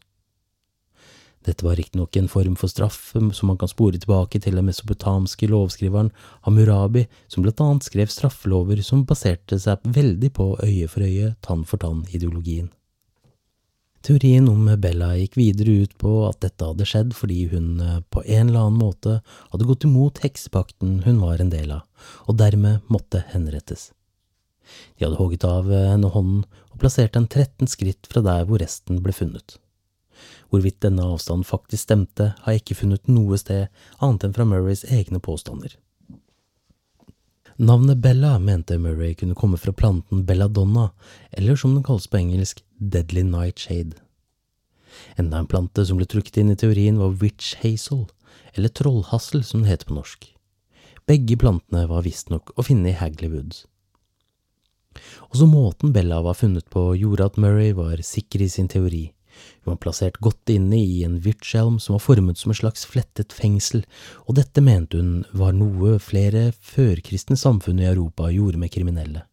Dette 1.48 1.64
var 1.64 1.78
riktignok 1.80 2.16
en 2.20 2.28
form 2.28 2.56
for 2.60 2.68
straff 2.68 3.14
som 3.16 3.48
man 3.48 3.58
kan 3.58 3.70
spore 3.72 3.96
tilbake 3.96 4.42
til 4.44 4.58
den 4.58 4.68
mesopotamske 4.68 5.48
lovskriveren 5.48 6.10
Hammurabi, 6.44 7.06
som 7.32 7.46
blant 7.46 7.62
annet 7.64 7.88
skrev 7.88 8.12
straffelover 8.12 8.82
som 8.84 9.06
baserte 9.08 9.60
seg 9.64 9.86
veldig 9.88 10.34
på 10.36 10.50
øye 10.60 10.90
for 10.92 11.08
øye, 11.08 11.36
tann 11.46 11.64
for 11.64 11.80
tann-ideologien. 11.80 12.68
Teorien 14.04 14.46
om 14.52 14.68
Bella 14.80 15.14
gikk 15.18 15.38
videre 15.40 15.84
ut 15.84 15.94
på 16.00 16.12
at 16.28 16.42
dette 16.44 16.68
hadde 16.68 16.86
skjedd 16.88 17.16
fordi 17.18 17.48
hun 17.52 17.80
eh, 17.84 18.02
på 18.14 18.22
en 18.24 18.50
eller 18.52 18.68
annen 18.68 18.80
måte 18.80 19.18
hadde 19.52 19.68
gått 19.68 19.88
imot 19.88 20.22
heksepakten 20.24 21.02
hun 21.08 21.20
var 21.24 21.42
en 21.44 21.52
del 21.52 21.74
av, 21.80 21.86
og 22.28 22.38
dermed 22.40 22.84
måtte 22.94 23.24
henrettes. 23.34 23.90
De 24.96 25.08
hadde 25.08 25.20
hogget 25.20 25.48
av 25.48 25.72
henne 25.72 26.12
hånden 26.12 26.44
og 26.44 26.80
plassert 26.84 27.16
den 27.16 27.28
13 27.28 27.72
skritt 27.72 28.08
fra 28.12 28.24
der 28.24 28.44
hvor 28.48 28.62
resten 28.64 29.02
ble 29.04 29.16
funnet. 29.16 29.58
Hvorvidt 30.50 30.80
denne 30.84 31.06
avstanden 31.06 31.48
faktisk 31.48 31.84
stemte, 31.88 32.34
har 32.44 32.54
jeg 32.56 32.64
ikke 32.64 32.82
funnet 32.84 33.12
noe 33.12 33.38
sted 33.42 33.68
annet 34.00 34.28
enn 34.28 34.36
fra 34.38 34.48
Murrays 34.48 34.86
egne 34.88 35.20
påstander. 35.24 35.76
Navnet 37.58 37.98
Bella 37.98 38.36
mente 38.40 38.78
Murray 38.78 39.16
kunne 39.18 39.36
komme 39.36 39.58
fra 39.58 39.74
planten 39.74 40.26
belladonna, 40.26 40.92
eller 41.32 41.56
som 41.58 41.74
den 41.74 41.84
kalles 41.84 42.06
på 42.08 42.20
engelsk, 42.20 42.62
deadly 42.78 43.24
nightshade. 43.26 43.98
Enda 45.18 45.40
en 45.42 45.50
plante 45.50 45.86
som 45.86 45.98
ble 45.98 46.06
trukket 46.06 46.38
inn 46.38 46.54
i 46.54 46.58
teorien 46.60 47.00
var 47.02 47.18
witch 47.22 47.56
hazel, 47.64 48.06
eller 48.54 48.70
trollhassel 48.70 49.42
som 49.44 49.64
den 49.64 49.72
heter 49.72 49.90
på 49.90 49.98
norsk. 49.98 50.30
Begge 51.10 51.38
plantene 51.42 51.88
var 51.90 52.06
visstnok 52.06 52.54
å 52.54 52.66
finne 52.68 52.92
i 52.92 52.98
Hagley 53.00 53.32
Woods. 53.34 53.66
Også 55.32 55.50
måten 55.50 55.94
Bella 55.94 56.22
var 56.22 56.38
funnet 56.38 56.70
på 56.74 56.92
gjorde 56.98 57.26
at 57.26 57.42
Murray 57.42 57.74
var 57.78 58.02
sikker 58.06 58.46
i 58.46 58.50
sin 58.54 58.70
teori, 58.70 59.08
hun 59.64 59.74
var 59.74 59.80
plassert 59.84 60.20
godt 60.24 60.54
inne 60.54 60.80
i 60.80 61.04
en 61.06 61.20
virtskjelm 61.24 61.80
som 61.84 61.98
var 61.98 62.04
formet 62.06 62.42
som 62.42 62.54
et 62.54 62.62
slags 62.62 62.86
flettet 62.90 63.36
fengsel, 63.36 63.86
og 64.26 64.38
dette 64.40 64.64
mente 64.64 65.00
hun 65.00 65.24
var 65.38 65.56
noe 65.58 65.98
flere 66.04 66.52
førkristne 66.74 67.40
samfunn 67.40 67.82
i 67.84 67.90
Europa 67.90 68.32
gjorde 68.34 68.62
med 68.62 68.74
kriminelle. 68.74 69.26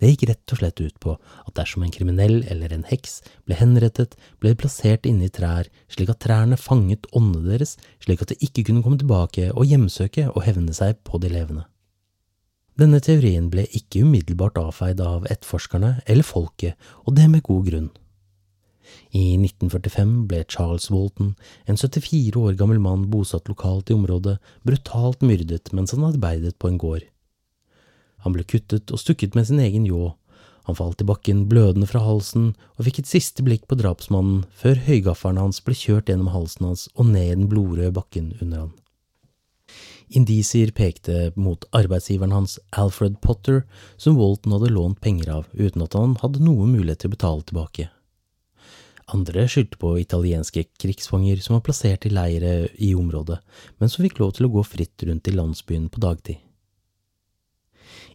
Det 0.00 0.10
gikk 0.10 0.24
rett 0.30 0.54
og 0.54 0.60
slett 0.60 0.80
ut 0.82 0.96
på 1.02 1.14
at 1.16 1.54
dersom 1.54 1.84
en 1.86 1.92
kriminell 1.94 2.40
eller 2.50 2.72
en 2.74 2.86
heks 2.88 3.20
ble 3.46 3.58
henrettet, 3.58 4.16
ble 4.42 4.52
de 4.52 4.60
plassert 4.62 5.06
inne 5.06 5.28
i 5.28 5.34
trær, 5.34 5.68
slik 5.92 6.10
at 6.12 6.22
trærne 6.24 6.58
fanget 6.60 7.06
åndene 7.16 7.54
deres, 7.54 7.76
slik 8.02 8.24
at 8.24 8.32
de 8.32 8.40
ikke 8.46 8.66
kunne 8.68 8.82
komme 8.82 9.00
tilbake 9.00 9.50
og 9.52 9.68
hjemsøke 9.70 10.30
og 10.32 10.42
hevne 10.46 10.74
seg 10.76 10.98
på 11.06 11.22
de 11.22 11.30
levende. 11.32 11.66
Denne 12.80 13.00
teorien 13.04 13.50
ble 13.52 13.66
ikke 13.76 14.06
umiddelbart 14.06 14.56
avfeid 14.60 15.02
av 15.04 15.26
etterforskerne 15.28 15.98
eller 16.06 16.24
folket, 16.24 16.78
og 17.04 17.18
det 17.18 17.28
med 17.28 17.44
god 17.44 17.66
grunn. 17.68 17.90
I 19.10 19.36
1945 19.36 20.12
ble 20.30 20.44
Charles 20.48 20.90
Walton, 20.92 21.34
en 21.66 21.78
74 21.80 22.36
år 22.38 22.58
gammel 22.58 22.80
mann 22.82 23.08
bosatt 23.10 23.50
lokalt 23.50 23.90
i 23.90 23.96
området, 23.96 24.38
brutalt 24.66 25.24
myrdet 25.26 25.72
mens 25.76 25.94
han 25.96 26.06
arbeidet 26.06 26.58
på 26.58 26.70
en 26.70 26.78
gård. 26.78 27.06
Han 28.24 28.36
ble 28.36 28.44
kuttet 28.44 28.92
og 28.92 29.00
stukket 29.00 29.36
med 29.36 29.48
sin 29.48 29.60
egen 29.62 29.86
ljå. 29.88 30.12
Han 30.68 30.76
falt 30.76 31.00
i 31.02 31.08
bakken 31.08 31.46
blødende 31.50 31.88
fra 31.88 32.02
halsen 32.04 32.52
og 32.76 32.84
fikk 32.86 33.00
et 33.00 33.10
siste 33.10 33.42
blikk 33.46 33.64
på 33.66 33.78
drapsmannen 33.80 34.44
før 34.60 34.82
høygaffelen 34.86 35.40
hans 35.40 35.62
ble 35.64 35.74
kjørt 35.74 36.12
gjennom 36.12 36.30
halsen 36.34 36.68
hans 36.68 36.86
og 36.94 37.08
ned 37.14 37.32
den 37.32 37.48
blodrøde 37.50 37.94
bakken 37.96 38.34
under 38.40 38.66
han. 38.66 38.76
Indisier 40.10 40.72
pekte 40.74 41.30
mot 41.38 41.64
arbeidsgiveren 41.76 42.34
hans, 42.34 42.58
Alfred 42.74 43.20
Potter, 43.22 43.62
som 43.96 44.18
Walton 44.18 44.56
hadde 44.56 44.72
lånt 44.74 44.98
penger 45.00 45.30
av 45.38 45.46
uten 45.54 45.86
at 45.86 45.94
han 45.94 46.16
hadde 46.22 46.42
noen 46.42 46.74
mulighet 46.74 47.04
til 47.04 47.12
å 47.12 47.14
betale 47.14 47.46
tilbake. 47.46 47.86
Andre 49.10 49.46
skyldte 49.50 49.78
på 49.80 49.96
italienske 49.98 50.64
krigsfanger 50.78 51.40
som 51.42 51.56
var 51.56 51.64
plassert 51.66 52.06
i 52.06 52.12
leire 52.12 52.68
i 52.78 52.92
området, 52.94 53.40
men 53.78 53.90
som 53.90 54.04
fikk 54.06 54.20
lov 54.22 54.36
til 54.36 54.46
å 54.46 54.52
gå 54.54 54.62
fritt 54.66 55.02
rundt 55.08 55.30
i 55.30 55.34
landsbyen 55.34 55.88
på 55.90 56.02
dagtid. 56.04 56.38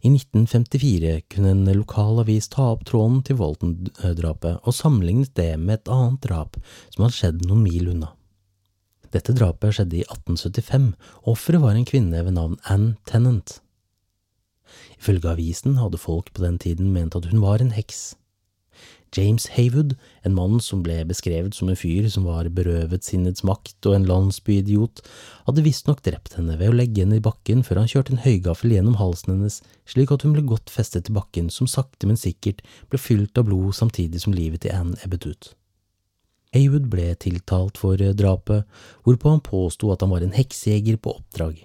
I 0.06 0.12
1954 0.12 1.16
kunne 1.34 1.52
en 1.56 1.66
lokal 1.74 2.22
avis 2.22 2.48
ta 2.54 2.68
opp 2.76 2.84
tråden 2.88 3.24
til 3.26 3.40
Walton-drapet 3.40 4.62
og 4.62 4.76
sammenlignet 4.78 5.34
det 5.40 5.56
med 5.58 5.80
et 5.80 5.92
annet 5.92 6.22
drap 6.24 6.60
som 6.94 7.06
hadde 7.06 7.18
skjedd 7.18 7.46
noen 7.48 7.64
mil 7.66 7.90
unna. 7.96 8.12
Dette 9.16 9.34
drapet 9.36 9.78
skjedde 9.78 10.02
i 10.02 10.04
1875, 10.06 10.92
og 11.24 11.32
offeret 11.34 11.64
var 11.64 11.78
en 11.78 11.88
kvinne 11.88 12.22
ved 12.28 12.36
navn 12.36 12.60
Anne 12.70 12.98
Tennant. 13.10 13.60
Ifølge 15.00 15.32
avisen 15.32 15.80
hadde 15.80 16.02
folk 16.02 16.32
på 16.34 16.44
den 16.44 16.60
tiden 16.62 16.92
ment 16.94 17.16
at 17.18 17.28
hun 17.32 17.42
var 17.44 17.64
en 17.64 17.74
heks. 17.76 18.14
James 19.16 19.48
Haywood, 19.56 19.96
en 20.28 20.36
mann 20.36 20.60
som 20.64 20.82
ble 20.84 20.98
beskrevet 21.08 21.56
som 21.56 21.70
en 21.72 21.80
fyr 21.80 22.08
som 22.12 22.26
var 22.28 22.50
berøvet 22.52 23.06
sinnets 23.08 23.46
makt 23.48 23.88
og 23.88 23.96
en 23.96 24.08
landsbyidiot, 24.10 25.02
hadde 25.48 25.64
visstnok 25.64 26.02
drept 26.04 26.36
henne 26.36 26.58
ved 26.60 26.74
å 26.74 26.76
legge 26.76 27.06
henne 27.06 27.22
i 27.22 27.24
bakken 27.24 27.64
før 27.64 27.82
han 27.82 27.92
kjørte 27.92 28.16
en 28.16 28.24
høygaffel 28.26 28.76
gjennom 28.76 28.98
halsen 29.00 29.36
hennes, 29.36 29.62
slik 29.88 30.12
at 30.12 30.26
hun 30.26 30.36
ble 30.36 30.44
godt 30.50 30.74
festet 30.74 31.08
til 31.08 31.16
bakken 31.16 31.52
som 31.54 31.70
sakte, 31.70 32.10
men 32.10 32.20
sikkert 32.20 32.60
ble 32.92 33.00
fylt 33.00 33.40
av 33.40 33.48
blod 33.48 33.78
samtidig 33.78 34.24
som 34.26 34.36
livet 34.36 34.66
til 34.66 34.76
Anne 34.76 35.00
ebbet 35.08 35.30
ut. 35.30 35.54
Haywood 36.56 36.90
ble 36.92 37.10
tiltalt 37.20 37.80
for 37.80 38.00
drapet, 38.00 38.68
hvorpå 39.04 39.32
han 39.32 39.44
påsto 39.44 39.92
at 39.92 40.04
han 40.04 40.12
var 40.12 40.24
en 40.24 40.36
heksejeger 40.36 41.00
på 41.00 41.18
oppdrag. 41.18 41.58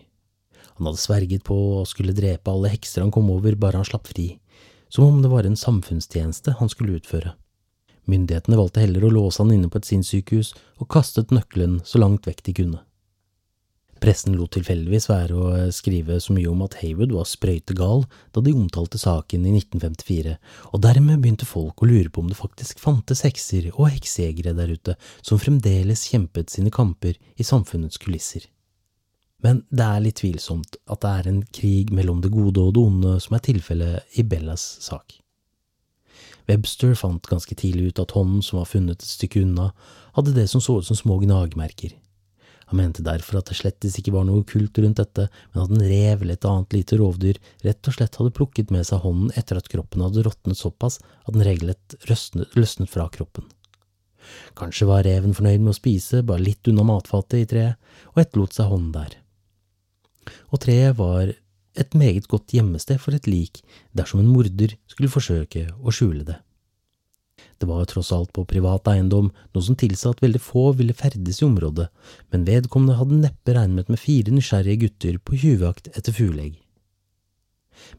Han 0.79 0.89
hadde 0.89 1.03
sverget 1.03 1.45
på 1.47 1.57
å 1.77 1.85
skulle 1.87 2.17
drepe 2.17 2.51
alle 2.51 2.73
hekser 2.73 3.05
han 3.05 3.13
kom 3.15 3.29
over 3.35 3.59
bare 3.59 3.83
han 3.83 3.87
slapp 3.87 4.09
fri, 4.11 4.33
som 4.91 5.07
om 5.07 5.21
det 5.23 5.31
var 5.31 5.47
en 5.47 5.59
samfunnstjeneste 5.59 6.57
han 6.59 6.73
skulle 6.73 6.99
utføre. 6.99 7.35
Myndighetene 8.09 8.59
valgte 8.59 8.85
heller 8.85 9.05
å 9.07 9.13
låse 9.13 9.43
han 9.43 9.53
inne 9.55 9.69
på 9.71 9.81
et 9.81 9.89
sinnssykehus 9.91 10.55
og 10.81 10.89
kastet 10.93 11.35
nøkkelen 11.35 11.81
så 11.85 12.01
langt 12.01 12.29
vekk 12.29 12.47
de 12.47 12.57
kunne. 12.63 12.81
Pressen 14.01 14.33
lot 14.33 14.55
tilfeldigvis 14.57 15.11
være 15.11 15.37
å 15.37 15.49
skrive 15.77 16.17
så 16.25 16.33
mye 16.33 16.49
om 16.49 16.63
at 16.65 16.79
Haywood 16.81 17.13
var 17.13 17.27
sprøytegal 17.29 18.07
da 18.33 18.41
de 18.41 18.55
omtalte 18.57 18.97
saken 19.01 19.45
i 19.45 19.53
1954, 19.59 20.39
og 20.73 20.83
dermed 20.87 21.21
begynte 21.21 21.49
folk 21.49 21.83
å 21.85 21.89
lure 21.91 22.09
på 22.09 22.25
om 22.25 22.31
det 22.31 22.39
faktisk 22.39 22.81
fantes 22.81 23.21
hekser 23.27 23.69
og 23.75 23.91
heksejegere 23.93 24.57
der 24.57 24.73
ute 24.73 24.97
som 25.21 25.43
fremdeles 25.43 26.07
kjempet 26.15 26.49
sine 26.49 26.73
kamper 26.73 27.21
i 27.37 27.45
samfunnets 27.45 28.01
kulisser. 28.01 28.49
Men 29.45 29.67
det 29.69 29.85
er 29.85 30.05
litt 30.05 30.21
tvilsomt 30.21 30.81
at 30.89 31.05
det 31.05 31.13
er 31.19 31.29
en 31.29 31.43
krig 31.53 31.93
mellom 31.97 32.25
det 32.25 32.33
gode 32.33 32.61
og 32.61 32.77
det 32.77 32.87
onde 32.87 33.19
som 33.21 33.37
er 33.37 33.45
tilfellet 33.45 34.21
i 34.21 34.25
Bellas 34.25 34.65
sak. 34.85 35.21
Webster 36.51 36.97
fant 36.99 37.29
ganske 37.31 37.55
tidlig 37.57 37.93
ut 37.93 38.03
at 38.03 38.15
hånden 38.17 38.43
som 38.45 38.61
var 38.61 38.69
funnet 38.69 39.01
et 39.01 39.09
stykke 39.09 39.45
unna, 39.45 39.71
hadde 40.17 40.35
det 40.35 40.49
som 40.51 40.63
så 40.63 40.81
ut 40.81 40.89
som 40.89 40.99
små 40.99 41.21
gnagmerker. 41.23 41.95
Han 42.71 42.79
mente 42.79 43.03
derfor 43.07 43.41
at 43.41 43.49
det 43.51 43.57
slettes 43.59 43.97
ikke 43.99 44.15
var 44.15 44.27
noe 44.27 44.45
kult 44.47 44.79
rundt 44.79 45.01
dette, 45.01 45.27
men 45.53 45.63
at 45.63 45.73
en 45.75 45.83
rev 45.83 46.23
eller 46.23 46.37
et 46.37 46.47
annet 46.47 46.77
lite 46.77 46.99
rovdyr 47.01 47.41
rett 47.67 47.91
og 47.91 47.97
slett 47.97 48.19
hadde 48.21 48.35
plukket 48.37 48.71
med 48.75 48.87
seg 48.87 49.03
hånden 49.03 49.33
etter 49.39 49.59
at 49.59 49.71
kroppen 49.71 50.05
hadde 50.07 50.23
råtnet 50.27 50.59
såpass 50.59 51.01
at 51.01 51.33
den 51.35 51.47
regelrett 51.47 51.97
løsnet 52.07 52.93
fra 52.93 53.09
kroppen. 53.11 53.49
Kanskje 54.59 54.87
var 54.87 55.03
reven 55.07 55.35
fornøyd 55.35 55.65
med 55.65 55.73
å 55.73 55.81
spise 55.81 56.23
bare 56.27 56.45
litt 56.45 56.69
unna 56.71 56.87
matfatet 56.87 57.41
i 57.41 57.51
treet, 57.51 57.91
og 58.15 58.23
etterlot 58.23 58.55
seg 58.55 58.71
hånden 58.71 58.95
der 58.95 59.19
og 60.51 60.63
treet 60.65 60.97
var 60.99 61.33
et 61.79 61.95
meget 61.95 62.27
godt 62.29 62.51
gjemmested 62.55 62.99
for 63.03 63.15
et 63.15 63.27
lik 63.31 63.63
dersom 63.97 64.23
en 64.23 64.31
morder 64.31 64.77
skulle 64.91 65.13
forsøke 65.13 65.69
å 65.79 65.95
skjule 65.95 66.25
det. 66.27 66.39
Det 67.61 67.69
var 67.69 67.85
tross 67.89 68.11
alt 68.17 68.33
på 68.37 68.47
privat 68.49 68.89
eiendom, 68.89 69.29
noe 69.53 69.65
som 69.65 69.77
tilsa 69.77 70.15
at 70.15 70.23
veldig 70.25 70.41
få 70.41 70.71
ville 70.79 70.97
ferdes 70.97 71.41
i 71.41 71.47
området, 71.47 71.89
men 72.33 72.47
vedkommende 72.49 72.97
hadde 72.97 73.21
neppe 73.21 73.55
regnet 73.57 73.93
med 73.93 74.01
fire 74.01 74.33
nysgjerrige 74.33 74.87
gutter 74.87 75.19
på 75.21 75.39
tjuvjakt 75.41 75.91
etter 75.93 76.17
fugleegg. 76.17 76.57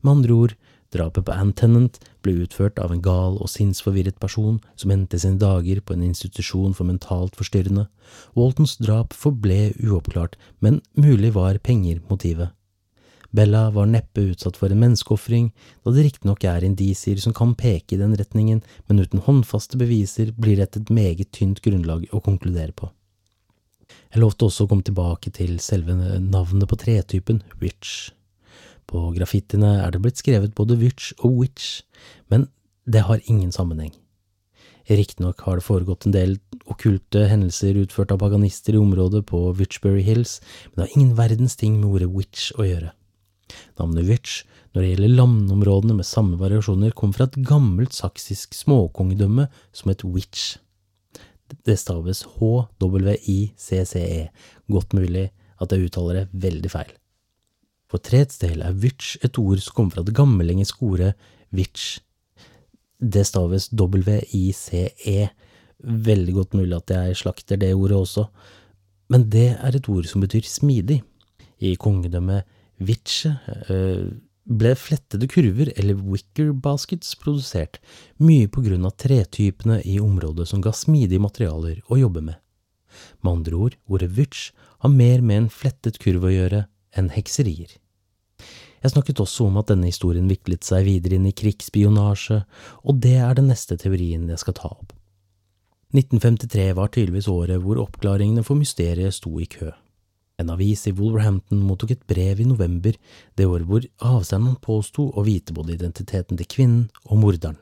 Med 0.01 0.11
andre 0.11 0.37
ord, 0.37 0.55
drapet 0.93 1.25
på 1.25 1.33
Ann 1.33 1.53
Tennant 1.57 1.99
ble 2.25 2.35
utført 2.43 2.81
av 2.81 2.93
en 2.93 3.03
gal 3.05 3.37
og 3.41 3.49
sinnsforvirret 3.49 4.19
person 4.21 4.59
som 4.75 4.93
endte 4.93 5.21
sine 5.21 5.39
dager 5.41 5.81
på 5.81 5.95
en 5.95 6.07
institusjon 6.09 6.75
for 6.77 6.89
mentalt 6.89 7.37
forstyrrende. 7.39 7.87
Waltons 8.37 8.75
drap 8.81 9.15
forble 9.17 9.71
uoppklart, 9.79 10.37
men 10.59 10.81
mulig 10.97 11.33
var 11.37 11.61
penger 11.63 12.01
motivet. 12.09 12.51
Bella 13.31 13.69
var 13.71 13.87
neppe 13.87 14.25
utsatt 14.33 14.57
for 14.59 14.73
en 14.73 14.81
menneskeofring, 14.81 15.51
da 15.85 15.93
det 15.95 16.03
riktignok 16.07 16.43
er 16.43 16.65
indisier 16.67 17.19
som 17.23 17.35
kan 17.35 17.53
peke 17.55 17.95
i 17.95 17.99
den 18.01 18.15
retningen, 18.19 18.59
men 18.87 18.99
uten 18.99 19.23
håndfaste 19.23 19.79
beviser 19.79 20.33
blir 20.35 20.59
dette 20.59 20.81
et 20.81 20.91
meget 20.91 21.31
tynt 21.31 21.61
grunnlag 21.63 22.09
å 22.11 22.19
konkludere 22.23 22.75
på. 22.75 22.91
Jeg 24.11 24.23
lovte 24.23 24.47
også 24.47 24.65
å 24.65 24.71
komme 24.71 24.83
tilbake 24.83 25.31
til 25.31 25.57
selve 25.63 25.95
navnet 25.95 26.67
på 26.67 26.79
tretypen, 26.79 27.39
Witch. 27.63 28.11
På 28.87 29.07
graffitiene 29.15 29.77
er 29.85 29.93
det 29.93 30.03
blitt 30.03 30.19
skrevet 30.19 30.55
både 30.55 30.75
Witch 30.81 31.13
og 31.21 31.39
Witch, 31.39 31.81
men 32.27 32.49
det 32.83 33.05
har 33.07 33.23
ingen 33.31 33.55
sammenheng. 33.55 33.93
Riktignok 34.91 35.39
har 35.45 35.59
det 35.59 35.63
foregått 35.63 36.07
en 36.07 36.15
del 36.15 36.39
okkulte 36.67 37.27
hendelser 37.31 37.79
utført 37.79 38.11
av 38.11 38.19
paganister 38.19 38.75
i 38.75 38.81
området 38.81 39.23
på 39.29 39.39
Witchbury 39.55 40.01
Hills, 40.03 40.39
men 40.71 40.81
det 40.81 40.87
har 40.87 40.97
ingen 40.97 41.15
verdens 41.15 41.55
ting 41.55 41.77
med 41.79 41.93
ordet 41.93 42.09
witch 42.11 42.51
å 42.59 42.67
gjøre. 42.67 42.91
Navnet 43.79 44.07
Witch, 44.09 44.41
når 44.71 44.81
det 44.81 44.89
gjelder 44.93 45.15
landområdene 45.19 45.97
med 45.97 46.07
samme 46.07 46.39
variasjoner, 46.39 46.95
kom 46.95 47.13
fra 47.15 47.27
et 47.27 47.39
gammelt 47.47 47.93
saksisk 47.95 48.55
småkongedømme 48.55 49.47
som 49.75 49.91
het 49.91 50.05
Witch. 50.07 50.57
Det 51.67 51.75
staves 51.79 52.23
H-W-I-C-C-E, 52.37 54.23
godt 54.71 54.95
mulig 54.95 55.27
at 55.61 55.73
jeg 55.73 55.89
uttaler 55.89 56.21
det 56.21 56.43
veldig 56.47 56.71
feil. 56.71 56.93
For 57.91 57.99
Trets 57.99 58.39
del 58.39 58.63
er 58.63 58.77
Witch 58.79 59.17
et 59.25 59.35
ord 59.39 59.59
som 59.59 59.75
kommer 59.75 59.97
fra 59.97 60.05
det 60.07 60.15
gammelengelske 60.15 60.85
ordet 60.87 61.11
witch. 61.51 61.99
Det 63.01 63.25
staves 63.27 63.67
W-I-C-E, 63.75 65.29
veldig 65.81 66.33
godt 66.37 66.55
mulig 66.55 66.77
at 66.77 66.93
jeg 66.95 67.17
slakter 67.19 67.59
det 67.59 67.73
ordet 67.75 67.97
også, 67.97 68.27
men 69.11 69.27
det 69.33 69.49
er 69.57 69.75
et 69.75 69.89
ord 69.91 70.07
som 70.07 70.23
betyr 70.23 70.47
smidig. 70.47 71.01
I 71.59 71.75
kongedømmet 71.75 72.47
Witche 72.81 73.35
eh, 73.69 74.07
ble 74.51 74.71
flettede 74.75 75.27
kurver, 75.29 75.71
eller 75.77 75.99
wicker 76.01 76.51
baskets, 76.53 77.13
produsert, 77.15 77.79
mye 78.17 78.49
på 78.51 78.63
grunn 78.65 78.87
av 78.89 78.97
tretypene 78.99 79.81
i 79.85 79.99
området 80.01 80.47
som 80.49 80.63
ga 80.63 80.73
smidige 80.75 81.21
materialer 81.21 81.81
å 81.87 81.99
jobbe 82.01 82.23
med. 82.25 82.39
Med 83.21 83.31
andre 83.31 83.59
ord, 83.67 83.77
ordet 83.87 84.11
witch 84.17 84.49
har 84.83 84.91
mer 84.91 85.21
med 85.21 85.43
en 85.43 85.51
flettet 85.53 85.99
kurv 86.01 86.25
å 86.27 86.33
gjøre 86.33 86.65
enn 86.97 87.11
hekserier. 87.13 87.77
Jeg 88.81 88.95
snakket 88.95 89.21
også 89.21 89.45
om 89.45 89.59
at 89.61 89.69
denne 89.69 89.91
historien 89.91 90.25
viklet 90.29 90.65
seg 90.65 90.87
videre 90.87 91.19
inn 91.19 91.27
i 91.29 91.35
krigsspionasje, 91.37 92.41
og 92.81 92.97
det 93.03 93.19
er 93.21 93.37
den 93.37 93.51
neste 93.53 93.77
teorien 93.77 94.25
jeg 94.31 94.41
skal 94.41 94.57
ta 94.57 94.71
opp. 94.73 94.95
1953 95.93 96.71
var 96.79 96.89
tydeligvis 96.89 97.29
året 97.29 97.61
hvor 97.61 97.79
oppklaringene 97.83 98.43
for 98.47 98.57
mysteriet 98.57 99.13
sto 99.13 99.35
i 99.43 99.47
kø. 99.51 99.69
En 100.39 100.49
avis 100.49 100.87
i 100.87 100.93
Wolverhampton 100.95 101.59
mottok 101.65 101.91
et 101.95 102.07
brev 102.09 102.39
i 102.41 102.47
november 102.47 102.95
det 103.37 103.45
året 103.45 103.67
hvor 103.69 103.85
avsenderen 104.13 104.57
påsto 104.63 105.09
å 105.11 105.25
vite 105.27 105.53
både 105.53 105.75
identiteten 105.75 106.39
til 106.39 106.49
kvinnen 106.49 106.87
og 107.05 107.21
morderen. 107.21 107.59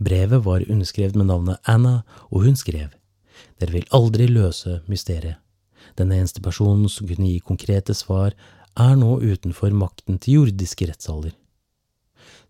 Brevet 0.00 0.44
var 0.44 0.64
underskrevet 0.64 1.16
med 1.18 1.28
navnet 1.28 1.60
Anna, 1.68 2.02
og 2.30 2.46
hun 2.46 2.56
skrev 2.56 2.94
Dere 3.60 3.72
vil 3.72 3.90
aldri 3.96 4.28
løse 4.28 4.80
mysteriet. 4.88 5.40
Den 5.96 6.12
eneste 6.12 6.40
personen 6.44 6.88
som 6.92 7.08
kunne 7.08 7.28
gi 7.28 7.40
konkrete 7.44 7.94
svar, 7.96 8.34
er 8.78 8.96
nå 8.96 9.18
utenfor 9.20 9.72
makten 9.74 10.20
til 10.20 10.40
jordiske 10.40 10.88
rettssaler. 10.88 11.34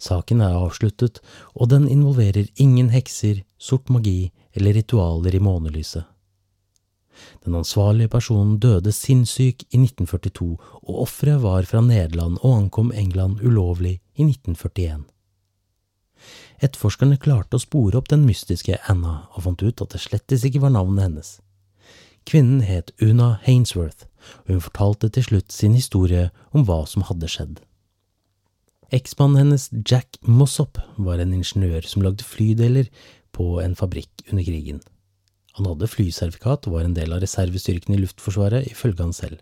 Saken 0.01 0.43
er 0.45 0.57
avsluttet, 0.57 1.21
og 1.55 1.71
den 1.73 1.89
involverer 1.89 2.49
ingen 2.57 2.91
hekser, 2.93 3.43
sort 3.59 3.91
magi 3.93 4.33
eller 4.57 4.77
ritualer 4.77 5.35
i 5.37 5.43
månelyset. 5.43 6.05
Den 7.45 7.57
ansvarlige 7.59 8.13
personen 8.13 8.59
døde 8.63 8.93
sinnssyk 8.93 9.65
i 9.71 9.81
1942, 9.81 10.57
og 10.83 11.01
offeret 11.07 11.43
var 11.43 11.69
fra 11.69 11.81
Nederland 11.85 12.39
og 12.43 12.57
ankom 12.57 12.93
England 12.93 13.41
ulovlig 13.43 14.01
i 14.17 14.27
1941. 14.27 15.07
Etterforskerne 16.61 17.17
klarte 17.17 17.57
å 17.57 17.63
spore 17.63 17.97
opp 17.97 18.11
den 18.13 18.27
mystiske 18.29 18.77
Anna, 18.93 19.23
og 19.35 19.47
fant 19.47 19.63
ut 19.65 19.81
at 19.81 19.95
det 19.95 20.03
slettes 20.03 20.45
ikke 20.45 20.61
var 20.65 20.75
navnet 20.75 21.07
hennes. 21.07 21.31
Kvinnen 22.29 22.61
het 22.67 22.93
Una 23.01 23.39
Hainsworth, 23.47 24.05
og 24.45 24.55
hun 24.55 24.63
fortalte 24.67 25.09
til 25.09 25.25
slutt 25.31 25.55
sin 25.55 25.75
historie 25.75 26.29
om 26.53 26.67
hva 26.69 26.83
som 26.87 27.07
hadde 27.09 27.31
skjedd. 27.33 27.63
Eksmannen 28.93 29.39
hennes, 29.39 29.69
Jack 29.87 30.19
Mossop, 30.27 30.81
var 30.99 31.23
en 31.23 31.33
ingeniør 31.33 31.87
som 31.87 32.03
lagde 32.05 32.27
flydeler 32.27 32.91
på 33.33 33.61
en 33.63 33.77
fabrikk 33.79 34.27
under 34.29 34.45
krigen. 34.45 34.81
Han 35.59 35.67
hadde 35.67 35.91
flysertifikat 35.91 36.69
og 36.69 36.77
var 36.77 36.87
en 36.87 36.97
del 36.97 37.15
av 37.15 37.23
reservestyrken 37.25 37.97
i 37.97 38.01
Luftforsvaret, 38.03 38.69
ifølge 38.71 39.03
han 39.03 39.17
selv. 39.17 39.41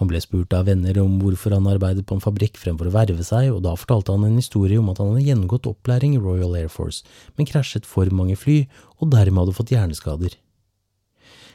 Han 0.00 0.08
ble 0.08 0.20
spurt 0.24 0.54
av 0.56 0.64
venner 0.64 0.96
om 1.02 1.18
hvorfor 1.20 1.52
han 1.52 1.68
arbeidet 1.68 2.06
på 2.08 2.16
en 2.16 2.22
fabrikk 2.24 2.56
fremfor 2.56 2.88
å 2.88 2.94
verve 2.94 3.24
seg, 3.26 3.50
og 3.52 3.60
da 3.66 3.74
fortalte 3.76 4.14
han 4.14 4.24
en 4.24 4.38
historie 4.40 4.80
om 4.80 4.88
at 4.88 5.02
han 5.02 5.12
hadde 5.12 5.26
gjennomgått 5.26 5.68
opplæring 5.68 6.14
i 6.16 6.22
Royal 6.22 6.56
Air 6.56 6.72
Force, 6.72 7.04
men 7.36 7.48
krasjet 7.50 7.88
for 7.88 8.08
mange 8.16 8.38
fly, 8.40 8.62
og 8.96 9.12
dermed 9.12 9.44
hadde 9.44 9.58
fått 9.58 9.74
hjerneskader. 9.76 10.38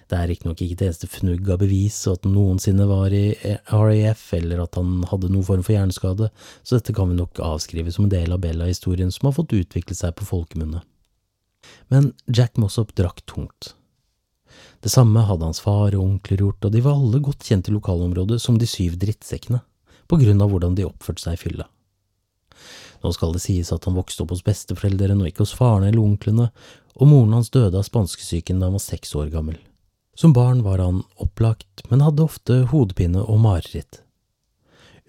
Det 0.05 0.17
er 0.19 0.27
riktignok 0.29 0.61
ikke 0.61 0.77
det 0.77 0.91
eneste 0.91 1.09
fnugg 1.09 1.47
av 1.49 1.63
bevis 1.63 1.97
at 2.11 2.27
han 2.27 2.35
noensinne 2.37 2.85
var 2.85 3.13
i 3.17 3.33
RAF, 3.73 4.27
eller 4.37 4.61
at 4.67 4.77
han 4.77 4.99
hadde 5.09 5.33
noen 5.33 5.47
form 5.47 5.65
for 5.65 5.73
hjerneskade, 5.73 6.29
så 6.61 6.77
dette 6.77 6.93
kan 6.93 7.09
vi 7.09 7.17
nok 7.17 7.41
avskrive 7.41 7.89
som 7.95 8.05
en 8.05 8.13
del 8.13 8.35
av 8.35 8.45
Bella-historien 8.45 9.09
som 9.09 9.31
har 9.31 9.39
fått 9.39 9.57
utvikle 9.57 9.97
seg 9.97 10.13
på 10.19 10.29
folkemunne 10.29 10.85
men 11.93 12.13
Jack 12.27 12.57
Mossop 12.61 12.93
drakk 12.97 13.23
tungt. 13.29 13.73
Det 14.83 14.91
samme 14.93 15.23
hadde 15.25 15.47
hans 15.47 15.61
far 15.63 15.95
og 15.95 16.03
onkler 16.03 16.43
gjort, 16.43 16.65
og 16.67 16.73
de 16.73 16.81
var 16.85 16.99
alle 16.99 17.21
godt 17.23 17.45
kjent 17.47 17.69
i 17.69 17.73
lokalområdet 17.73 18.37
som 18.41 18.59
de 18.61 18.67
syv 18.69 18.99
drittsekkene, 19.01 19.61
på 20.05 20.19
grunn 20.21 20.43
av 20.43 20.51
hvordan 20.51 20.77
de 20.77 20.85
oppførte 20.85 21.25
seg 21.25 21.37
i 21.37 21.41
fylla. 21.41 21.65
Nå 23.01 23.11
skal 23.13 23.33
det 23.35 23.43
sies 23.43 23.71
at 23.73 23.85
han 23.85 23.97
vokste 23.97 24.23
opp 24.23 24.31
hos 24.35 24.45
besteforeldrene 24.45 25.25
og 25.25 25.31
ikke 25.31 25.43
hos 25.43 25.55
faren 25.57 25.87
eller 25.87 26.03
onklene, 26.03 26.51
og 26.95 27.09
moren 27.09 27.35
hans 27.35 27.51
døde 27.53 27.77
av 27.77 27.87
spanskesyken 27.87 28.61
da 28.61 28.69
han 28.69 28.77
var 28.77 28.85
seks 28.85 29.15
år 29.17 29.33
gammel. 29.33 29.57
Som 30.15 30.31
barn 30.33 30.61
var 30.63 30.79
han 30.79 31.01
opplagt, 31.19 31.83
men 31.91 32.05
hadde 32.05 32.23
ofte 32.23 32.61
hodepine 32.71 33.25
og 33.25 33.41
mareritt. 33.43 34.04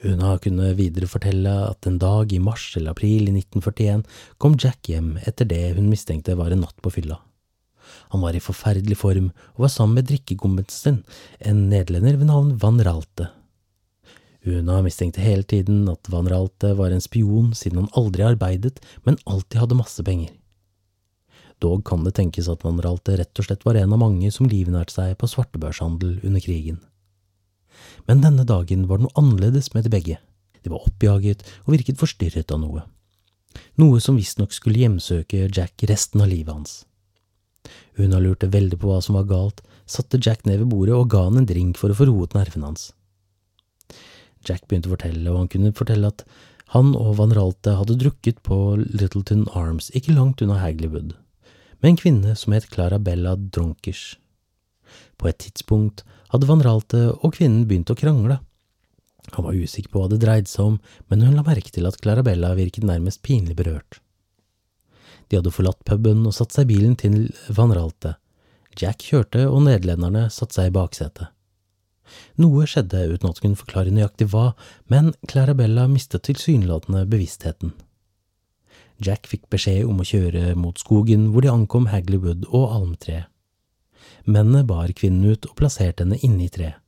Una 0.04 0.34
kunne 0.42 0.74
videre 0.76 1.08
fortelle 1.08 1.52
at 1.70 1.86
en 1.88 1.96
dag 1.96 2.32
i 2.32 2.40
mars 2.42 2.74
eller 2.76 2.92
april 2.92 3.30
i 3.30 3.32
1941 3.38 4.02
kom 4.36 4.58
Jack 4.60 4.90
hjem 4.92 5.14
etter 5.24 5.48
det 5.48 5.76
hun 5.78 5.88
mistenkte 5.88 6.36
var 6.36 6.52
en 6.52 6.60
natt 6.66 6.76
på 6.84 6.92
fylla. 6.98 7.16
Han 8.12 8.20
var 8.20 8.36
i 8.36 8.42
forferdelig 8.42 8.98
form 9.00 9.30
og 9.54 9.64
var 9.64 9.72
sammen 9.72 9.96
med 9.96 10.10
drikkekompisen, 10.10 11.00
en 11.40 11.68
nederlender 11.70 12.18
ved 12.20 12.28
navn 12.28 12.54
Van 12.60 12.80
Ralte. 12.84 13.30
Una 14.46 14.82
mistenkte 14.84 15.24
hele 15.24 15.42
tiden 15.42 15.88
at 15.90 16.10
Van 16.12 16.28
Ralte 16.30 16.74
var 16.78 16.92
en 16.92 17.02
spion 17.02 17.54
siden 17.56 17.80
han 17.80 17.94
aldri 17.98 18.26
arbeidet, 18.26 18.78
men 19.02 19.18
alltid 19.24 19.62
hadde 19.62 19.78
masse 19.78 20.04
penger. 20.06 20.34
Dog 21.58 21.86
kan 21.88 22.04
det 22.04 22.14
tenkes 22.18 22.50
at 22.52 22.62
Van 22.66 22.78
Ralte 22.84 23.16
rett 23.16 23.40
og 23.40 23.48
slett 23.48 23.64
var 23.64 23.80
en 23.80 23.96
av 23.96 24.02
mange 24.02 24.28
som 24.34 24.46
livnærte 24.50 24.92
seg 24.92 25.16
på 25.18 25.30
svartebørshandel 25.32 26.20
under 26.20 26.44
krigen. 26.44 26.82
Men 28.06 28.22
denne 28.24 28.46
dagen 28.48 28.86
var 28.88 28.98
det 28.98 29.08
noe 29.08 29.18
annerledes 29.20 29.72
med 29.74 29.86
de 29.86 29.92
begge. 29.92 30.18
De 30.62 30.72
var 30.72 30.84
oppjaget 30.86 31.44
og 31.64 31.76
virket 31.76 32.00
forstyrret 32.00 32.52
av 32.54 32.62
noe. 32.62 32.84
Noe 33.80 34.00
som 34.02 34.18
visstnok 34.18 34.52
skulle 34.54 34.82
hjemsøke 34.82 35.46
Jack 35.46 35.86
resten 35.88 36.22
av 36.24 36.30
livet 36.32 36.52
hans. 36.52 36.76
Una 37.96 38.20
lurte 38.20 38.50
veldig 38.52 38.78
på 38.80 38.90
hva 38.90 39.00
som 39.02 39.16
var 39.18 39.28
galt, 39.30 39.62
satte 39.86 40.20
Jack 40.22 40.44
ned 40.46 40.60
ved 40.62 40.70
bordet 40.72 40.96
og 40.96 41.08
ga 41.12 41.24
han 41.28 41.40
en 41.40 41.48
drink 41.48 41.78
for 41.80 41.92
å 41.92 41.96
få 41.98 42.08
roet 42.10 42.36
nervene 42.36 42.70
hans. 42.70 42.90
Jack 44.46 44.66
begynte 44.68 44.90
å 44.90 44.94
fortelle, 44.94 45.26
og 45.32 45.40
han 45.40 45.50
kunne 45.50 45.74
fortelle 45.74 46.10
at 46.12 46.26
han 46.74 46.92
og 46.98 47.16
Van 47.20 47.34
Ralte 47.34 47.76
hadde 47.78 47.98
drukket 48.00 48.42
på 48.46 48.58
Littleton 48.82 49.46
Arms, 49.54 49.88
ikke 49.94 50.14
langt 50.14 50.42
unna 50.42 50.58
Hagleywood, 50.60 51.14
med 51.80 51.92
en 51.92 51.98
kvinne 52.00 52.34
som 52.38 52.54
het 52.56 52.68
Clarabella 52.72 53.36
Dronkers. 53.36 54.16
På 55.18 55.30
et 55.30 55.38
tidspunkt 55.42 56.04
hadde 56.32 56.48
Van 56.48 56.64
Ralte 56.64 57.02
og 57.16 57.34
kvinnen 57.36 57.66
begynt 57.68 57.92
å 57.92 57.98
krangle. 57.98 58.40
Han 59.34 59.46
var 59.46 59.58
usikker 59.58 59.90
på 59.90 60.02
hva 60.02 60.10
det 60.12 60.20
dreide 60.22 60.50
seg 60.50 60.72
om, 60.72 60.76
men 61.10 61.24
hun 61.26 61.34
la 61.38 61.44
merke 61.46 61.72
til 61.74 61.88
at 61.88 61.98
Clarabella 62.02 62.54
virket 62.58 62.86
nærmest 62.86 63.24
pinlig 63.26 63.56
berørt. 63.58 64.00
De 65.26 65.40
hadde 65.40 65.54
forlatt 65.54 65.82
puben 65.88 66.22
og 66.28 66.34
satt 66.36 66.54
seg 66.54 66.68
i 66.68 66.76
bilen 66.76 66.94
til 66.98 67.26
Van 67.50 67.74
Ralte. 67.74 68.14
Jack 68.78 69.02
kjørte, 69.08 69.48
og 69.48 69.64
nederlenderne 69.66 70.28
satte 70.30 70.58
seg 70.58 70.70
i 70.70 70.76
baksetet. 70.76 71.32
Noe 72.38 72.68
skjedde 72.70 73.00
uten 73.10 73.30
at 73.32 73.40
hun 73.40 73.42
kunne 73.42 73.58
forklare 73.58 73.94
nøyaktig 73.94 74.28
hva, 74.30 74.52
men 74.92 75.10
Clarabella 75.26 75.88
mistet 75.90 76.28
tilsynelatende 76.28 77.02
bevisstheten. 77.10 77.72
Jack 79.02 79.26
fikk 79.28 79.48
beskjed 79.52 79.88
om 79.88 79.98
å 80.00 80.06
kjøre 80.06 80.54
mot 80.56 80.78
skogen 80.80 81.30
hvor 81.32 81.44
de 81.44 81.50
ankom 81.52 81.90
Hagley 81.90 82.20
Wood 82.22 82.46
og 82.52 82.70
almtreet. 82.78 83.26
Mennene 84.26 84.64
bar 84.66 84.90
kvinnen 84.96 85.32
ut 85.32 85.46
og 85.46 85.54
plasserte 85.58 86.04
henne 86.04 86.18
inne 86.26 86.46
i 86.46 86.52
treet. 86.52 86.82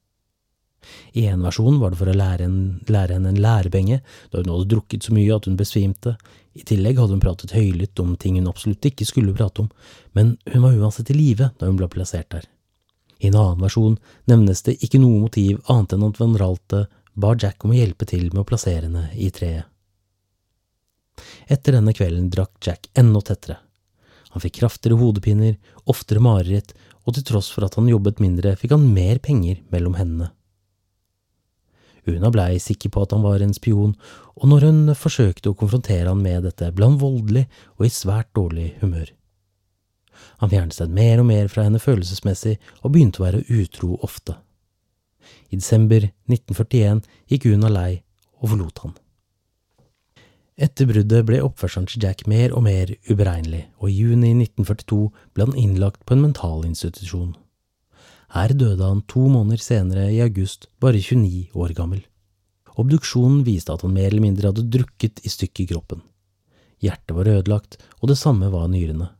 I 1.13 1.27
en 1.27 1.43
versjon 1.43 1.81
var 1.81 1.93
det 1.93 1.99
for 2.01 2.11
å 2.11 2.17
lære, 2.17 2.47
en, 2.47 2.59
lære 2.89 3.17
henne 3.17 3.33
en 3.33 3.41
lærebenge, 3.43 3.99
da 4.31 4.41
hun 4.41 4.53
hadde 4.53 4.69
drukket 4.71 5.05
så 5.05 5.15
mye 5.15 5.35
at 5.35 5.49
hun 5.49 5.57
besvimte. 5.59 6.15
I 6.55 6.65
tillegg 6.67 7.01
hadde 7.01 7.17
hun 7.17 7.23
pratet 7.23 7.55
høylytt 7.57 7.99
om 8.03 8.15
ting 8.21 8.39
hun 8.39 8.49
absolutt 8.51 8.87
ikke 8.89 9.07
skulle 9.09 9.35
prate 9.37 9.65
om, 9.65 9.73
men 10.17 10.37
hun 10.53 10.65
var 10.65 10.79
uansett 10.79 11.11
i 11.13 11.19
live 11.19 11.51
da 11.59 11.69
hun 11.69 11.79
ble 11.81 11.91
plassert 11.93 12.31
der. 12.35 12.47
I 13.19 13.29
en 13.31 13.39
annen 13.39 13.65
versjon 13.67 13.99
nevnes 14.31 14.63
det 14.67 14.79
ikke 14.87 15.01
noe 15.03 15.25
motiv 15.25 15.59
annet 15.67 15.97
enn 15.97 16.07
at 16.07 16.21
Van 16.21 16.37
Ralte 16.39 16.85
bar 17.19 17.39
Jack 17.43 17.65
om 17.67 17.75
å 17.75 17.79
hjelpe 17.79 18.07
til 18.07 18.29
med 18.31 18.45
å 18.45 18.49
plassere 18.49 18.87
henne 18.87 19.09
i 19.19 19.31
treet. 19.35 19.67
Etter 21.51 21.75
denne 21.75 21.95
kvelden 21.97 22.29
drakk 22.31 22.61
Jack 22.63 22.87
enda 22.99 23.21
tettere. 23.27 23.59
Han 24.35 24.45
fikk 24.45 24.61
kraftigere 24.61 25.01
hodepiner, 25.01 25.57
oftere 25.91 26.23
mareritt, 26.23 26.75
og 27.09 27.17
til 27.17 27.25
tross 27.25 27.49
for 27.55 27.65
at 27.65 27.79
han 27.79 27.89
jobbet 27.89 28.21
mindre, 28.21 28.53
fikk 28.61 28.75
han 28.77 28.91
mer 28.93 29.21
penger 29.25 29.63
mellom 29.73 29.97
hendene. 29.97 30.29
Una 32.09 32.31
blei 32.33 32.57
sikker 32.61 32.93
på 32.93 33.05
at 33.05 33.13
han 33.13 33.25
var 33.25 33.43
en 33.45 33.55
spion, 33.57 33.95
og 34.37 34.45
når 34.49 34.69
hun 34.69 34.95
forsøkte 34.97 35.51
å 35.51 35.57
konfrontere 35.57 36.09
han 36.09 36.21
med 36.25 36.45
dette, 36.47 36.71
ble 36.73 36.89
han 36.89 37.01
voldelig 37.01 37.47
og 37.77 37.87
i 37.89 37.93
svært 37.93 38.31
dårlig 38.37 38.71
humør. 38.83 39.11
Han 40.43 40.53
fjernet 40.53 40.77
seg 40.77 40.93
mer 40.95 41.23
og 41.23 41.29
mer 41.29 41.51
fra 41.53 41.65
henne 41.67 41.81
følelsesmessig 41.83 42.57
og 42.83 42.93
begynte 42.95 43.23
å 43.23 43.27
være 43.27 43.45
utro 43.49 43.99
ofte. 44.05 44.39
I 45.53 45.61
desember 45.61 46.09
1941 46.29 47.05
gikk 47.29 47.49
Una 47.53 47.71
lei 47.73 48.01
og 48.41 48.53
forlot 48.53 48.85
han. 48.85 48.97
Etter 50.59 50.89
bruddet 50.91 51.23
ble 51.23 51.39
oppførselen 51.47 51.87
til 51.87 52.03
Jack 52.03 52.25
mer 52.27 52.51
og 52.51 52.65
mer 52.67 52.91
uberegnelig, 53.07 53.69
og 53.79 53.93
i 53.93 54.01
juni 54.01 54.33
1942 54.35 55.05
ble 55.37 55.47
han 55.47 55.59
innlagt 55.61 56.03
på 56.03 56.17
en 56.17 56.25
mentalinstitusjon. 56.25 57.37
Her 58.35 58.53
døde 58.59 58.83
han 58.83 59.05
to 59.07 59.23
måneder 59.31 59.63
senere, 59.63 60.09
i 60.11 60.19
august, 60.25 60.67
bare 60.83 60.99
29 60.99 61.55
år 61.55 61.77
gammel. 61.79 62.03
Obduksjonen 62.79 63.45
viste 63.47 63.73
at 63.73 63.87
han 63.87 63.95
mer 63.95 64.11
eller 64.11 64.25
mindre 64.27 64.51
hadde 64.51 64.67
drukket 64.67 65.23
i 65.23 65.31
stykker 65.31 65.71
kroppen. 65.71 66.03
Hjertet 66.83 67.15
var 67.15 67.31
ødelagt, 67.31 67.79
og 68.03 68.11
det 68.11 68.19
samme 68.19 68.51
var 68.51 68.67
nyrene. 68.71 69.13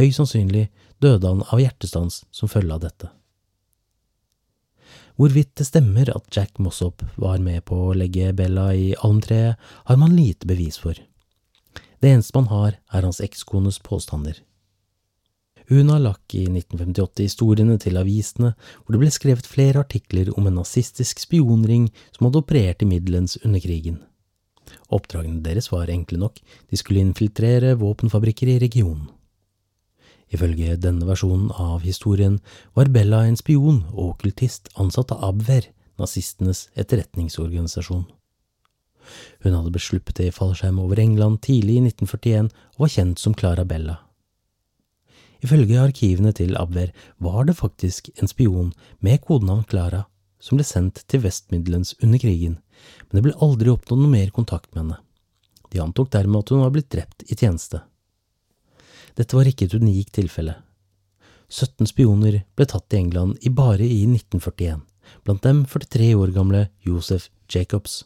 Høyst 0.00 0.20
sannsynlig 0.20 0.68
døde 1.00 1.28
han 1.28 1.44
av 1.44 1.60
hjertestans 1.60 2.22
som 2.32 2.48
følge 2.48 2.72
av 2.72 2.84
dette. 2.88 3.12
Hvorvidt 5.18 5.56
det 5.58 5.66
stemmer 5.66 6.06
at 6.14 6.28
Jack 6.30 6.60
Mossop 6.62 7.02
var 7.18 7.40
med 7.42 7.64
på 7.66 7.74
å 7.88 7.94
legge 7.98 8.30
Bella 8.38 8.68
i 8.70 8.92
almtreet, 9.02 9.58
har 9.58 9.96
man 9.98 10.14
lite 10.14 10.46
bevis 10.46 10.78
for. 10.78 10.94
Det 11.98 12.12
eneste 12.12 12.38
man 12.38 12.46
har, 12.52 12.76
er 12.94 13.02
hans 13.02 13.18
ekskones 13.24 13.80
påstander. 13.82 14.38
Una 15.74 15.98
lakk 15.98 16.32
i 16.38 16.44
1958 16.46 17.26
historiene 17.26 17.74
til 17.82 17.98
avisene, 17.98 18.52
hvor 18.84 18.94
det 18.94 19.02
ble 19.02 19.10
skrevet 19.12 19.50
flere 19.50 19.82
artikler 19.82 20.30
om 20.38 20.46
en 20.46 20.60
nazistisk 20.62 21.18
spionring 21.20 21.90
som 22.14 22.28
hadde 22.28 22.44
operert 22.44 22.86
i 22.86 22.88
Midlands 22.88 23.36
under 23.42 23.60
krigen. 23.60 23.98
Oppdragene 24.88 25.42
deres 25.42 25.72
var 25.74 25.90
enkle 25.90 26.22
nok, 26.22 26.38
de 26.70 26.78
skulle 26.78 27.02
infiltrere 27.02 27.74
våpenfabrikker 27.82 28.54
i 28.54 28.60
regionen. 28.62 29.10
Ifølge 30.34 30.76
denne 30.76 31.06
versjonen 31.08 31.50
av 31.56 31.84
historien 31.86 32.38
var 32.76 32.90
Bella 32.92 33.22
en 33.26 33.38
spion 33.40 33.82
og 33.94 34.14
okkultist 34.14 34.68
ansatt 34.76 35.14
av 35.14 35.24
Abwehr, 35.30 35.70
nazistenes 35.98 36.66
etterretningsorganisasjon. 36.78 38.04
Hun 39.44 39.54
hadde 39.56 39.72
blitt 39.72 39.86
sluppet 39.86 40.20
i 40.20 40.32
fallskjerm 40.34 40.82
over 40.82 41.00
England 41.00 41.40
tidlig 41.46 41.78
i 41.78 41.86
1941 41.86 42.52
og 42.76 42.84
var 42.84 42.92
kjent 42.92 43.22
som 43.22 43.34
Clara 43.34 43.64
Bella. 43.64 43.96
Ifølge 45.44 45.80
arkivene 45.80 46.34
til 46.34 46.56
Abwehr 46.58 46.92
var 47.22 47.46
det 47.48 47.56
faktisk 47.56 48.10
en 48.18 48.30
spion 48.30 48.72
med 49.00 49.22
kodenavn 49.24 49.64
Clara 49.70 50.04
som 50.42 50.58
ble 50.58 50.66
sendt 50.66 51.02
til 51.10 51.22
Vestmiddelens 51.24 51.94
under 52.02 52.20
krigen, 52.22 52.58
men 53.08 53.18
det 53.18 53.24
ble 53.26 53.38
aldri 53.42 53.72
oppnådd 53.72 54.02
noe 54.02 54.12
mer 54.12 54.34
kontakt 54.34 54.70
med 54.72 54.84
henne. 54.84 54.98
De 55.72 55.80
antok 55.82 56.10
dermed 56.14 56.44
at 56.44 56.52
hun 56.52 56.62
var 56.62 56.74
blitt 56.74 56.90
drept 56.94 57.24
i 57.26 57.36
tjeneste. 57.36 57.82
Dette 59.18 59.34
var 59.34 59.48
ikke 59.50 59.66
et 59.66 59.74
unikt 59.74 60.12
tilfelle. 60.14 60.54
17 61.50 61.88
spioner 61.90 62.42
ble 62.54 62.66
tatt 62.70 62.94
i 62.94 63.00
England 63.00 63.40
i 63.42 63.50
bare 63.50 63.82
i 63.82 64.04
1941, 64.06 64.84
blant 65.26 65.42
dem 65.42 65.64
43 65.66 66.12
år 66.14 66.34
gamle 66.36 66.68
Josef 66.86 67.26
Jacobs. 67.50 68.04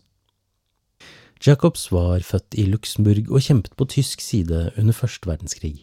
Jacobs 1.42 1.88
var 1.90 2.22
født 2.22 2.56
i 2.56 2.68
Luxembourg 2.70 3.28
og 3.28 3.42
kjempet 3.42 3.74
på 3.76 3.88
tysk 3.90 4.22
side 4.22 4.70
under 4.78 4.94
første 4.96 5.28
verdenskrig. 5.28 5.82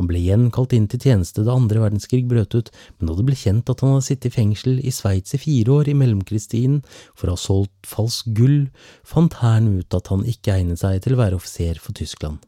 Han 0.00 0.08
ble 0.08 0.16
igjen 0.16 0.46
kalt 0.48 0.72
inn 0.72 0.86
til 0.88 1.02
tjeneste 1.04 1.44
da 1.44 1.52
andre 1.52 1.82
verdenskrig 1.82 2.24
brøt 2.26 2.56
ut, 2.56 2.70
men 2.96 3.10
da 3.10 3.18
det 3.18 3.26
ble 3.28 3.36
kjent 3.36 3.68
at 3.68 3.84
han 3.84 3.92
hadde 3.92 4.06
sittet 4.08 4.30
i 4.30 4.36
fengsel 4.38 4.80
i 4.80 4.94
Sveits 4.96 5.36
i 5.36 5.42
fire 5.42 5.76
år 5.76 5.92
i 5.92 5.98
mellomkrigstiden 6.00 6.80
for 7.12 7.28
å 7.28 7.36
ha 7.36 7.44
solgt 7.44 7.90
falsk 7.92 8.32
gull, 8.34 8.62
fant 9.04 9.36
hæren 9.44 9.74
ut 9.76 10.00
at 10.00 10.08
han 10.10 10.24
ikke 10.24 10.56
egnet 10.56 10.80
seg 10.80 11.04
til 11.04 11.14
å 11.14 11.20
være 11.20 11.36
offiser 11.36 11.78
for 11.84 11.92
Tyskland. 12.00 12.40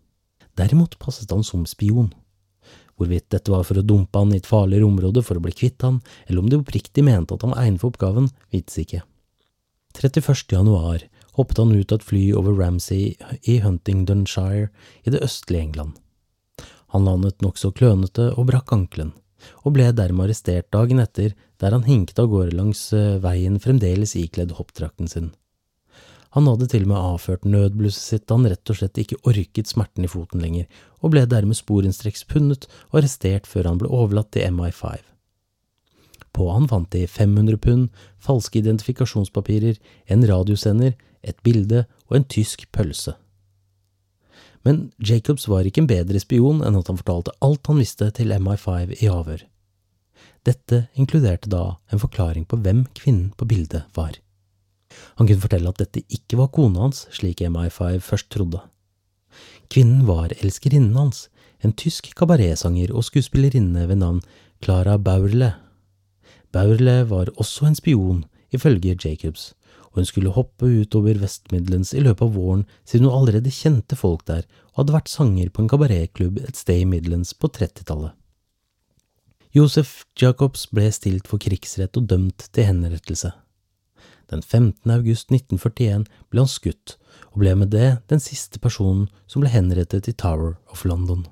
Derimot 0.59 0.99
passet 1.01 1.31
han 1.33 1.45
som 1.47 1.65
spion. 1.69 2.11
Hvorvidt 3.01 3.31
dette 3.33 3.51
var 3.51 3.65
for 3.67 3.81
å 3.81 3.87
dumpe 3.87 4.21
han 4.21 4.35
i 4.35 4.39
et 4.39 4.49
farligere 4.49 4.87
område 4.87 5.23
for 5.25 5.39
å 5.39 5.45
bli 5.45 5.55
kvitt 5.57 5.83
han, 5.87 6.03
eller 6.27 6.43
om 6.43 6.51
de 6.51 6.61
oppriktig 6.61 7.05
mente 7.07 7.35
at 7.35 7.47
han 7.47 7.55
var 7.55 7.65
egnet 7.65 7.83
for 7.83 7.93
oppgaven, 7.93 8.29
vites 8.53 8.79
ikke. 8.83 9.03
31. 9.97 10.53
januar 10.53 11.03
hoppet 11.37 11.59
han 11.59 11.73
ut 11.73 11.93
av 11.93 12.01
et 12.01 12.07
fly 12.07 12.23
over 12.37 12.57
Ramsay 12.57 13.17
i 13.49 13.59
Huntingdonshire 13.65 14.69
i 15.05 15.13
det 15.13 15.23
østlige 15.25 15.65
England. 15.65 15.99
Han 16.93 17.09
landet 17.09 17.41
nokså 17.41 17.73
klønete 17.73 18.31
og 18.37 18.51
brakk 18.51 18.73
ankelen, 18.77 19.15
og 19.65 19.75
ble 19.77 19.89
dermed 19.97 20.27
arrestert 20.27 20.69
dagen 20.75 21.01
etter, 21.01 21.33
der 21.61 21.73
han 21.73 21.87
hinket 21.89 22.21
av 22.21 22.29
gårde 22.33 22.57
langs 22.59 22.91
eh, 22.97 23.17
veien 23.23 23.57
fremdeles 23.63 24.15
ikledd 24.21 24.53
hoppdrakten 24.59 25.09
sin. 25.09 25.33
Han 26.33 26.49
hadde 26.49 26.69
til 26.73 26.87
og 26.87 26.93
med 26.93 26.97
avført 27.13 27.45
nødblusset 27.45 28.05
sitt 28.09 28.27
da 28.27 28.39
han 28.39 28.49
rett 28.49 28.73
og 28.73 28.79
slett 28.79 29.01
ikke 29.03 29.21
orket 29.29 29.69
smerten 29.69 30.07
i 30.07 30.11
foten 30.11 30.41
lenger, 30.41 30.69
og 31.05 31.13
ble 31.13 31.27
dermed 31.29 31.59
sporenstreks 31.59 32.25
pundet 32.31 32.69
og 32.91 33.03
arrestert 33.03 33.49
før 33.49 33.69
han 33.69 33.81
ble 33.83 33.91
overlatt 33.93 34.33
til 34.33 34.49
MI5. 34.49 35.03
På 36.33 36.49
han 36.55 36.69
fant 36.71 36.89
de 36.95 37.05
500 37.05 37.61
pund, 37.61 37.91
falske 38.17 38.63
identifikasjonspapirer, 38.63 39.77
en 40.09 40.25
radiosender, 40.29 40.97
et 41.21 41.37
bilde 41.45 41.85
og 42.09 42.17
en 42.17 42.25
tysk 42.25 42.65
pølse. 42.73 43.13
Men 44.65 44.93
Jacobs 45.03 45.49
var 45.51 45.67
ikke 45.67 45.83
en 45.83 45.91
bedre 45.91 46.21
spion 46.23 46.63
enn 46.65 46.79
at 46.79 46.89
han 46.89 46.99
fortalte 46.99 47.35
alt 47.45 47.69
han 47.69 47.83
visste 47.83 48.09
til 48.17 48.33
MI5 48.33 48.95
i 49.03 49.11
avhør. 49.11 49.45
Dette 50.47 50.87
inkluderte 50.99 51.51
da 51.51 51.77
en 51.93 52.03
forklaring 52.03 52.47
på 52.49 52.59
hvem 52.63 52.87
kvinnen 52.97 53.33
på 53.37 53.47
bildet 53.51 53.85
var. 53.99 54.17
Han 55.19 55.29
kunne 55.29 55.43
fortelle 55.43 55.73
at 55.73 55.81
dette 55.83 56.05
ikke 56.13 56.39
var 56.41 56.53
kona 56.55 56.87
hans, 56.87 57.07
slik 57.15 57.43
MI5 57.45 58.01
først 58.05 58.31
trodde. 58.33 58.63
Kvinnen 59.73 60.05
var 60.09 60.35
elskerinnen 60.43 60.97
hans, 60.99 61.27
en 61.63 61.75
tysk 61.79 62.11
kabaretsanger 62.19 62.93
og 62.93 63.07
skuespillerinne 63.07 63.87
ved 63.89 64.01
navn 64.03 64.21
Clara 64.63 64.99
Baurle. 64.99 65.55
Baurle 66.53 67.03
var 67.09 67.31
også 67.41 67.69
en 67.69 67.79
spion, 67.79 68.25
ifølge 68.53 68.97
Jacobs, 69.05 69.53
og 69.93 70.03
hun 70.03 70.09
skulle 70.09 70.33
hoppe 70.33 70.69
utover 70.83 71.21
Vestmidlands 71.21 71.93
i 71.95 72.03
løpet 72.05 72.27
av 72.27 72.35
våren 72.37 72.67
siden 72.85 73.09
hun 73.09 73.17
allerede 73.21 73.53
kjente 73.53 73.97
folk 73.97 74.27
der 74.29 74.45
og 74.73 74.83
hadde 74.83 74.97
vært 74.97 75.13
sanger 75.13 75.53
på 75.53 75.63
en 75.63 75.71
kabaretklubb 75.73 76.43
et 76.43 76.59
sted 76.59 76.83
i 76.83 76.89
Midlands 76.89 77.35
på 77.37 77.51
30-tallet. 77.53 78.13
Josef 79.53 80.07
Jacobs 80.17 80.65
ble 80.73 80.87
stilt 80.97 81.29
for 81.29 81.41
krigsrett 81.41 81.99
og 82.01 82.07
dømt 82.09 82.47
til 82.57 82.71
henrettelse. 82.71 83.35
Den 84.33 84.43
15. 84.43 84.89
august 84.91 85.29
1941 85.29 86.09
ble 86.33 86.41
han 86.41 86.49
skutt, 86.51 86.97
og 87.33 87.43
ble 87.45 87.53
med 87.61 87.73
det 87.75 87.99
den 88.09 88.23
siste 88.23 88.61
personen 88.65 89.07
som 89.29 89.45
ble 89.45 89.53
henrettet 89.53 90.09
i 90.09 90.17
Tower 90.17 90.57
of 90.73 90.87
London. 90.89 91.27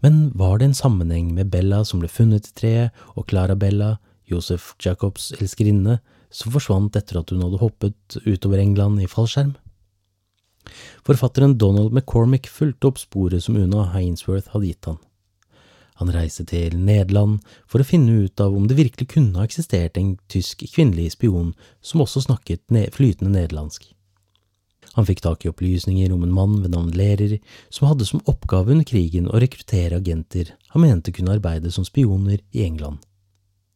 Men 0.00 0.30
var 0.38 0.58
det 0.58 0.70
en 0.70 0.78
sammenheng 0.78 1.32
med 1.34 1.50
Bella 1.52 1.82
som 1.84 2.00
ble 2.00 2.08
funnet 2.08 2.46
i 2.48 2.54
treet, 2.56 3.02
og 3.18 3.26
Clara 3.28 3.56
Bella, 3.58 3.96
Josef 4.30 4.72
Jacobs 4.80 5.32
elskerinne, 5.36 5.98
som 6.32 6.54
forsvant 6.54 6.96
etter 6.96 7.20
at 7.20 7.30
hun 7.30 7.42
hadde 7.44 7.60
hoppet 7.60 8.18
utover 8.24 8.62
England 8.62 9.02
i 9.02 9.10
fallskjerm? 9.10 9.52
Forfatteren 11.04 11.58
Donald 11.60 11.92
McCormick 11.92 12.48
fulgte 12.48 12.88
opp 12.88 13.02
sporet 13.02 13.44
som 13.44 13.58
Una 13.60 13.84
Hainsworth 13.92 14.54
hadde 14.54 14.70
gitt 14.70 14.88
han. 14.88 15.02
Han 16.02 16.10
reiste 16.10 16.42
til 16.50 16.74
Nederland 16.74 17.38
for 17.70 17.80
å 17.80 17.86
finne 17.86 18.24
ut 18.26 18.40
av 18.42 18.54
om 18.56 18.66
det 18.66 18.78
virkelig 18.78 19.12
kunne 19.14 19.38
ha 19.38 19.46
eksistert 19.46 19.98
en 20.00 20.16
tysk 20.32 20.66
kvinnelig 20.72 21.12
spion 21.14 21.52
som 21.80 22.02
også 22.02 22.24
snakket 22.26 22.66
flytende 22.94 23.34
nederlandsk. 23.36 23.86
Han 24.94 25.06
fikk 25.06 25.24
tak 25.24 25.44
i 25.44 25.50
opplysninger 25.50 26.12
om 26.14 26.22
en 26.22 26.34
mann 26.34 26.60
ved 26.62 26.74
navn 26.74 26.92
Lerer 26.94 27.38
som 27.72 27.88
hadde 27.88 28.06
som 28.06 28.22
oppgave 28.30 28.74
under 28.74 28.86
krigen 28.86 29.26
å 29.30 29.40
rekruttere 29.42 29.98
agenter 29.98 30.52
han 30.74 30.82
mente 30.82 31.14
kunne 31.14 31.34
arbeide 31.34 31.70
som 31.70 31.86
spioner 31.86 32.40
i 32.50 32.64
England. 32.66 32.98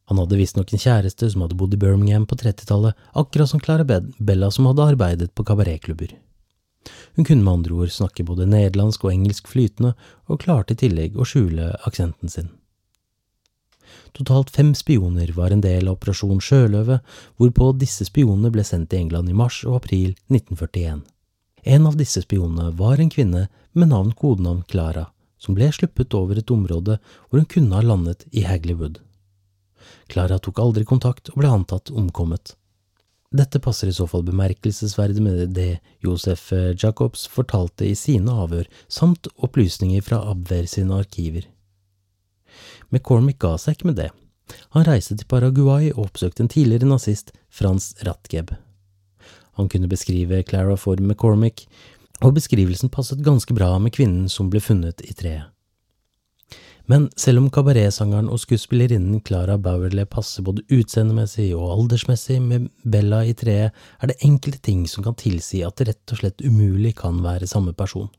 Han 0.09 0.17
hadde 0.17 0.39
visstnok 0.39 0.71
en 0.73 0.81
kjæreste 0.81 1.27
som 1.31 1.43
hadde 1.43 1.55
bodd 1.59 1.75
i 1.75 1.79
Birmingham 1.79 2.25
på 2.27 2.35
30-tallet, 2.39 2.97
akkurat 3.13 3.51
som 3.51 3.61
Clara 3.61 3.85
Bella 3.85 4.49
som 4.51 4.65
hadde 4.67 4.87
arbeidet 4.95 5.35
på 5.35 5.45
kabaretklubber. 5.45 6.15
Hun 7.15 7.25
kunne 7.25 7.43
med 7.43 7.53
andre 7.53 7.75
ord 7.83 7.91
snakke 7.93 8.23
både 8.23 8.47
nederlandsk 8.49 9.03
og 9.05 9.13
engelsk 9.13 9.49
flytende, 9.51 9.93
og 10.29 10.41
klarte 10.43 10.75
i 10.75 10.79
tillegg 10.79 11.17
å 11.19 11.27
skjule 11.27 11.73
aksenten 11.89 12.31
sin. 12.31 12.49
Totalt 14.13 14.49
fem 14.49 14.73
spioner 14.77 15.31
var 15.35 15.53
en 15.53 15.61
del 15.61 15.87
av 15.87 15.97
Operasjon 15.97 16.41
Sjøløve, 16.41 16.99
hvorpå 17.37 17.71
disse 17.77 18.05
spionene 18.07 18.51
ble 18.53 18.65
sendt 18.65 18.91
til 18.91 19.03
England 19.03 19.29
i 19.29 19.37
mars 19.37 19.61
og 19.67 19.79
april 19.81 20.15
1941. 20.29 21.03
En 21.63 21.87
av 21.89 21.97
disse 21.99 22.23
spionene 22.23 22.71
var 22.79 23.01
en 23.01 23.11
kvinne 23.11 23.47
med 23.73 23.91
navn 23.91 24.13
kodenavn 24.17 24.63
Clara, 24.69 25.09
som 25.37 25.55
ble 25.57 25.69
sluppet 25.75 26.15
over 26.17 26.39
et 26.39 26.51
område 26.51 26.97
hvor 27.29 27.41
hun 27.41 27.49
kunne 27.49 27.75
ha 27.75 27.85
landet 27.85 28.25
i 28.31 28.45
Hagleywood. 28.47 28.99
Clara 30.09 30.39
tok 30.39 30.59
aldri 30.61 30.85
kontakt 30.87 31.29
og 31.33 31.41
ble 31.41 31.51
antatt 31.53 31.91
omkommet. 31.91 32.55
Dette 33.29 33.59
passer 33.61 33.91
i 33.91 33.93
så 33.93 34.07
fall 34.09 34.23
bemerkelsesverdig 34.25 35.21
med 35.21 35.51
det 35.53 35.79
Josef 36.01 36.47
Jacobs 36.81 37.27
fortalte 37.29 37.85
i 37.85 37.93
sine 37.97 38.33
avhør, 38.33 38.65
samt 38.89 39.29
opplysninger 39.37 40.01
fra 40.01 40.23
Abwehr 40.31 40.65
sine 40.65 40.97
arkiver. 40.97 41.45
McCormick 42.89 43.37
ga 43.41 43.53
seg 43.61 43.77
ikke 43.77 43.91
med 43.91 43.99
det. 44.01 44.09
Han 44.73 44.87
reiste 44.87 45.13
til 45.19 45.29
Paraguay 45.29 45.91
og 45.93 46.07
oppsøkte 46.07 46.41
en 46.41 46.49
tidligere 46.49 46.89
nazist, 46.89 47.29
Frans 47.53 47.91
Ratgeb. 48.01 48.55
Han 49.61 49.69
kunne 49.69 49.91
beskrive 49.91 50.41
Clara 50.49 50.73
for 50.79 50.97
McCormick, 50.97 51.67
og 52.25 52.33
beskrivelsen 52.33 52.89
passet 52.89 53.21
ganske 53.23 53.53
bra 53.53 53.75
med 53.77 53.93
kvinnen 53.93 54.25
som 54.31 54.49
ble 54.49 54.61
funnet 54.63 55.05
i 55.05 55.13
treet. 55.13 55.53
Men 56.89 57.05
selv 57.21 57.43
om 57.43 57.49
kabaretsangeren 57.53 58.31
og 58.33 58.39
skuespillerinnen 58.41 59.21
Clara 59.21 59.59
Bowerley 59.61 60.07
passer 60.09 60.41
både 60.45 60.63
utseendemessig 60.73 61.51
og 61.53 61.75
aldersmessig 61.75 62.39
med 62.41 62.71
Bella 62.81 63.19
i 63.29 63.35
treet, 63.37 63.75
er 64.01 64.09
det 64.09 64.17
enkelte 64.25 64.57
ting 64.65 64.87
som 64.89 65.05
kan 65.05 65.17
tilsi 65.19 65.61
at 65.65 65.77
det 65.77 65.91
rett 65.91 66.15
og 66.15 66.23
slett 66.23 66.41
umulig 66.41 66.95
kan 66.97 67.21
være 67.21 67.49
samme 67.51 67.75
person. 67.77 68.09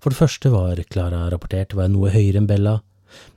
For 0.00 0.08
det 0.08 0.18
første 0.18 0.54
var 0.54 0.80
Clara 0.88 1.26
rapportert 1.30 1.76
å 1.76 1.82
være 1.82 1.92
noe 1.92 2.14
høyere 2.16 2.40
enn 2.40 2.48
Bella. 2.48 2.78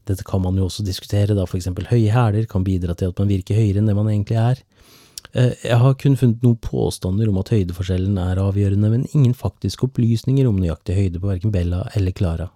Dette 0.08 0.24
kan 0.24 0.46
man 0.46 0.56
jo 0.56 0.70
også 0.70 0.88
diskutere, 0.88 1.36
da 1.36 1.44
for 1.44 1.60
eksempel 1.60 1.92
høye 1.92 2.16
hæler 2.16 2.48
kan 2.48 2.64
bidra 2.64 2.96
til 2.96 3.12
at 3.12 3.20
man 3.20 3.30
virker 3.30 3.60
høyere 3.60 3.84
enn 3.84 3.92
det 3.92 4.00
man 4.00 4.08
egentlig 4.08 4.40
er. 4.40 4.66
Eh, 5.36 5.52
jeg 5.68 5.84
har 5.84 6.00
kun 6.00 6.16
funnet 6.16 6.48
noen 6.48 6.62
påstander 6.64 7.28
om 7.28 7.44
at 7.44 7.52
høydeforskjellen 7.52 8.24
er 8.24 8.40
avgjørende, 8.40 8.92
men 8.94 9.10
ingen 9.12 9.36
faktiske 9.36 9.90
opplysninger 9.90 10.48
om 10.48 10.64
nøyaktig 10.64 10.96
høyde 10.96 11.20
på 11.20 11.36
verken 11.36 11.52
Bella 11.52 11.84
eller 11.92 12.16
Clara. 12.16 12.54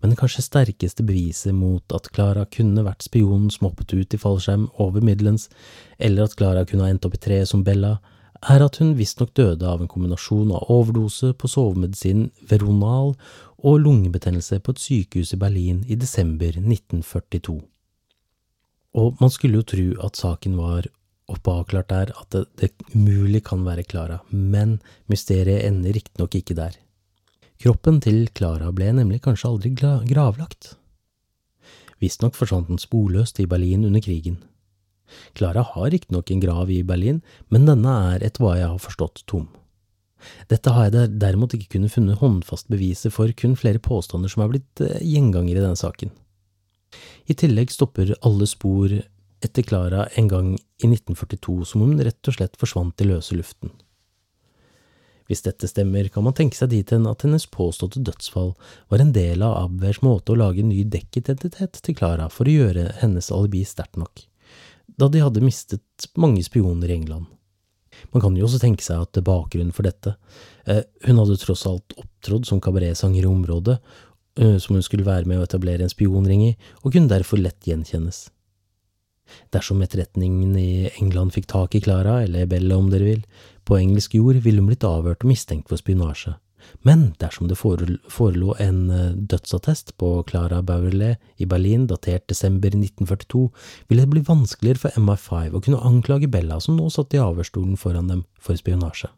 Men 0.00 0.12
det 0.12 0.18
kanskje 0.20 0.44
sterkeste 0.46 1.06
beviset 1.06 1.54
mot 1.56 1.96
at 1.96 2.10
Clara 2.14 2.44
kunne 2.46 2.84
vært 2.86 3.06
spionen 3.06 3.50
som 3.52 3.68
hoppet 3.68 3.94
ut 3.94 4.16
i 4.16 4.20
fallskjerm 4.20 4.68
over 4.82 5.04
Midlands, 5.04 5.48
eller 5.98 6.26
at 6.26 6.36
Clara 6.38 6.64
kunne 6.68 6.86
ha 6.86 6.92
endt 6.92 7.06
opp 7.08 7.16
i 7.18 7.22
treet 7.26 7.50
som 7.50 7.64
Bella, 7.66 7.98
er 8.44 8.64
at 8.64 8.76
hun 8.80 8.92
visstnok 8.98 9.32
døde 9.36 9.68
av 9.68 9.80
en 9.80 9.88
kombinasjon 9.88 10.52
av 10.52 10.68
overdose 10.72 11.32
på 11.38 11.48
sovemedisinen 11.48 12.28
Veronal 12.50 13.14
og 13.64 13.78
lungebetennelse 13.80 14.60
på 14.60 14.74
et 14.74 14.82
sykehus 14.82 15.32
i 15.32 15.40
Berlin 15.40 15.80
i 15.88 15.96
desember 15.96 16.52
1942. 16.60 17.56
Og 19.00 19.16
man 19.22 19.32
skulle 19.32 19.58
jo 19.58 19.66
tro 19.66 19.86
at 20.06 20.20
saken 20.20 20.58
var 20.60 20.86
oppavklart 21.32 21.88
der, 21.90 22.12
at 22.12 22.34
det, 22.34 22.44
det 22.60 22.94
umulig 22.94 23.40
kan 23.46 23.64
være 23.64 23.86
Clara, 23.88 24.20
men 24.30 24.76
mysteriet 25.10 25.64
ender 25.64 25.96
riktignok 25.96 26.36
ikke 26.36 26.56
der. 26.58 26.76
Kroppen 27.64 27.96
til 28.04 28.26
Klara 28.36 28.66
ble 28.76 28.90
nemlig 28.92 29.22
kanskje 29.24 29.48
aldri 29.48 29.70
gravlagt. 29.72 30.74
Visstnok 31.96 32.34
forsvant 32.36 32.68
den 32.68 32.80
sporløst 32.82 33.38
i 33.40 33.46
Berlin 33.48 33.86
under 33.88 34.02
krigen. 34.04 34.36
Klara 35.32 35.62
har 35.70 35.88
riktignok 35.94 36.28
en 36.28 36.42
grav 36.42 36.68
i 36.68 36.82
Berlin, 36.84 37.22
men 37.48 37.64
denne 37.64 37.94
er 38.10 38.26
etter 38.26 38.44
hva 38.44 38.58
jeg 38.58 38.68
har 38.68 38.82
forstått 38.84 39.22
tom. 39.30 39.46
Dette 40.52 40.74
har 40.76 40.90
jeg 40.90 41.14
derimot 41.16 41.56
ikke 41.56 41.78
kunnet 41.78 41.94
funnet 41.94 42.20
håndfast 42.20 42.68
beviser 42.68 43.14
for, 43.14 43.32
kun 43.32 43.56
flere 43.56 43.80
påstander 43.80 44.28
som 44.28 44.44
er 44.44 44.52
blitt 44.52 44.84
gjenganger 44.84 45.08
gjengangere 45.08 45.56
i 45.56 45.64
denne 45.64 45.80
saken. 45.80 46.12
I 47.32 47.38
tillegg 47.40 47.72
stopper 47.72 48.12
alle 48.28 48.44
spor 48.50 48.92
etter 48.92 49.64
Klara 49.64 50.04
en 50.20 50.28
gang 50.28 50.52
i 50.52 50.92
1942 50.92 51.56
som 51.72 51.80
om 51.80 51.94
hun 51.94 52.04
rett 52.04 52.28
og 52.28 52.36
slett 52.36 52.60
forsvant 52.60 53.00
i 53.00 53.08
løse 53.08 53.40
luften. 53.40 53.72
Hvis 55.28 55.44
dette 55.46 55.68
stemmer, 55.70 56.10
kan 56.12 56.26
man 56.26 56.36
tenke 56.36 56.58
seg 56.58 56.70
dit 56.74 56.90
hen 56.92 57.06
at 57.08 57.24
hennes 57.24 57.46
påståtte 57.48 58.02
dødsfall 58.04 58.52
var 58.92 59.00
en 59.00 59.14
del 59.16 59.44
av 59.44 59.56
Abwehrs 59.62 60.02
måte 60.04 60.34
å 60.34 60.38
lage 60.40 60.60
en 60.60 60.68
ny 60.72 60.82
dekkidentitet 60.84 61.80
til 61.80 61.96
Clara 61.96 62.28
for 62.32 62.48
å 62.48 62.56
gjøre 62.58 62.90
hennes 63.00 63.30
alibi 63.32 63.62
sterkt 63.68 63.96
nok, 64.00 64.26
da 65.00 65.08
de 65.08 65.24
hadde 65.24 65.44
mistet 65.44 66.10
mange 66.20 66.44
spioner 66.44 66.92
i 66.92 66.98
England. 66.98 67.30
Man 68.12 68.20
kan 68.20 68.36
jo 68.36 68.44
også 68.44 68.60
tenke 68.60 68.84
seg 68.84 69.00
at 69.00 69.22
bakgrunnen 69.24 69.72
for 69.72 69.86
dette 69.86 70.16
eh, 70.66 70.82
Hun 71.06 71.20
hadde 71.20 71.38
tross 71.38 71.62
alt 71.70 71.94
opptrådt 71.94 72.48
som 72.48 72.60
kabaretsanger 72.60 73.22
i 73.22 73.30
området, 73.30 73.78
eh, 74.40 74.56
som 74.60 74.76
hun 74.76 74.84
skulle 74.84 75.06
være 75.06 75.30
med 75.30 75.40
å 75.40 75.46
etablere 75.46 75.86
en 75.86 75.92
spionring 75.92 76.42
i, 76.50 76.52
og 76.82 76.92
kunne 76.92 77.12
derfor 77.12 77.40
lett 77.40 77.70
gjenkjennes. 77.70 78.26
Dersom 79.54 79.80
etterretningen 79.80 80.52
i 80.58 80.90
England 81.00 81.32
fikk 81.32 81.46
tak 81.48 81.74
i 81.78 81.82
Clara, 81.84 82.20
eller 82.26 82.50
Bella 82.50 82.76
om 82.76 82.90
dere 82.92 83.06
vil, 83.08 83.22
på 83.64 83.78
engelsk 83.78 84.16
jord, 84.18 84.40
ville 84.44 84.62
hun 84.62 84.70
blitt 84.70 84.86
avhørt 84.86 85.24
og 85.24 85.30
mistenkt 85.32 85.70
for 85.70 85.80
spionasje. 85.80 86.36
Men 86.82 87.10
dersom 87.20 87.48
det 87.48 87.58
forelå 87.58 88.54
en 88.60 88.78
eh, 88.90 89.16
dødsattest 89.16 89.94
på 90.00 90.22
Clara 90.28 90.62
Bauerle 90.62 91.16
i 91.36 91.48
Berlin 91.48 91.86
datert 91.90 92.28
desember 92.28 92.72
1942, 92.72 93.48
ville 93.88 94.06
det 94.06 94.12
bli 94.14 94.24
vanskeligere 94.24 94.86
for 94.86 95.00
MI5 95.00 95.56
å 95.56 95.64
kunne 95.64 95.82
anklage 95.84 96.30
Bella, 96.30 96.60
som 96.60 96.78
nå 96.78 96.88
satt 96.92 97.14
i 97.16 97.20
avhørsstolen 97.22 97.76
foran 97.80 98.08
dem, 98.08 98.24
for 98.40 98.56
spionasje. 98.56 99.12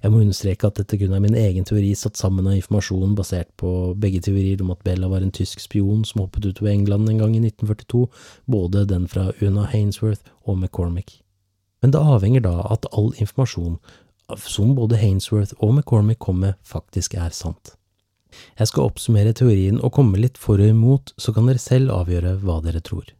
Jeg 0.00 0.12
må 0.12 0.22
understreke 0.22 0.68
at 0.68 0.78
dette 0.78 0.96
kun 1.00 1.12
er 1.12 1.20
min 1.20 1.36
egen 1.36 1.66
teori 1.68 1.90
satt 1.98 2.16
sammen 2.16 2.46
av 2.48 2.56
informasjon 2.56 3.16
basert 3.18 3.50
på 3.60 3.92
begge 4.00 4.22
teorier 4.24 4.62
om 4.64 4.72
at 4.72 4.80
Bella 4.86 5.10
var 5.12 5.24
en 5.24 5.34
tysk 5.34 5.60
spion 5.60 6.06
som 6.08 6.24
hoppet 6.24 6.48
utover 6.48 6.72
England 6.72 7.10
en 7.10 7.20
gang 7.20 7.36
i 7.36 7.42
1942, 7.42 8.06
både 8.48 8.86
den 8.88 9.04
fra 9.10 9.28
Una 9.42 9.68
Hainsworth 9.68 10.24
og 10.44 10.56
McCormick. 10.56 11.18
Men 11.84 11.92
det 11.92 12.00
avhenger 12.00 12.40
da 12.40 12.62
at 12.72 12.86
all 12.96 13.10
informasjon 13.20 13.74
som 14.40 14.70
både 14.72 14.96
Hainsworth 14.96 15.52
og 15.58 15.74
McCormick 15.74 16.16
kom 16.24 16.38
med, 16.40 16.54
faktisk 16.64 17.12
er 17.20 17.34
sant. 17.36 17.74
Jeg 18.56 18.70
skal 18.70 18.88
oppsummere 18.88 19.34
teorien 19.36 19.76
og 19.84 19.92
komme 19.98 20.16
litt 20.16 20.40
for 20.40 20.62
og 20.64 20.70
imot, 20.72 21.12
så 21.20 21.34
kan 21.36 21.44
dere 21.44 21.60
selv 21.60 21.92
avgjøre 21.92 22.38
hva 22.40 22.56
dere 22.64 22.80
tror. 22.80 23.10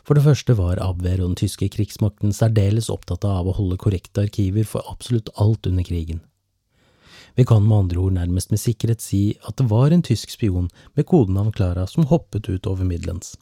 For 0.00 0.16
det 0.16 0.24
første 0.24 0.56
var 0.56 0.80
Abwehr 0.80 1.20
og 1.20 1.34
den 1.34 1.40
tyske 1.42 1.68
krigsmakten 1.74 2.32
særdeles 2.32 2.88
opptatt 2.88 3.26
av 3.28 3.50
å 3.52 3.56
holde 3.58 3.76
korrekte 3.80 4.24
arkiver 4.24 4.64
for 4.64 4.88
absolutt 4.88 5.28
alt 5.36 5.68
under 5.68 5.84
krigen. 5.84 6.22
Vi 7.36 7.44
kan 7.44 7.68
med 7.68 7.84
andre 7.84 8.00
ord 8.00 8.16
nærmest 8.16 8.48
med 8.48 8.64
sikkerhet 8.64 9.04
si 9.04 9.34
at 9.44 9.58
det 9.60 9.68
var 9.68 9.92
en 9.92 10.06
tysk 10.08 10.32
spion 10.32 10.70
med 10.96 11.04
kodenavn 11.10 11.52
Clara 11.52 11.84
som 11.90 12.08
hoppet 12.08 12.48
ut 12.48 12.64
over 12.70 12.88
Midlands. 12.88 13.34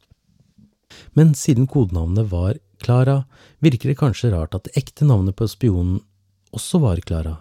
Men 1.14 1.34
siden 1.38 1.70
kodenavnet 1.70 2.30
var 2.32 2.58
Clara, 2.82 3.22
virker 3.62 3.92
det 3.92 4.00
kanskje 4.00 4.32
rart 4.34 4.56
at 4.58 4.66
det 4.68 4.76
ekte 4.82 5.06
navnet 5.08 5.38
på 5.38 5.48
spionen 5.50 6.00
også 6.52 6.82
var 6.82 7.00
Clara, 7.06 7.38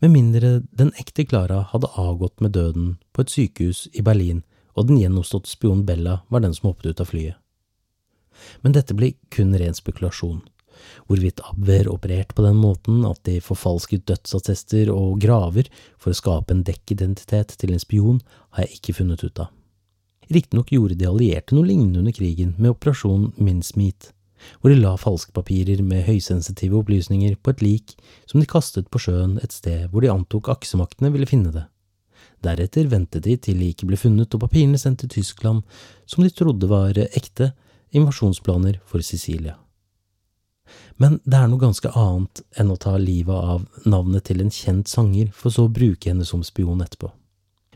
med 0.00 0.10
mindre 0.10 0.60
den 0.72 0.90
ekte 1.00 1.24
Clara 1.28 1.60
hadde 1.70 1.90
avgått 2.00 2.40
med 2.40 2.54
døden 2.56 2.96
på 3.12 3.24
et 3.24 3.32
sykehus 3.32 3.86
i 3.92 4.04
Berlin 4.04 4.42
og 4.74 4.88
den 4.88 4.98
gjenoppståtte 5.00 5.50
spionen 5.50 5.84
Bella 5.86 6.20
var 6.32 6.42
den 6.44 6.54
som 6.56 6.70
hoppet 6.70 6.90
ut 6.90 7.02
av 7.02 7.10
flyet. 7.10 7.38
Men 8.62 8.74
dette 8.74 8.96
blir 8.98 9.14
kun 9.30 9.54
ren 9.58 9.76
spekulasjon. 9.76 10.40
Hvorvidt 11.06 11.42
Abwehr 11.46 11.86
opererte 11.92 12.34
på 12.34 12.42
den 12.42 12.58
måten 12.58 13.04
at 13.06 13.20
de 13.28 13.36
forfalsket 13.44 14.08
dødsattester 14.10 14.90
og 14.90 15.20
graver 15.22 15.70
for 16.02 16.10
å 16.10 16.18
skape 16.18 16.50
en 16.50 16.64
dekkidentitet 16.66 17.54
til 17.60 17.74
en 17.74 17.82
spion, 17.82 18.18
har 18.56 18.66
jeg 18.66 18.80
ikke 18.80 18.96
funnet 18.98 19.22
ut 19.22 19.44
av. 19.46 19.52
Riktignok 20.34 20.72
gjorde 20.74 20.98
de 20.98 21.06
allierte 21.06 21.54
noe 21.54 21.68
lignende 21.68 22.02
under 22.02 22.16
krigen 22.16 22.56
med 22.58 22.72
operasjon 22.74 23.30
Mincemeat, 23.38 24.10
hvor 24.60 24.72
de 24.72 24.78
la 24.78 24.94
falske 25.00 25.34
papirer 25.36 25.82
med 25.82 26.06
høysensitive 26.08 26.78
opplysninger 26.80 27.36
på 27.42 27.54
et 27.54 27.62
lik 27.64 27.94
som 28.30 28.40
de 28.40 28.48
kastet 28.50 28.90
på 28.90 29.02
sjøen 29.06 29.38
et 29.42 29.54
sted 29.54 29.88
hvor 29.90 30.04
de 30.04 30.12
antok 30.12 30.50
aksemaktene 30.52 31.12
ville 31.14 31.28
finne 31.30 31.52
det. 31.54 31.66
Deretter 32.44 32.88
ventet 32.92 33.24
de 33.24 33.36
til 33.40 33.60
liket 33.60 33.88
ble 33.88 33.98
funnet 34.00 34.34
og 34.36 34.44
papirene 34.44 34.80
sendt 34.80 35.02
til 35.04 35.12
Tyskland, 35.16 35.62
som 36.06 36.24
de 36.24 36.32
trodde 36.32 36.68
var 36.68 36.98
ekte, 37.06 37.52
invasjonsplaner 37.94 38.80
for 38.84 39.04
Sicilia. 39.06 39.56
Men 41.00 41.18
det 41.24 41.38
er 41.38 41.50
noe 41.50 41.60
ganske 41.60 41.90
annet 41.98 42.42
enn 42.60 42.72
å 42.72 42.78
ta 42.80 42.96
livet 43.00 43.34
av 43.34 43.64
navnet 43.88 44.26
til 44.28 44.40
en 44.44 44.52
kjent 44.52 44.90
sanger, 44.90 45.30
for 45.32 45.52
så 45.54 45.66
å 45.66 45.72
bruke 45.72 46.10
henne 46.10 46.26
som 46.28 46.44
spion 46.46 46.82
etterpå. 46.84 47.10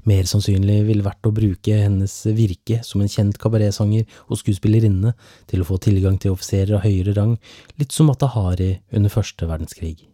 Mer 0.08 0.28
sannsynlig 0.30 0.82
ville 0.88 1.04
vært 1.04 1.26
å 1.28 1.34
bruke 1.34 1.80
hennes 1.82 2.14
virke 2.36 2.80
som 2.86 3.02
en 3.02 3.10
kjent 3.12 3.36
kabaretsanger 3.40 4.06
og 4.28 4.40
skuespillerinne 4.40 5.12
til 5.50 5.62
å 5.62 5.68
få 5.68 5.80
tilgang 5.84 6.16
til 6.20 6.32
offiserer 6.32 6.78
av 6.78 6.86
høyere 6.86 7.16
rang, 7.18 7.34
litt 7.80 7.92
som 7.92 8.08
Mata 8.08 8.30
Hari 8.32 8.78
under 8.94 9.12
første 9.12 9.48
verdenskrig. 9.50 10.06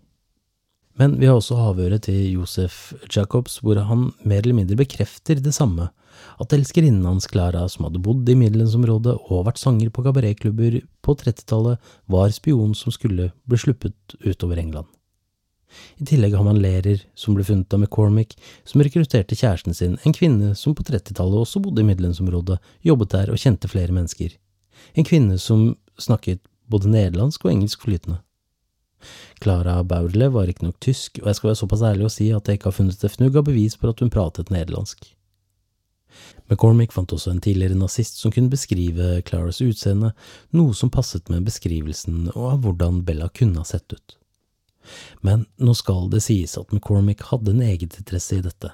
Men 0.99 1.17
vi 1.19 1.27
har 1.27 1.39
også 1.39 1.59
avhøret 1.59 2.07
til 2.07 2.21
Josef 2.37 2.95
Jacobs, 3.11 3.59
hvor 3.63 3.81
han 3.83 4.13
mer 4.23 4.45
eller 4.45 4.61
mindre 4.61 4.79
bekrefter 4.79 5.41
det 5.43 5.55
samme, 5.57 5.89
at 6.39 6.55
elskerinnen 6.55 7.07
hans 7.07 7.27
Clara, 7.31 7.65
som 7.71 7.89
hadde 7.89 8.03
bodd 8.03 8.29
i 8.31 8.37
middelensområdet 8.39 9.17
og 9.27 9.47
vært 9.49 9.63
sanger 9.63 9.91
på 9.95 10.05
kabaretklubber 10.07 10.81
på 11.03 11.17
30-tallet, 11.23 11.83
var 12.11 12.35
spion 12.35 12.75
som 12.79 12.95
skulle 12.95 13.33
bli 13.51 13.59
sluppet 13.61 14.19
utover 14.23 14.63
England. 14.63 14.87
I 16.01 16.07
tillegg 16.09 16.35
har 16.37 16.47
man 16.47 16.61
Lerer, 16.63 17.03
som 17.15 17.37
ble 17.37 17.45
funnet 17.47 17.73
av 17.75 17.81
McCormick, 17.83 18.37
som 18.65 18.83
rekrutterte 18.85 19.37
kjæresten 19.39 19.77
sin, 19.77 19.97
en 20.03 20.17
kvinne 20.17 20.55
som 20.59 20.75
på 20.77 20.87
30-tallet 20.87 21.45
også 21.45 21.63
bodde 21.65 21.85
i 21.85 21.89
middelhavsområdet, 21.89 22.61
jobbet 22.87 23.15
der 23.15 23.33
og 23.33 23.41
kjente 23.41 23.71
flere 23.71 23.95
mennesker. 23.95 24.37
En 24.95 25.07
kvinne 25.07 25.39
som 25.39 25.73
snakket 26.01 26.43
både 26.71 26.91
nederlandsk 26.91 27.45
og 27.45 27.53
engelsk 27.53 27.85
flytende. 27.87 28.21
Clara 29.43 29.83
Baurle 29.85 30.31
var 30.33 30.49
riktignok 30.49 30.79
tysk, 30.81 31.19
og 31.21 31.29
jeg 31.29 31.39
skal 31.39 31.51
være 31.51 31.61
såpass 31.61 31.85
ærlig 31.85 32.07
å 32.07 32.15
si 32.15 32.31
at 32.33 32.49
jeg 32.49 32.59
ikke 32.59 32.71
har 32.71 32.79
funnet 32.79 33.05
et 33.05 33.13
fnugg 33.13 33.37
av 33.37 33.47
bevis 33.49 33.77
for 33.77 33.93
at 33.93 34.01
hun 34.01 34.13
pratet 34.13 34.53
nederlandsk. 34.55 35.11
McCormick 36.49 36.93
fant 36.95 37.13
også 37.13 37.33
en 37.33 37.43
tidligere 37.43 37.77
nazist 37.79 38.21
som 38.21 38.33
kunne 38.33 38.53
beskrive 38.53 39.19
Claras 39.27 39.61
utseende, 39.65 40.13
noe 40.55 40.77
som 40.77 40.93
passet 40.93 41.31
med 41.33 41.47
beskrivelsen 41.49 42.31
av 42.35 42.61
hvordan 42.65 43.03
Bella 43.07 43.31
kunne 43.35 43.61
ha 43.63 43.69
sett 43.69 43.97
ut. 43.97 44.17
Men 45.27 45.47
nå 45.59 45.75
skal 45.77 46.09
det 46.13 46.23
sies 46.27 46.57
at 46.61 46.73
McCormick 46.73 47.25
hadde 47.31 47.55
en 47.55 47.63
egeninteresse 47.65 48.39
i 48.39 48.45
dette. 48.45 48.73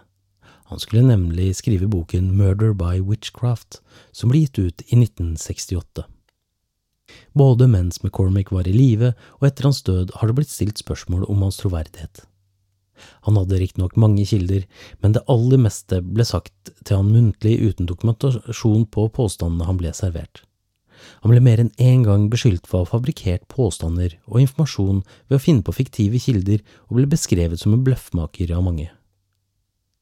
Han 0.70 0.78
skulle 0.78 1.02
nemlig 1.02 1.56
skrive 1.58 1.88
boken 1.90 2.30
Murder 2.38 2.72
by 2.78 3.00
Witchcraft, 3.02 3.80
som 4.12 4.30
ble 4.30 4.44
gitt 4.44 4.58
ut 4.58 4.84
i 4.86 4.98
1968. 5.00 6.06
Både 7.34 7.66
mens 7.66 8.02
McCormick 8.02 8.52
var 8.54 8.68
i 8.68 8.74
live 8.74 9.14
og 9.40 9.48
etter 9.48 9.66
hans 9.66 9.82
død 9.86 10.14
har 10.18 10.30
det 10.30 10.36
blitt 10.38 10.52
stilt 10.52 10.78
spørsmål 10.78 11.26
om 11.26 11.42
hans 11.42 11.58
troverdighet. 11.58 12.22
Han 13.26 13.38
hadde 13.40 13.58
riktignok 13.58 13.96
mange 13.96 14.26
kilder, 14.28 14.66
men 15.00 15.16
det 15.16 15.24
aller 15.32 15.58
meste 15.62 16.02
ble 16.04 16.26
sagt 16.28 16.72
til 16.84 17.00
han 17.00 17.10
muntlig 17.10 17.56
uten 17.64 17.88
dokumentasjon 17.88 18.86
på 18.92 19.08
påstandene 19.16 19.66
han 19.66 19.80
ble 19.80 19.94
servert. 19.96 20.44
Han 21.22 21.32
ble 21.32 21.42
mer 21.44 21.62
enn 21.62 21.72
én 21.78 22.04
gang 22.06 22.28
beskyldt 22.32 22.68
for 22.68 22.80
å 22.80 22.86
ha 22.86 22.92
fabrikkert 22.94 23.48
påstander 23.52 24.16
og 24.26 24.40
informasjon 24.42 25.02
ved 25.28 25.36
å 25.38 25.42
finne 25.42 25.66
på 25.66 25.76
fiktive 25.76 26.20
kilder 26.22 26.64
og 26.88 26.96
ble 26.98 27.10
beskrevet 27.10 27.60
som 27.60 27.76
en 27.76 27.84
bløffmaker 27.86 28.52
av 28.56 28.64
mange. 28.66 28.90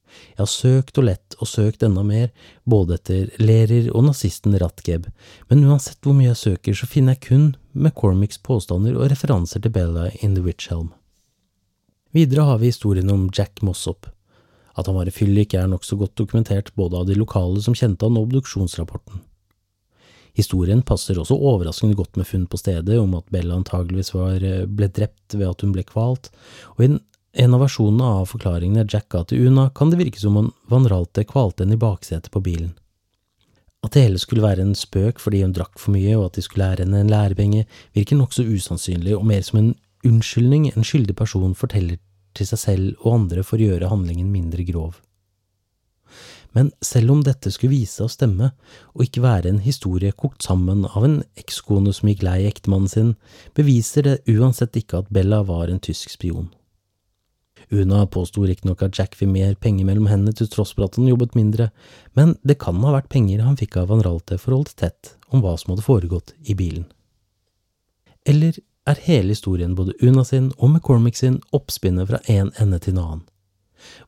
Jeg 0.08 0.40
har 0.40 0.50
søkt 0.50 0.98
og 1.00 1.06
lett 1.08 1.36
og 1.38 1.50
søkt 1.50 1.82
enda 1.84 2.02
mer, 2.06 2.30
både 2.64 2.96
etter 2.96 3.32
Lerer 3.42 3.90
og 3.92 4.06
nazisten 4.06 4.56
Ratgeb, 4.60 5.08
men 5.50 5.66
uansett 5.68 6.00
hvor 6.02 6.16
mye 6.16 6.30
jeg 6.30 6.42
søker, 6.42 6.78
så 6.78 6.88
finner 6.88 7.16
jeg 7.16 7.26
kun 7.28 7.48
McCormicks 7.74 8.40
påstander 8.46 8.96
og 8.96 9.10
referanser 9.12 9.62
til 9.62 9.74
Bella 9.74 10.08
in 10.22 10.34
the 10.38 10.44
Witch 10.44 10.72
Helm. 10.72 10.92
Videre 12.16 12.46
har 12.48 12.62
vi 12.62 12.72
historien 12.72 13.10
om 13.12 13.28
Jack 13.34 13.60
Mossop. 13.62 14.08
At 14.78 14.86
han 14.86 14.96
var 14.96 15.10
i 15.10 15.12
fyllik 15.12 15.54
er 15.58 15.68
nokså 15.68 15.98
godt 16.00 16.16
dokumentert 16.16 16.72
både 16.78 17.02
av 17.02 17.08
de 17.08 17.18
lokale 17.18 17.60
som 17.62 17.76
kjente 17.76 18.06
han 18.06 18.16
og 18.16 18.28
obduksjonsrapporten. 18.28 19.20
Historien 20.38 20.84
passer 20.86 21.18
også 21.18 21.34
overraskende 21.34 21.98
godt 21.98 22.18
med 22.18 22.28
funn 22.28 22.46
på 22.46 22.60
stedet 22.60 22.98
om 23.00 23.16
at 23.18 23.26
Bella 23.34 23.56
antageligvis 23.58 24.12
var, 24.14 24.38
eh, 24.38 24.66
ble 24.66 24.86
drept 24.86 25.34
ved 25.34 25.48
at 25.48 25.64
hun 25.64 25.72
ble 25.74 25.82
kvalt, 25.82 26.30
og 26.76 26.84
i 26.84 26.92
en 27.38 27.54
av 27.54 27.60
versjonene 27.60 28.10
av 28.20 28.28
forklaringene 28.30 28.86
Jack 28.88 29.08
ga 29.10 29.24
til 29.24 29.48
Una, 29.48 29.68
kan 29.70 29.90
det 29.90 29.98
virke 29.98 30.20
som 30.20 30.36
om 30.36 30.52
Van 30.70 30.86
Ralte 30.88 31.26
kvalte 31.26 31.64
henne 31.64 31.74
i 31.74 31.82
baksetet 31.82 32.30
på 32.30 32.42
bilen. 32.42 32.76
At 33.84 33.94
det 33.94 34.04
hele 34.06 34.18
skulle 34.18 34.42
være 34.42 34.64
en 34.64 34.74
spøk 34.74 35.20
fordi 35.22 35.42
hun 35.44 35.54
drakk 35.54 35.78
for 35.78 35.94
mye 35.94 36.16
og 36.16 36.30
at 36.30 36.38
de 36.38 36.42
skulle 36.42 36.66
lære 36.66 36.86
henne 36.86 37.02
en 37.02 37.12
lærepenge, 37.12 37.66
virker 37.94 38.18
nokså 38.18 38.46
usannsynlig 38.46 39.14
og 39.18 39.26
mer 39.26 39.42
som 39.46 39.60
en 39.60 39.74
unnskyldning 40.06 40.70
en 40.72 40.86
skyldig 40.86 41.14
person 41.18 41.54
forteller 41.58 41.98
til 42.34 42.46
seg 42.46 42.62
selv 42.62 43.04
og 43.04 43.14
andre 43.14 43.44
for 43.46 43.58
å 43.58 43.70
gjøre 43.70 43.90
handlingen 43.90 44.32
mindre 44.32 44.66
grov. 44.66 44.98
Men 46.56 46.70
selv 46.80 47.12
om 47.12 47.22
dette 47.24 47.50
skulle 47.52 47.76
vise 47.76 48.04
å 48.04 48.10
stemme, 48.10 48.52
og 48.96 49.04
ikke 49.04 49.24
være 49.24 49.50
en 49.52 49.62
historie 49.62 50.14
kokt 50.16 50.46
sammen 50.46 50.86
av 50.88 51.04
en 51.04 51.18
ekskone 51.38 51.92
som 51.94 52.08
gikk 52.08 52.24
lei 52.26 52.38
ektemannen 52.48 52.92
sin, 52.92 53.10
beviser 53.58 54.06
det 54.06 54.20
uansett 54.32 54.78
ikke 54.80 55.02
at 55.02 55.12
Bella 55.12 55.42
var 55.46 55.68
en 55.68 55.82
tysk 55.82 56.14
spion. 56.14 56.48
Una 57.70 58.06
påsto 58.08 58.46
riktignok 58.46 58.82
at 58.86 58.96
Jack 58.96 59.16
fikk 59.18 59.28
mer 59.28 59.56
penger 59.60 59.84
mellom 59.84 60.06
hendene 60.08 60.32
til 60.36 60.48
tross 60.48 60.72
for 60.72 60.86
at 60.86 60.96
han 60.96 61.08
jobbet 61.10 61.36
mindre, 61.36 61.68
men 62.16 62.36
det 62.46 62.56
kan 62.62 62.78
ha 62.84 62.94
vært 62.94 63.10
penger 63.12 63.42
han 63.44 63.58
fikk 63.60 63.76
av 63.82 63.90
Van 63.92 64.04
Ralte 64.04 64.38
for 64.40 64.54
å 64.54 64.62
holde 64.62 64.76
tett 64.78 65.16
om 65.28 65.42
hva 65.44 65.52
som 65.60 65.74
hadde 65.74 65.84
foregått 65.84 66.32
i 66.48 66.56
bilen. 66.56 66.86
Eller 68.28 68.56
er 68.88 69.02
hele 69.04 69.34
historien 69.34 69.74
både 69.76 69.96
Una 70.00 70.24
sin 70.24 70.48
og 70.56 70.70
McCormick 70.70 71.18
sin 71.18 71.42
oppspinnet 71.52 72.08
fra 72.08 72.22
en 72.32 72.54
ende 72.56 72.80
til 72.80 72.96
en 72.96 73.02
annen? 73.04 73.26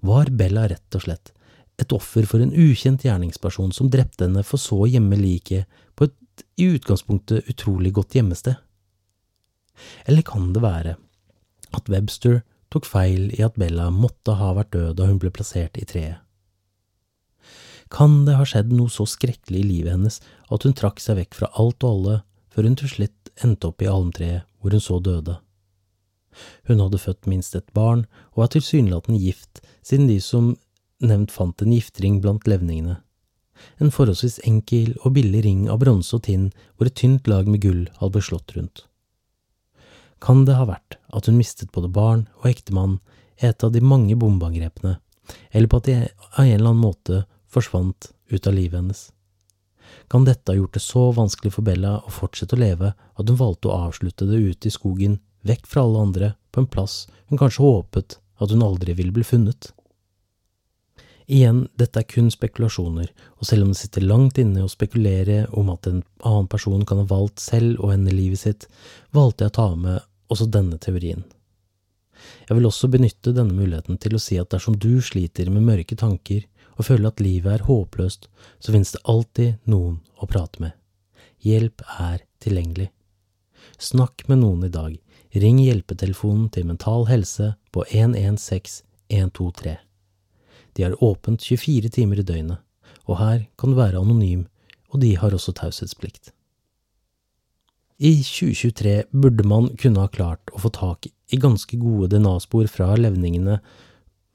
Var 0.00 0.32
Bella 0.40 0.64
rett 0.70 0.96
og 0.96 1.04
slett 1.04 1.34
et 1.80 1.92
offer 1.96 2.26
for 2.28 2.42
en 2.44 2.52
ukjent 2.52 3.04
gjerningsperson 3.06 3.72
som 3.74 3.90
drepte 3.92 4.26
henne 4.26 4.44
for 4.46 4.60
så 4.60 4.82
å 4.84 4.90
gjemme 4.90 5.18
liket 5.18 5.68
på 5.96 6.08
et 6.08 6.44
i 6.60 6.68
utgangspunktet 6.74 7.48
utrolig 7.52 7.92
godt 7.96 8.16
gjemmested? 8.16 8.56
Eller 10.04 10.24
kan 10.26 10.52
det 10.54 10.62
være 10.64 10.96
at 11.76 11.88
Webster 11.92 12.40
tok 12.70 12.86
feil 12.86 13.30
i 13.34 13.42
at 13.44 13.58
Bella 13.58 13.88
måtte 13.94 14.36
ha 14.38 14.52
vært 14.56 14.74
død 14.74 14.98
da 14.98 15.08
hun 15.10 15.18
ble 15.22 15.32
plassert 15.34 15.78
i 15.80 15.86
treet. 15.88 16.20
Kan 17.90 18.22
det 18.26 18.36
ha 18.38 18.46
skjedd 18.46 18.70
noe 18.70 18.92
så 18.92 19.06
skrekkelig 19.08 19.64
i 19.64 19.66
livet 19.66 19.96
hennes 19.96 20.20
at 20.54 20.66
hun 20.66 20.76
trakk 20.78 21.00
seg 21.02 21.18
vekk 21.18 21.40
fra 21.40 21.50
alt 21.58 21.82
og 21.82 21.96
alle 21.96 22.18
før 22.54 22.68
hun 22.68 22.76
til 22.78 22.92
slutt 22.92 23.32
endte 23.42 23.70
opp 23.70 23.82
i 23.82 23.90
almtreet 23.90 24.46
hvor 24.60 24.76
hun 24.76 24.84
så 24.84 25.00
døde? 25.02 25.40
Hun 26.70 26.78
hadde 26.78 27.02
født 27.02 27.26
minst 27.26 27.56
et 27.58 27.66
barn 27.74 28.04
og 28.30 28.44
var 28.44 28.52
tilsynelatende 28.54 29.18
gift, 29.18 29.58
siden 29.82 30.06
de 30.06 30.20
som 30.22 30.52
nevnt 31.00 31.32
fant 31.32 31.62
en 31.62 31.72
giftring 31.72 32.20
blant 32.20 32.46
levningene. 32.48 32.98
En 33.80 33.92
forholdsvis 33.92 34.40
enkel 34.48 34.94
og 35.02 35.14
billig 35.16 35.42
ring 35.44 35.66
av 35.72 35.82
bronse 35.82 36.14
og 36.16 36.24
tinn 36.28 36.48
hvor 36.76 36.88
et 36.88 36.96
tynt 36.96 37.28
lag 37.28 37.48
med 37.48 37.62
gull 37.64 37.84
hadde 37.98 38.14
blitt 38.14 38.28
slått 38.30 38.56
rundt. 38.56 38.84
Kan 40.20 40.44
det 40.44 40.56
ha 40.58 40.66
vært 40.68 40.98
at 41.16 41.28
hun 41.28 41.38
mistet 41.40 41.72
både 41.72 41.88
barn 41.92 42.26
og 42.40 42.50
ektemann 42.52 42.98
i 43.40 43.48
et 43.48 43.64
av 43.64 43.72
de 43.72 43.80
mange 43.80 44.16
bombeangrepene, 44.20 44.98
eller 45.52 45.70
på 45.70 45.80
at 45.80 45.88
de 45.88 45.96
av 46.02 46.42
en 46.44 46.52
eller 46.52 46.72
annen 46.72 46.84
måte 46.84 47.22
forsvant 47.48 48.12
ut 48.28 48.46
av 48.46 48.56
livet 48.56 48.80
hennes? 48.80 49.08
Kan 50.12 50.26
dette 50.26 50.52
ha 50.52 50.58
gjort 50.58 50.76
det 50.76 50.84
så 50.84 51.08
vanskelig 51.16 51.54
for 51.54 51.66
Bella 51.66 51.96
å 52.04 52.12
fortsette 52.14 52.56
å 52.56 52.60
leve 52.60 52.92
at 52.92 53.28
hun 53.28 53.40
valgte 53.40 53.70
å 53.70 53.80
avslutte 53.88 54.28
det 54.28 54.38
ute 54.38 54.68
i 54.68 54.74
skogen, 54.74 55.18
vekk 55.46 55.66
fra 55.66 55.86
alle 55.86 56.04
andre, 56.04 56.32
på 56.52 56.62
en 56.62 56.70
plass 56.70 57.06
hun 57.30 57.40
kanskje 57.40 57.64
håpet 57.64 58.18
at 58.40 58.52
hun 58.52 58.64
aldri 58.66 58.94
ville 58.98 59.14
bli 59.14 59.24
funnet? 59.26 59.72
Igjen, 61.30 61.68
dette 61.78 62.00
er 62.02 62.08
kun 62.10 62.26
spekulasjoner, 62.32 63.10
og 63.38 63.46
selv 63.46 63.62
om 63.62 63.70
det 63.70 63.78
sitter 63.78 64.02
langt 64.02 64.38
inne 64.42 64.64
å 64.66 64.70
spekulere 64.70 65.44
om 65.54 65.68
at 65.70 65.86
en 65.86 66.00
annen 66.26 66.48
person 66.50 66.82
kan 66.82 66.98
ha 66.98 67.06
valgt 67.06 67.38
selv 67.38 67.78
å 67.78 67.92
ende 67.94 68.10
livet 68.10 68.40
sitt, 68.42 68.66
valgte 69.14 69.46
jeg 69.46 69.52
å 69.52 69.58
ta 69.60 69.68
med 69.78 70.00
også 70.30 70.48
denne 70.50 70.78
teorien. 70.82 71.22
Jeg 72.48 72.58
vil 72.58 72.66
også 72.66 72.90
benytte 72.90 73.34
denne 73.36 73.54
muligheten 73.54 74.00
til 74.02 74.16
å 74.16 74.22
si 74.22 74.40
at 74.42 74.50
dersom 74.50 74.74
du 74.82 74.98
sliter 75.04 75.52
med 75.54 75.68
mørke 75.68 75.96
tanker 75.98 76.48
og 76.74 76.88
føler 76.88 77.12
at 77.12 77.22
livet 77.22 77.54
er 77.54 77.66
håpløst, 77.68 78.26
så 78.58 78.74
finnes 78.74 78.90
det 78.96 79.04
alltid 79.12 79.70
noen 79.70 80.00
å 80.18 80.28
prate 80.30 80.62
med. 80.64 80.74
Hjelp 81.46 81.84
er 82.00 82.24
tilgjengelig. 82.42 82.88
Snakk 83.78 84.26
med 84.28 84.42
noen 84.42 84.66
i 84.66 84.72
dag. 84.72 84.96
Ring 85.30 85.60
hjelpetelefonen 85.62 86.50
til 86.50 86.66
Mental 86.72 87.06
Helse 87.08 87.54
på 87.70 87.86
116 87.86 88.82
123. 89.10 89.89
De 90.76 90.86
har 90.86 90.98
åpent 91.04 91.42
24 91.42 91.90
timer 91.96 92.20
i 92.20 92.26
døgnet, 92.26 92.58
og 93.08 93.18
her 93.20 93.46
kan 93.58 93.72
du 93.72 93.78
være 93.80 94.00
anonym, 94.00 94.46
og 94.90 95.00
de 95.02 95.14
har 95.16 95.34
også 95.34 95.54
taushetsplikt. 95.56 96.32
I 98.00 98.14
2023 98.24 99.02
burde 99.12 99.44
man 99.44 99.68
kunne 99.76 100.00
ha 100.00 100.08
klart 100.08 100.52
å 100.54 100.62
få 100.62 100.70
tak 100.72 101.06
i 101.06 101.38
ganske 101.38 101.76
gode 101.76 102.08
DNA-spor 102.14 102.70
fra 102.72 102.94
levningene 102.96 103.58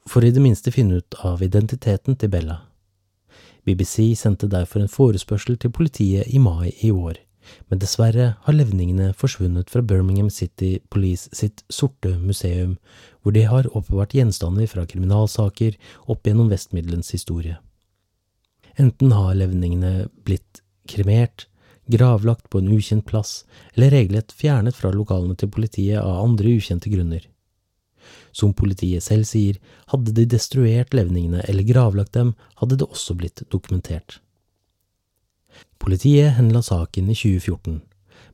for 0.06 0.22
i 0.22 0.30
det 0.32 0.44
minste 0.44 0.74
finne 0.74 1.02
ut 1.02 1.18
av 1.26 1.42
identiteten 1.42 2.18
til 2.22 2.30
Bella. 2.30 2.60
BBC 3.66 4.14
sendte 4.20 4.50
derfor 4.52 4.84
en 4.84 4.92
forespørsel 4.92 5.58
til 5.58 5.74
politiet 5.74 6.30
i 6.30 6.38
mai 6.38 6.76
i 6.86 6.92
år, 6.94 7.18
men 7.70 7.82
dessverre 7.82 8.36
har 8.46 8.58
levningene 8.58 9.14
forsvunnet 9.18 9.72
fra 9.74 9.82
Birmingham 9.82 10.30
City 10.30 10.78
Police 10.94 11.30
sitt 11.34 11.66
sorte 11.74 12.14
museum, 12.22 12.78
hvor 13.26 13.34
de 13.34 13.42
har 13.50 13.66
oppbevart 13.74 14.14
gjenstander 14.14 14.70
fra 14.70 14.86
kriminalsaker 14.86 15.80
opp 16.06 16.28
gjennom 16.30 16.52
Vestmiddelens 16.52 17.10
historie. 17.16 17.58
Enten 18.78 19.16
har 19.18 19.34
levningene 19.34 20.12
blitt 20.28 20.62
kremert, 20.86 21.48
gravlagt 21.90 22.52
på 22.54 22.62
en 22.62 22.70
ukjent 22.76 23.06
plass, 23.10 23.40
eller 23.74 23.90
regelrett 23.96 24.30
fjernet 24.30 24.78
fra 24.78 24.92
lokalene 24.94 25.34
til 25.42 25.50
politiet 25.50 26.04
av 26.04 26.22
andre 26.22 26.54
ukjente 26.60 26.92
grunner. 26.94 27.26
Som 28.30 28.54
politiet 28.54 29.02
selv 29.02 29.26
sier, 29.26 29.58
hadde 29.90 30.14
de 30.14 30.28
destruert 30.30 30.94
levningene 30.94 31.42
eller 31.50 31.66
gravlagt 31.66 32.14
dem, 32.14 32.36
hadde 32.62 32.78
det 32.78 32.86
også 32.86 33.18
blitt 33.18 33.42
dokumentert. 33.50 34.20
Politiet 35.82 36.36
henla 36.38 36.62
saken 36.62 37.10
i 37.10 37.18
2014, 37.18 37.80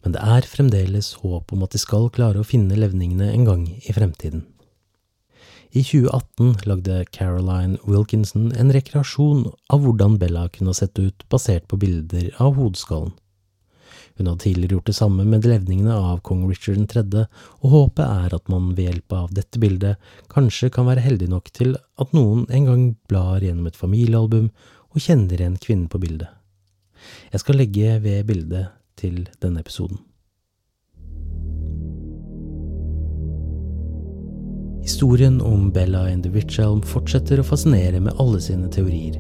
men 0.04 0.16
det 0.16 0.24
er 0.36 0.52
fremdeles 0.52 1.14
håp 1.22 1.54
om 1.54 1.64
at 1.64 1.76
de 1.76 1.80
skal 1.80 2.10
klare 2.12 2.42
å 2.42 2.48
finne 2.48 2.76
levningene 2.76 3.30
en 3.32 3.48
gang 3.48 3.68
i 3.72 3.96
fremtiden. 3.96 4.51
I 5.72 5.84
2018 5.84 6.66
lagde 6.68 7.06
Caroline 7.06 7.78
Wilkinson 7.84 8.52
en 8.52 8.74
rekreasjon 8.76 9.46
av 9.72 9.86
hvordan 9.86 10.18
Bella 10.20 10.50
kunne 10.52 10.74
ha 10.74 10.76
sett 10.76 11.00
ut 11.00 11.24
basert 11.32 11.70
på 11.72 11.80
bilder 11.80 12.28
av 12.44 12.58
hodeskallen. 12.60 13.14
Hun 14.18 14.28
hadde 14.28 14.44
tidligere 14.44 14.76
gjort 14.76 14.90
det 14.92 14.98
samme 14.98 15.24
med 15.24 15.48
levningene 15.48 15.96
av 15.96 16.20
kong 16.28 16.44
Richard 16.50 16.84
3., 16.92 17.24
og 17.64 17.72
håpet 17.72 18.04
er 18.04 18.36
at 18.36 18.52
man 18.52 18.74
ved 18.76 18.90
hjelp 18.90 19.16
av 19.16 19.32
dette 19.32 19.64
bildet 19.64 20.12
kanskje 20.36 20.74
kan 20.76 20.92
være 20.92 21.08
heldig 21.08 21.32
nok 21.32 21.48
til 21.56 21.78
at 21.80 22.12
noen 22.12 22.44
en 22.52 22.68
gang 22.68 22.86
blar 23.08 23.40
gjennom 23.40 23.72
et 23.72 23.80
familiealbum 23.80 24.52
og 24.92 25.00
kjenner 25.08 25.40
igjen 25.40 25.56
kvinnen 25.56 25.88
på 25.88 26.04
bildet. 26.04 26.28
Jeg 27.32 27.46
skal 27.46 27.64
legge 27.64 27.96
ved 28.04 28.28
bildet 28.28 28.76
til 29.00 29.24
denne 29.40 29.64
episoden. 29.64 30.04
Historien 34.82 35.42
om 35.42 35.72
Bella 35.72 36.08
and 36.10 36.24
the 36.24 36.30
Witch 36.30 36.60
Elm 36.60 36.82
fortsetter 36.82 37.40
å 37.40 37.46
fascinere 37.46 38.00
med 38.02 38.18
alle 38.20 38.42
sine 38.42 38.70
teorier. 38.74 39.20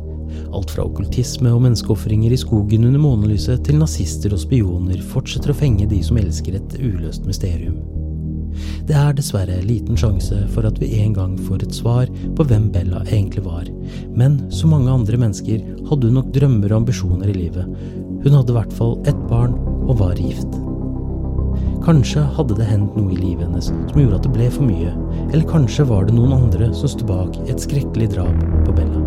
Alt 0.55 0.71
fra 0.73 0.85
okkultisme 0.87 1.51
og 1.53 1.61
menneskeofringer 1.67 2.33
i 2.33 2.39
skogen 2.39 2.87
under 2.87 3.01
månelyset 3.03 3.61
til 3.67 3.77
nazister 3.79 4.33
og 4.33 4.41
spioner 4.41 5.03
fortsetter 5.13 5.53
å 5.53 5.57
fenge 5.57 5.87
de 5.91 6.01
som 6.03 6.17
elsker 6.19 6.57
et 6.57 6.77
uløst 6.81 7.27
mysterium. 7.29 7.77
Det 8.87 8.97
er 8.97 9.13
dessverre 9.15 9.61
liten 9.63 9.95
sjanse 9.99 10.41
for 10.51 10.67
at 10.67 10.81
vi 10.81 10.89
en 10.99 11.13
gang 11.15 11.37
får 11.45 11.67
et 11.67 11.77
svar 11.77 12.09
på 12.35 12.47
hvem 12.49 12.67
Bella 12.73 13.03
egentlig 13.05 13.45
var, 13.45 13.69
men 14.17 14.41
som 14.51 14.73
mange 14.75 14.91
andre 14.91 15.21
mennesker 15.21 15.61
hadde 15.87 16.09
hun 16.09 16.19
nok 16.19 16.33
drømmer 16.35 16.73
og 16.73 16.81
ambisjoner 16.81 17.31
i 17.31 17.37
livet. 17.37 17.69
Hun 18.25 18.35
hadde 18.35 18.51
i 18.51 18.59
hvert 18.59 18.75
fall 18.75 18.99
ett 19.05 19.23
barn 19.29 19.55
og 19.85 19.97
var 20.01 20.19
gift. 20.19 20.59
Kanskje 21.81 22.21
hadde 22.35 22.55
det 22.59 22.67
hendt 22.69 22.93
noe 22.93 23.09
i 23.09 23.17
livet 23.17 23.47
hennes 23.47 23.71
som 23.71 23.97
gjorde 23.97 24.19
at 24.19 24.25
det 24.27 24.33
ble 24.35 24.49
for 24.53 24.67
mye, 24.67 24.91
eller 25.31 25.47
kanskje 25.49 25.87
var 25.89 26.05
det 26.05 26.13
noen 26.13 26.35
andre 26.35 26.69
som 26.77 26.91
sto 26.91 27.07
bak 27.09 27.39
et 27.49 27.63
skrekkelig 27.63 28.11
drap 28.13 28.43
på 28.67 28.75
Bella. 28.77 29.01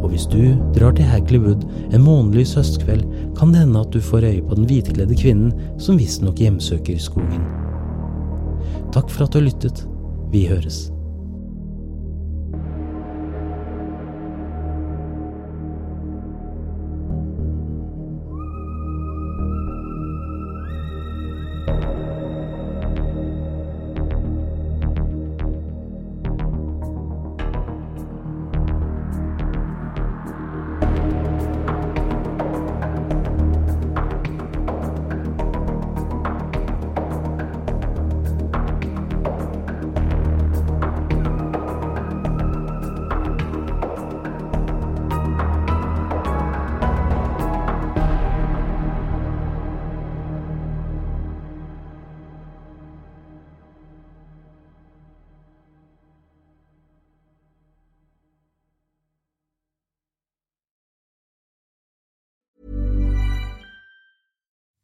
Og 0.00 0.08
hvis 0.10 0.24
du 0.32 0.56
drar 0.74 0.96
til 0.96 1.06
Hagleywood 1.06 1.66
en 1.90 2.04
månelys 2.04 2.54
høstkveld, 2.56 3.04
kan 3.38 3.52
det 3.52 3.64
hende 3.66 3.82
at 3.84 3.92
du 3.92 4.00
får 4.00 4.24
øye 4.30 4.46
på 4.46 4.56
den 4.56 4.70
hvitkledde 4.70 5.18
kvinnen 5.20 5.76
som 5.82 6.00
visstnok 6.00 6.40
hjemsøker 6.40 6.96
skogen. 7.02 7.44
Takk 8.96 9.12
for 9.12 9.26
at 9.26 9.36
du 9.36 9.42
har 9.42 9.46
lyttet. 9.50 9.84
Vi 10.32 10.46
høres. 10.48 10.88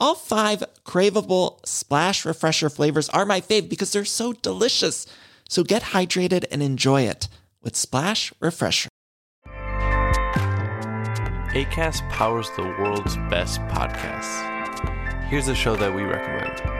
All 0.00 0.14
five 0.14 0.64
craveable 0.84 1.64
splash 1.66 2.24
refresher 2.24 2.70
flavors 2.70 3.10
are 3.10 3.26
my 3.26 3.42
fave 3.42 3.68
because 3.68 3.92
they're 3.92 4.06
so 4.06 4.32
delicious. 4.32 5.06
So 5.46 5.62
get 5.62 5.82
hydrated 5.82 6.46
and 6.50 6.62
enjoy 6.62 7.02
it 7.02 7.28
with 7.62 7.76
Splash 7.76 8.32
Refresher. 8.40 8.88
ACAST 11.52 12.08
powers 12.08 12.48
the 12.56 12.62
world's 12.62 13.16
best 13.28 13.60
podcasts. 13.62 14.48
Here's 15.24 15.48
a 15.48 15.54
show 15.54 15.76
that 15.76 15.94
we 15.94 16.02
recommend. 16.02 16.79